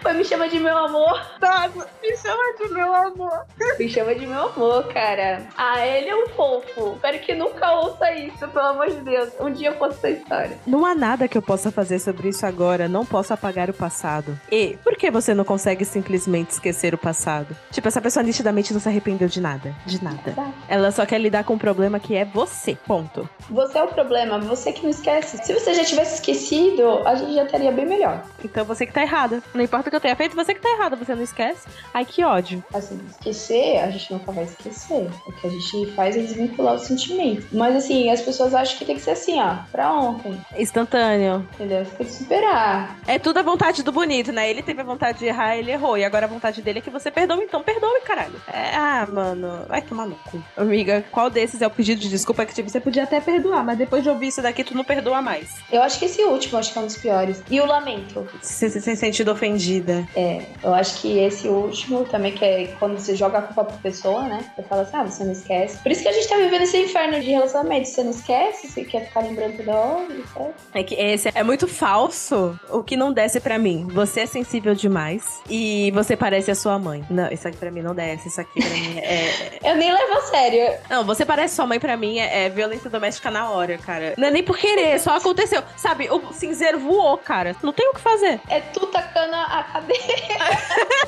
Foi 0.00 0.12
me 0.12 0.24
chama 0.24 0.48
de 0.48 0.60
meu 0.60 0.76
amor. 0.76 1.20
Nossa, 1.40 1.88
me 2.00 2.16
chama 2.16 2.42
de 2.58 2.72
meu 2.72 2.94
amor. 2.94 3.44
Me 3.76 3.88
chama 3.88 4.14
de 4.14 4.24
meu 4.26 4.48
amor, 4.48 4.86
cara. 4.92 5.42
Ah, 5.56 5.84
ele 5.84 6.08
é 6.08 6.14
um 6.14 6.28
fofo. 6.28 6.92
Espero 6.94 7.18
que 7.18 7.34
nunca 7.34 7.72
ouça 7.72 8.12
isso, 8.12 8.46
pelo 8.48 8.66
amor 8.66 8.88
de 8.88 9.00
Deus. 9.00 9.30
Um 9.40 9.50
dia 9.50 9.70
eu 9.70 9.74
posso 9.74 9.96
essa 9.96 10.10
história. 10.10 10.58
Não 10.64 10.86
há 10.86 10.94
nada 10.94 11.26
que 11.26 11.36
eu 11.36 11.42
possa 11.42 11.72
fazer 11.72 11.98
sobre 11.98 12.28
isso 12.28 12.46
agora. 12.46 12.86
Não 12.88 13.04
posso 13.04 13.32
apagar 13.32 13.68
o 13.68 13.74
passado. 13.74 14.38
E 14.50 14.78
por 14.84 14.96
que 14.96 15.10
você 15.10 15.34
não 15.34 15.44
consegue 15.44 15.84
simplesmente 15.84 16.50
esquecer 16.50 16.94
o 16.94 16.98
passado? 16.98 17.56
Tipo, 17.72 17.88
essa 17.88 18.00
pessoa 18.00 18.22
nitidamente 18.22 18.72
não 18.72 18.80
se 18.80 18.88
arrependeu 18.88 19.28
de 19.28 19.40
nada. 19.40 19.74
De 19.84 20.02
nada. 20.04 20.32
Tá. 20.32 20.52
Ela 20.68 20.92
só 20.92 21.04
quer 21.04 21.18
lidar 21.18 21.42
com 21.42 21.54
o 21.54 21.58
problema 21.58 21.98
que 21.98 22.14
é 22.14 22.24
você. 22.24 22.76
Ponto. 22.86 23.28
Você 23.50 23.78
é 23.78 23.82
o 23.82 23.88
problema, 23.88 24.38
você 24.38 24.72
que 24.76 24.82
não 24.82 24.90
esquece. 24.90 25.38
Se 25.44 25.52
você 25.52 25.74
já 25.74 25.84
tivesse 25.84 26.14
esquecido, 26.16 27.06
a 27.06 27.14
gente 27.14 27.34
já 27.34 27.44
estaria 27.44 27.72
bem 27.72 27.86
melhor. 27.86 28.22
Então 28.44 28.64
você 28.64 28.86
que 28.86 28.92
tá 28.92 29.02
errada. 29.02 29.42
Não 29.54 29.62
importa 29.62 29.88
o 29.88 29.90
que 29.90 29.96
eu 29.96 30.00
tenha 30.00 30.16
feito, 30.16 30.36
você 30.36 30.54
que 30.54 30.60
tá 30.60 30.70
errada, 30.70 30.96
você 30.96 31.14
não 31.14 31.22
esquece. 31.22 31.66
Ai, 31.92 32.04
que 32.04 32.24
ódio. 32.24 32.62
Assim, 32.72 33.00
esquecer, 33.10 33.78
a 33.80 33.90
gente 33.90 34.12
nunca 34.12 34.32
vai 34.32 34.44
esquecer. 34.44 35.08
O 35.26 35.32
que 35.32 35.46
a 35.46 35.50
gente 35.50 35.92
faz 35.92 36.16
é 36.16 36.20
desvincular 36.20 36.74
o 36.74 36.78
sentimento. 36.78 37.46
Mas 37.52 37.76
assim, 37.76 38.10
as 38.10 38.20
pessoas 38.20 38.54
acham 38.54 38.78
que 38.78 38.84
tem 38.84 38.96
que 38.96 39.02
ser 39.02 39.12
assim, 39.12 39.40
ó, 39.40 39.56
pra 39.70 39.92
ontem. 39.92 40.40
Instantâneo. 40.56 41.46
Entendeu? 41.54 41.84
Você 41.84 41.96
tem 41.96 42.06
que 42.06 42.12
superar. 42.12 42.98
É 43.06 43.18
tudo 43.18 43.38
a 43.38 43.42
vontade 43.42 43.82
do 43.82 43.92
bonito, 43.92 44.32
né? 44.32 44.48
Ele 44.50 44.62
teve 44.62 44.80
a 44.80 44.84
vontade 44.84 45.18
de 45.18 45.26
errar, 45.26 45.56
ele 45.56 45.70
errou. 45.70 45.96
E 45.96 46.04
agora 46.04 46.26
a 46.26 46.28
vontade 46.28 46.62
dele 46.62 46.78
é 46.78 46.82
que 46.82 46.90
você 46.90 47.10
perdoe, 47.10 47.44
então 47.44 47.62
perdoe, 47.62 48.00
caralho. 48.02 48.40
É, 48.52 48.74
ah, 48.76 49.06
mano, 49.10 49.64
vai 49.68 49.82
tomar 49.82 50.06
no 50.06 50.16
cu. 50.16 50.42
Amiga, 50.56 51.04
qual 51.10 51.30
desses 51.30 51.62
é 51.62 51.66
o 51.66 51.70
pedido 51.70 52.00
de 52.00 52.08
desculpa 52.08 52.44
que 52.44 52.54
tipo, 52.54 52.68
você 52.68 52.80
podia 52.80 53.04
até 53.04 53.20
perdoar, 53.20 53.64
mas 53.64 53.78
depois 53.78 54.02
de 54.02 54.08
ouvir 54.08 54.28
isso 54.28 54.42
daqui, 54.42 54.64
tu 54.66 54.76
não 54.76 54.84
perdoa 54.84 55.22
mais. 55.22 55.56
Eu 55.70 55.82
acho 55.82 55.98
que 55.98 56.04
esse 56.04 56.22
último, 56.22 56.58
acho 56.58 56.72
que 56.72 56.78
é 56.78 56.82
um 56.82 56.86
dos 56.86 56.96
piores. 56.96 57.42
E 57.50 57.60
o 57.60 57.66
lamento. 57.66 58.26
Você 58.40 58.68
se 58.68 58.80
tem 58.80 58.96
sentido 58.96 59.32
ofendida. 59.32 60.06
É, 60.16 60.42
eu 60.62 60.74
acho 60.74 61.00
que 61.00 61.18
esse 61.18 61.48
último 61.48 62.04
também, 62.04 62.32
que 62.32 62.44
é 62.44 62.66
quando 62.78 62.98
você 62.98 63.14
joga 63.14 63.38
a 63.38 63.42
culpa 63.42 63.64
pra 63.64 63.76
pessoa, 63.78 64.22
né? 64.24 64.44
Você 64.54 64.62
fala 64.62 64.82
assim, 64.82 64.96
ah, 64.96 65.04
você 65.04 65.24
não 65.24 65.32
esquece. 65.32 65.78
Por 65.78 65.90
isso 65.90 66.02
que 66.02 66.08
a 66.08 66.12
gente 66.12 66.28
tá 66.28 66.36
vivendo 66.36 66.62
esse 66.62 66.78
inferno 66.78 67.20
de 67.20 67.30
relacionamento. 67.30 67.88
Você 67.88 68.02
não 68.02 68.10
esquece, 68.10 68.68
você 68.68 68.84
quer 68.84 69.06
ficar 69.06 69.20
lembrando 69.20 69.56
toda 69.56 69.72
hora, 69.72 70.14
certo? 70.32 70.54
É 70.74 70.82
que 70.82 70.94
esse 70.94 71.30
é 71.34 71.42
muito 71.42 71.66
falso 71.68 72.58
o 72.70 72.82
que 72.82 72.96
não 72.96 73.12
desce 73.12 73.40
para 73.40 73.58
mim. 73.58 73.86
Você 73.92 74.20
é 74.20 74.26
sensível 74.26 74.74
demais 74.74 75.40
e 75.48 75.90
você 75.92 76.16
parece 76.16 76.50
a 76.50 76.54
sua 76.54 76.78
mãe. 76.78 77.04
Não, 77.10 77.30
isso 77.30 77.46
aqui 77.46 77.56
pra 77.56 77.70
mim 77.70 77.82
não 77.82 77.94
desce, 77.94 78.28
isso 78.28 78.40
aqui 78.40 78.60
pra 78.60 78.70
mim 78.70 78.98
é. 78.98 79.58
eu 79.70 79.76
nem 79.76 79.92
levo 79.92 80.12
a 80.12 80.22
sério. 80.22 80.74
Não, 80.88 81.04
você 81.04 81.24
parece 81.24 81.54
sua 81.54 81.66
mãe 81.66 81.78
pra 81.78 81.96
mim 81.96 82.18
é, 82.18 82.46
é 82.46 82.48
violência 82.48 82.90
doméstica 82.90 83.30
na 83.30 83.50
hora, 83.50 83.78
cara. 83.78 84.14
Não 84.16 84.28
é 84.28 84.30
nem 84.30 84.42
por 84.42 84.55
querer, 84.56 84.98
só 84.98 85.16
aconteceu. 85.16 85.62
Sabe, 85.76 86.08
o 86.10 86.32
cinzeiro 86.32 86.78
voou, 86.78 87.16
cara. 87.18 87.54
Não 87.62 87.72
tem 87.72 87.88
o 87.88 87.94
que 87.94 88.00
fazer. 88.00 88.40
É 88.48 88.60
tu 88.60 88.86
tacando 88.86 89.34
a 89.34 89.62
cadeira. 89.62 90.06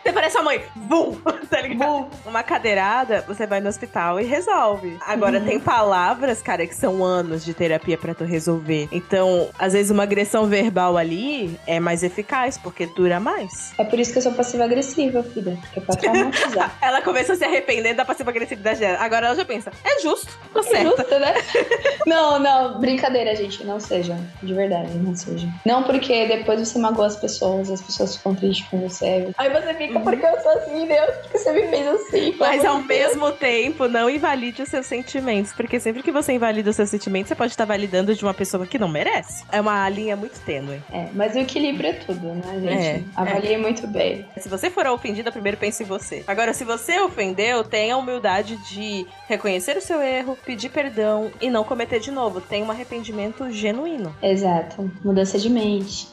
Você 0.06 0.12
parece 0.12 0.38
a 0.38 0.42
mãe. 0.42 0.62
Bum! 0.76 1.16
Tá 1.46 1.60
ligado? 1.60 2.08
Uma 2.26 2.42
cadeirada, 2.42 3.24
você 3.26 3.46
vai 3.46 3.60
no 3.60 3.68
hospital 3.68 4.20
e 4.20 4.24
resolve. 4.24 4.98
Agora, 5.06 5.38
uhum. 5.38 5.44
tem 5.44 5.60
palavras, 5.60 6.42
cara, 6.42 6.66
que 6.66 6.74
são 6.74 7.04
anos 7.04 7.44
de 7.44 7.54
terapia 7.54 7.96
para 7.96 8.14
tu 8.14 8.24
resolver. 8.24 8.88
Então, 8.90 9.48
às 9.56 9.72
vezes, 9.72 9.92
uma 9.92 10.02
agressão 10.02 10.46
verbal 10.46 10.96
ali 10.96 11.58
é 11.64 11.78
mais 11.78 12.02
eficaz, 12.02 12.58
porque 12.58 12.86
dura 12.86 13.20
mais. 13.20 13.72
É 13.78 13.84
por 13.84 13.98
isso 14.00 14.10
que 14.10 14.18
eu 14.18 14.22
sou 14.22 14.32
passiva-agressiva, 14.32 15.22
filha. 15.22 15.56
É 15.76 15.80
pra 15.80 15.94
traumatizar. 15.96 16.76
ela 16.80 17.00
começa 17.00 17.34
a 17.34 17.36
se 17.36 17.44
arrepender 17.44 17.94
da 17.94 18.04
passiva-agressividade 18.04 18.80
dela. 18.80 18.98
Agora 18.98 19.26
ela 19.26 19.36
já 19.36 19.44
pensa, 19.44 19.70
é 19.84 20.00
justo, 20.00 20.36
tô 20.52 20.60
é 20.60 20.82
Justo, 20.82 21.18
né? 21.18 21.34
não, 22.06 22.40
não, 22.40 22.80
brincadeira, 22.80 23.36
gente. 23.36 23.64
Não 23.64 23.78
seja. 23.78 24.18
De 24.42 24.52
verdade, 24.52 24.92
não 24.94 25.14
seja. 25.14 25.48
Não 25.64 25.84
porque 25.84 26.26
depois 26.26 26.58
você 26.58 26.76
magoa 26.78 27.06
as 27.06 27.16
pessoas, 27.16 27.70
as 27.70 27.80
pessoas 27.80 28.16
ficam 28.16 28.34
tristes 28.34 28.66
com 28.68 28.80
você. 28.80 29.32
Aí 29.38 29.48
você 29.48 29.74
fica 29.74 29.95
porque 30.00 30.24
eu 30.24 30.40
sou 30.40 30.52
assim, 30.52 30.86
Deus, 30.86 31.16
porque 31.22 31.38
você 31.38 31.52
me 31.52 31.68
fez 31.68 31.86
assim. 31.86 32.34
Mas 32.38 32.64
ao 32.64 32.76
Deus. 32.82 32.86
mesmo 32.86 33.32
tempo, 33.32 33.88
não 33.88 34.08
invalide 34.08 34.62
os 34.62 34.68
seus 34.68 34.86
sentimentos, 34.86 35.52
porque 35.52 35.78
sempre 35.80 36.02
que 36.02 36.12
você 36.12 36.32
invalida 36.32 36.70
os 36.70 36.76
seus 36.76 36.88
sentimentos, 36.88 37.28
você 37.28 37.34
pode 37.34 37.52
estar 37.52 37.64
validando 37.64 38.14
de 38.14 38.22
uma 38.24 38.34
pessoa 38.34 38.66
que 38.66 38.78
não 38.78 38.88
merece. 38.88 39.44
É 39.50 39.60
uma 39.60 39.88
linha 39.88 40.16
muito 40.16 40.38
tênue. 40.40 40.82
É, 40.92 41.08
mas 41.12 41.34
o 41.34 41.38
equilíbrio 41.38 41.90
é 41.90 41.92
tudo, 41.94 42.34
né, 42.34 42.60
gente? 42.60 42.86
É, 42.86 43.02
Avaliei 43.14 43.54
é. 43.54 43.58
muito 43.58 43.86
bem. 43.86 44.26
Se 44.38 44.48
você 44.48 44.70
for 44.70 44.86
ofendida, 44.86 45.32
primeiro 45.32 45.56
pense 45.56 45.82
em 45.82 45.86
você. 45.86 46.24
Agora, 46.26 46.52
se 46.52 46.64
você 46.64 46.98
ofendeu, 47.00 47.64
tenha 47.64 47.94
a 47.94 47.98
humildade 47.98 48.56
de 48.68 49.06
reconhecer 49.28 49.76
o 49.76 49.80
seu 49.80 50.00
erro, 50.00 50.38
pedir 50.44 50.70
perdão 50.70 51.30
e 51.40 51.50
não 51.50 51.64
cometer 51.64 52.00
de 52.00 52.10
novo. 52.10 52.40
Tenha 52.40 52.64
um 52.64 52.70
arrependimento 52.70 53.50
genuíno. 53.50 54.14
Exato. 54.22 54.90
Mudança 55.04 55.38
de 55.38 55.50
mente. 55.50 56.08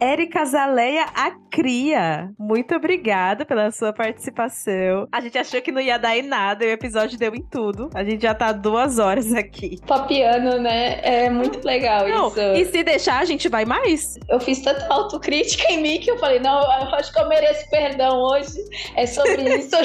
Érica 0.00 0.46
Zaleia, 0.46 1.04
a 1.14 1.30
cria. 1.50 2.30
Muito 2.38 2.74
obrigada 2.74 3.44
pela 3.44 3.70
sua 3.70 3.92
participação. 3.92 5.06
A 5.12 5.20
gente 5.20 5.36
achou 5.36 5.60
que 5.60 5.70
não 5.70 5.80
ia 5.80 5.98
dar 5.98 6.16
em 6.16 6.22
nada 6.22 6.64
e 6.64 6.68
o 6.68 6.70
episódio 6.70 7.18
deu 7.18 7.34
em 7.34 7.42
tudo. 7.42 7.90
A 7.94 8.02
gente 8.02 8.22
já 8.22 8.34
tá 8.34 8.50
duas 8.50 8.98
horas 8.98 9.30
aqui. 9.34 9.78
Papiano, 9.86 10.58
né? 10.58 11.00
É 11.02 11.28
muito 11.28 11.62
legal 11.66 12.08
não, 12.08 12.28
isso. 12.28 12.40
E 12.40 12.64
se 12.64 12.82
deixar, 12.82 13.20
a 13.20 13.26
gente 13.26 13.46
vai 13.50 13.66
mais. 13.66 14.18
Eu 14.30 14.40
fiz 14.40 14.62
tanta 14.62 14.86
autocrítica 14.88 15.70
em 15.70 15.82
mim 15.82 16.00
que 16.00 16.10
eu 16.10 16.18
falei, 16.18 16.40
não, 16.40 16.60
eu 16.60 16.94
acho 16.94 17.12
que 17.12 17.20
eu 17.20 17.28
mereço 17.28 17.68
perdão 17.68 18.22
hoje. 18.22 18.56
É 18.96 19.04
sobre 19.04 19.42
isso. 19.54 19.76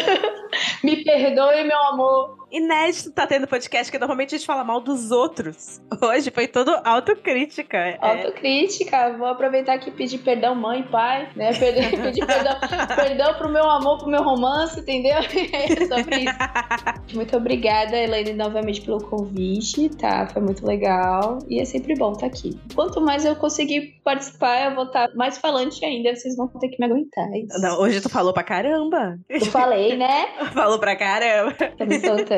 Me 0.82 1.03
perdoe, 1.03 1.66
meu 1.66 1.82
amor 1.88 2.45
inédito 2.52 3.12
tá 3.12 3.28
tendo 3.28 3.48
podcast, 3.48 3.91
que 3.91 3.98
normalmente 3.98 4.36
a 4.36 4.38
gente 4.38 4.48
fala 4.48 4.64
mal 4.64 4.82
dos 4.82 5.12
outros. 5.12 5.82
Hoje 6.02 6.32
foi 6.32 6.48
tudo 6.48 6.72
autocrítica. 6.84 7.78
É. 7.78 7.98
Autocrítica. 8.02 9.18
Vou 9.18 9.28
aproveitar 9.28 9.76
aqui 9.76 9.89
e 9.89 9.93
pedir 9.93 10.20
perdão, 10.20 10.56
mãe, 10.56 10.84
pai, 10.84 11.30
né? 11.36 11.54
Pedir, 11.54 11.91
pedir 12.02 12.26
perdão, 12.26 12.58
perdão 12.96 13.34
pro 13.36 13.50
meu 13.50 13.70
amor, 13.70 14.00
pro 14.00 14.10
meu 14.10 14.24
romance, 14.24 14.80
entendeu? 14.80 15.16
É 15.56 15.86
sobre 15.86 16.22
isso. 16.22 17.16
Muito 17.16 17.38
obrigada, 17.38 17.96
Elaine, 17.96 18.34
novamente 18.34 18.82
pelo 18.82 19.02
convite, 19.04 19.89
tá? 19.89 20.28
Foi 20.28 20.41
muito 20.41 20.66
legal. 20.66 21.39
E 21.48 21.60
é 21.62 21.66
sempre 21.66 21.96
bom 21.96 22.12
estar 22.12 22.22
tá 22.22 22.28
aqui. 22.28 22.58
Quanto 22.74 23.00
mais 23.00 23.26
eu 23.26 23.36
conseguir 23.36 24.00
participar, 24.04 24.70
eu 24.70 24.76
vou 24.76 24.86
estar 24.86 25.08
tá 25.08 25.16
mais 25.16 25.38
falante 25.38 25.84
ainda. 25.86 26.16
Vocês 26.16 26.36
vão 26.36 26.48
ter 26.48 26.70
que 26.70 26.80
me 26.80 26.86
aguentar. 26.86 27.28
Não, 27.62 27.80
hoje 27.80 28.02
tu 28.02 28.10
falou 28.10 28.34
pra 28.34 28.43
caramba. 28.43 29.18
Eu 29.30 29.46
falei, 29.46 29.96
né? 29.96 30.28
falou 30.54 30.80
pra 30.80 30.96
caramba. 30.96 31.54
Tá 31.54 31.86
me 31.86 32.00
soltando. 32.00 32.35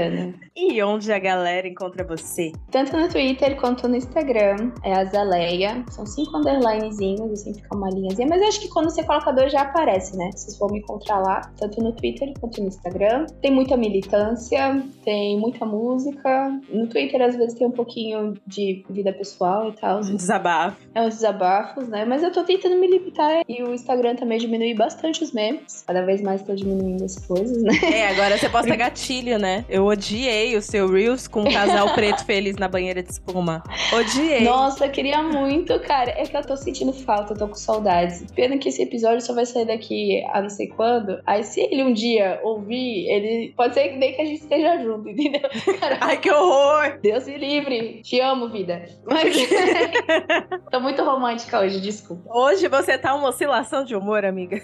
E 0.56 0.82
onde 0.82 1.12
a 1.12 1.20
galera 1.20 1.68
encontra 1.68 2.04
você? 2.04 2.52
Tanto 2.72 2.95
no 2.98 3.08
Twitter 3.08 3.56
quanto 3.60 3.88
no 3.88 3.95
Instagram. 3.95 4.72
É 4.84 4.93
a 4.93 5.06
Zaleia. 5.06 5.84
São 5.89 6.06
cinco 6.06 6.38
underlinezinhos, 6.38 7.32
assim, 7.32 7.54
fica 7.54 7.76
uma 7.76 7.89
linhazinha. 7.89 8.28
Mas 8.28 8.41
acho 8.41 8.62
que 8.62 8.70
quando 8.70 8.89
você 8.89 9.04
coloca 9.04 9.32
dois 9.32 9.52
já 9.52 9.62
aparece, 9.62 10.18
né? 10.18 10.30
Vocês 10.34 10.58
vão 10.58 10.70
me 10.70 10.80
encontrar 10.80 11.20
lá, 11.20 11.41
tanto 11.58 11.82
no 11.82 11.93
Twitter 11.93 12.34
quanto 12.39 12.62
no 12.62 12.68
Instagram. 12.68 13.26
Tem 13.41 13.52
muita 13.52 13.78
militância, 13.78 14.84
tem 15.04 15.39
muita 15.39 15.66
música. 15.66 16.60
No 16.70 16.88
Twitter, 16.88 17.22
às 17.22 17.36
vezes, 17.36 17.54
tem 17.54 17.68
um 17.68 17.72
pouquinho 17.72 18.34
de 18.45 18.86
vida 18.89 19.14
pessoal 19.14 19.70
e 19.70 19.74
tal. 19.74 20.00
Um 20.00 20.16
desabafo. 20.16 20.78
É 20.93 21.02
uns 21.02 21.16
desabafos, 21.16 21.88
né? 21.88 22.06
Mas 22.06 22.24
eu 22.24 22.32
tô 22.32 22.43
tentando 22.43 22.76
me 22.76 22.88
limitar. 22.88 23.43
E 23.48 23.64
o 23.64 23.74
Instagram 23.74 24.16
também 24.16 24.38
diminui 24.38 24.74
bastante 24.74 25.24
os 25.24 25.32
memes. 25.32 25.84
Cada 25.86 26.04
vez 26.06 26.22
mais 26.22 26.41
tô 26.41 26.54
diminuindo 26.56 27.04
as 27.04 27.18
coisas, 27.26 27.62
né? 27.62 27.74
É, 27.84 28.08
agora 28.10 28.38
você 28.38 28.50
posta 28.50 28.74
gatilho, 28.76 29.38
né? 29.38 29.66
Eu 29.70 29.86
odiei 29.88 30.55
o 30.55 30.61
seu 30.61 30.89
Reels 30.89 31.27
com 31.27 31.41
um 31.41 31.51
casal 31.51 31.93
preto 31.93 32.25
feliz 32.25 32.57
na 32.57 32.67
banheira 32.67 33.01
de 33.01 33.11
espuma. 33.11 33.63
Odiei. 33.93 34.41
Nossa, 34.41 34.88
queria 34.89 35.21
muito, 35.21 35.79
cara. 35.81 36.11
É 36.11 36.23
que 36.25 36.35
eu 36.35 36.45
tô 36.45 36.55
sentindo 36.55 36.93
falta, 36.93 37.33
eu 37.33 37.38
tô 37.38 37.47
com 37.47 37.55
saudades. 37.55 38.25
Pena 38.35 38.57
que 38.57 38.69
esse 38.69 38.81
episódio 38.81 39.21
só 39.21 39.33
vai 39.33 39.45
sair 39.45 39.65
daqui 39.65 40.23
a 40.31 40.41
não 40.41 40.49
sei 40.49 40.67
quando. 40.67 41.21
Aí 41.25 41.43
se 41.43 41.61
ele 41.61 41.83
um 41.83 41.93
dia 41.93 42.39
ouvir, 42.43 43.07
ele 43.09 43.53
pode 43.55 43.73
ser 43.73 43.89
que 43.89 43.97
nem 43.97 44.13
que 44.13 44.21
a 44.21 44.25
gente 44.25 44.41
esteja 44.41 44.77
junto, 44.83 45.09
entendeu? 45.09 45.49
Cara, 45.79 45.97
Ai, 46.01 46.17
que 46.17 46.31
horror! 46.31 46.99
Deus 47.01 47.25
me 47.25 47.38
livre. 47.38 48.01
Te 48.03 48.19
amo, 48.19 48.49
vida. 48.49 48.85
Mas 49.05 49.35
tô 50.71 50.79
muito 50.79 51.03
romântica 51.03 51.59
hoje, 51.59 51.79
desculpa. 51.79 52.23
Hoje 52.33 52.67
você 52.67 52.97
tá 52.97 53.15
uma 53.15 53.29
oscilação 53.29 53.83
de 53.83 53.95
humor, 53.95 54.25
amiga. 54.25 54.61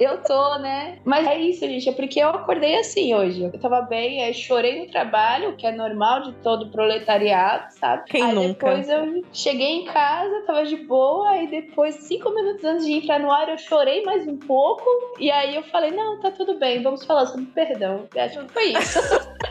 eu 0.00 0.18
tô, 0.22 0.58
né? 0.58 0.98
Mas 1.04 1.26
é 1.26 1.38
isso, 1.38 1.66
gente. 1.66 1.88
É 1.88 1.92
porque 1.92 2.20
eu 2.20 2.28
acordei 2.30 2.76
assim 2.78 3.14
hoje. 3.14 3.42
Eu 3.42 3.60
tava 3.60 3.82
bem, 3.82 4.22
aí 4.22 4.34
chorei 4.34 4.59
chorei 4.60 4.84
no 4.84 4.90
trabalho, 4.90 5.56
que 5.56 5.66
é 5.66 5.72
normal 5.72 6.22
de 6.22 6.32
todo 6.42 6.70
proletariado, 6.70 7.72
sabe? 7.72 8.04
Quem 8.06 8.22
aí 8.22 8.34
nunca? 8.34 8.68
depois 8.68 8.88
eu 8.88 9.24
cheguei 9.32 9.82
em 9.82 9.84
casa, 9.86 10.42
tava 10.46 10.64
de 10.64 10.76
boa, 10.76 11.36
e 11.38 11.46
depois, 11.48 11.94
cinco 11.94 12.30
minutos 12.30 12.62
antes 12.64 12.84
de 12.84 12.92
entrar 12.92 13.18
no 13.18 13.30
ar, 13.30 13.48
eu 13.48 13.56
chorei 13.56 14.04
mais 14.04 14.28
um 14.28 14.36
pouco. 14.36 14.84
E 15.18 15.30
aí 15.30 15.56
eu 15.56 15.62
falei, 15.62 15.90
não, 15.90 16.20
tá 16.20 16.30
tudo 16.30 16.58
bem, 16.58 16.82
vamos 16.82 17.04
falar 17.04 17.26
sobre 17.26 17.46
perdão. 17.46 18.06
Eu 18.14 18.22
acho 18.22 18.44
que 18.44 18.52
foi 18.52 18.72
isso. 18.72 19.00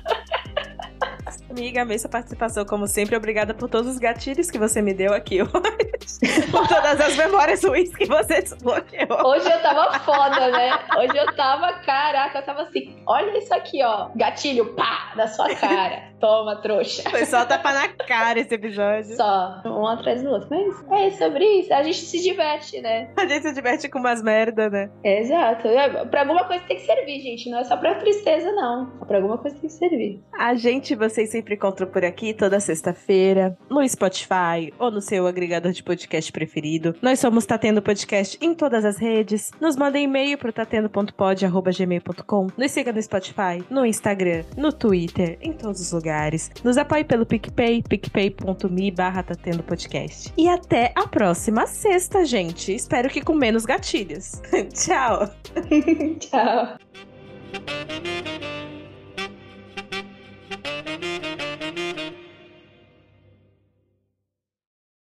Amiga, 1.50 1.82
amei 1.82 1.97
sua 1.97 2.10
participação, 2.10 2.64
como 2.64 2.86
sempre. 2.88 3.16
Obrigada 3.16 3.54
por 3.54 3.68
todos 3.68 3.91
os 3.91 3.97
gatilhos 3.97 4.52
que 4.52 4.60
você 4.60 4.82
me 4.82 4.93
deu 4.93 5.14
aqui 5.14 5.41
hoje. 5.41 6.52
por 6.52 6.68
todas 6.68 7.02
as 7.02 7.16
memórias 7.16 7.64
ruins 7.64 7.95
que 7.95 8.06
você 8.06 8.41
desbloqueou. 8.41 9.26
Hoje 9.26 9.52
eu 9.52 9.62
tava 9.62 10.00
foda, 10.00 10.52
né? 10.52 10.78
Hoje 10.97 11.18
eu 11.18 11.36
tava, 11.36 11.74
caraca, 11.80 12.39
eu 12.39 12.45
tava 12.45 12.62
assim, 12.64 13.02
olha 13.08 13.38
isso 13.38 13.54
aqui, 13.54 13.84
ó. 13.84 14.10
Gatilho, 14.16 14.76
pá, 14.76 15.14
na 15.16 15.28
sua 15.28 15.54
cara. 15.56 16.09
Toma, 16.20 16.57
trouxa. 16.57 17.09
Foi 17.09 17.26
só 17.26 17.45
tapa 17.45 17.72
na 17.72 17.88
cara 17.88 18.39
esse 18.39 18.53
episódio. 18.53 19.15
Só, 19.15 19.61
um 19.65 19.88
atrás 19.88 20.22
do 20.22 20.30
outro. 20.30 20.49
Mas 20.89 21.13
é 21.13 21.17
sobre 21.17 21.45
isso. 21.45 21.74
A 21.74 21.82
gente 21.82 21.97
se 21.97 22.22
diverte, 22.22 22.82
né? 22.82 23.09
A 23.15 23.26
gente 23.26 23.43
se 23.43 23.53
diverte 23.53 23.88
com 23.88 23.99
umas 23.99 24.22
merda, 24.22 24.70
né? 24.70 24.89
Exato. 25.03 25.67
É, 25.67 26.05
pra 26.05 26.22
alguma 26.22 26.43
coisa 26.45 26.63
tem 26.65 26.76
que 26.76 26.84
servir, 26.84 27.22
gente. 27.22 27.49
Não 27.49 27.59
é 27.59 27.63
só 27.63 27.78
pra 27.78 27.95
tristeza, 27.95 28.51
não. 28.51 28.88
Pra 29.07 29.17
alguma 29.17 29.38
coisa 29.38 29.55
tem 29.57 29.70
que 29.70 29.76
servir. 29.76 30.22
A 30.38 30.53
gente, 30.55 30.93
vocês 30.93 31.30
sempre 31.32 31.55
encontram 31.55 31.88
por 31.88 32.03
aqui 32.03 32.34
toda 32.34 32.59
sexta-feira, 32.59 33.57
no 33.70 33.88
Spotify 33.88 34.74
ou 34.78 34.91
no 34.91 35.01
seu 35.01 35.26
agregador 35.26 35.72
de 35.72 35.82
podcast 35.84 36.32
preferido. 36.32 36.95
Nós 37.01 37.20
somos 37.20 37.45
Tatendo 37.45 37.82
Podcast 37.82 38.38
em 38.41 38.53
todas 38.53 38.84
as 38.84 38.97
redes. 38.97 39.51
Nos 39.61 39.78
mandem 39.78 40.03
e-mail 40.03 40.38
pro 40.38 40.51
tatendo.pod.gmail.com. 40.51 42.47
Nos 42.57 42.72
siga 42.72 42.91
no 42.91 43.01
Spotify, 43.01 43.63
no 43.70 43.86
Instagram, 43.86 44.43
no 44.57 44.74
Twitter, 44.74 45.38
em 45.41 45.53
todos 45.53 45.80
os 45.80 45.91
lugares 45.91 46.09
lugares. 46.10 46.51
Nos 46.64 46.78
apoie 46.78 47.03
pelo 47.03 47.26
PicPay, 47.26 47.84
picpay.me 47.84 48.91
barra 48.91 49.24
tá 49.24 49.36
podcast. 49.66 50.34
E 50.38 50.49
até 50.49 50.91
a 50.95 51.07
próxima 51.07 51.68
sexta, 51.68 52.26
gente. 52.26 52.74
Espero 52.74 53.10
que 53.10 53.22
com 53.22 53.34
menos 53.34 53.66
gatilhos. 53.66 54.41
Tchau. 54.74 55.30
Tchau. 56.20 56.78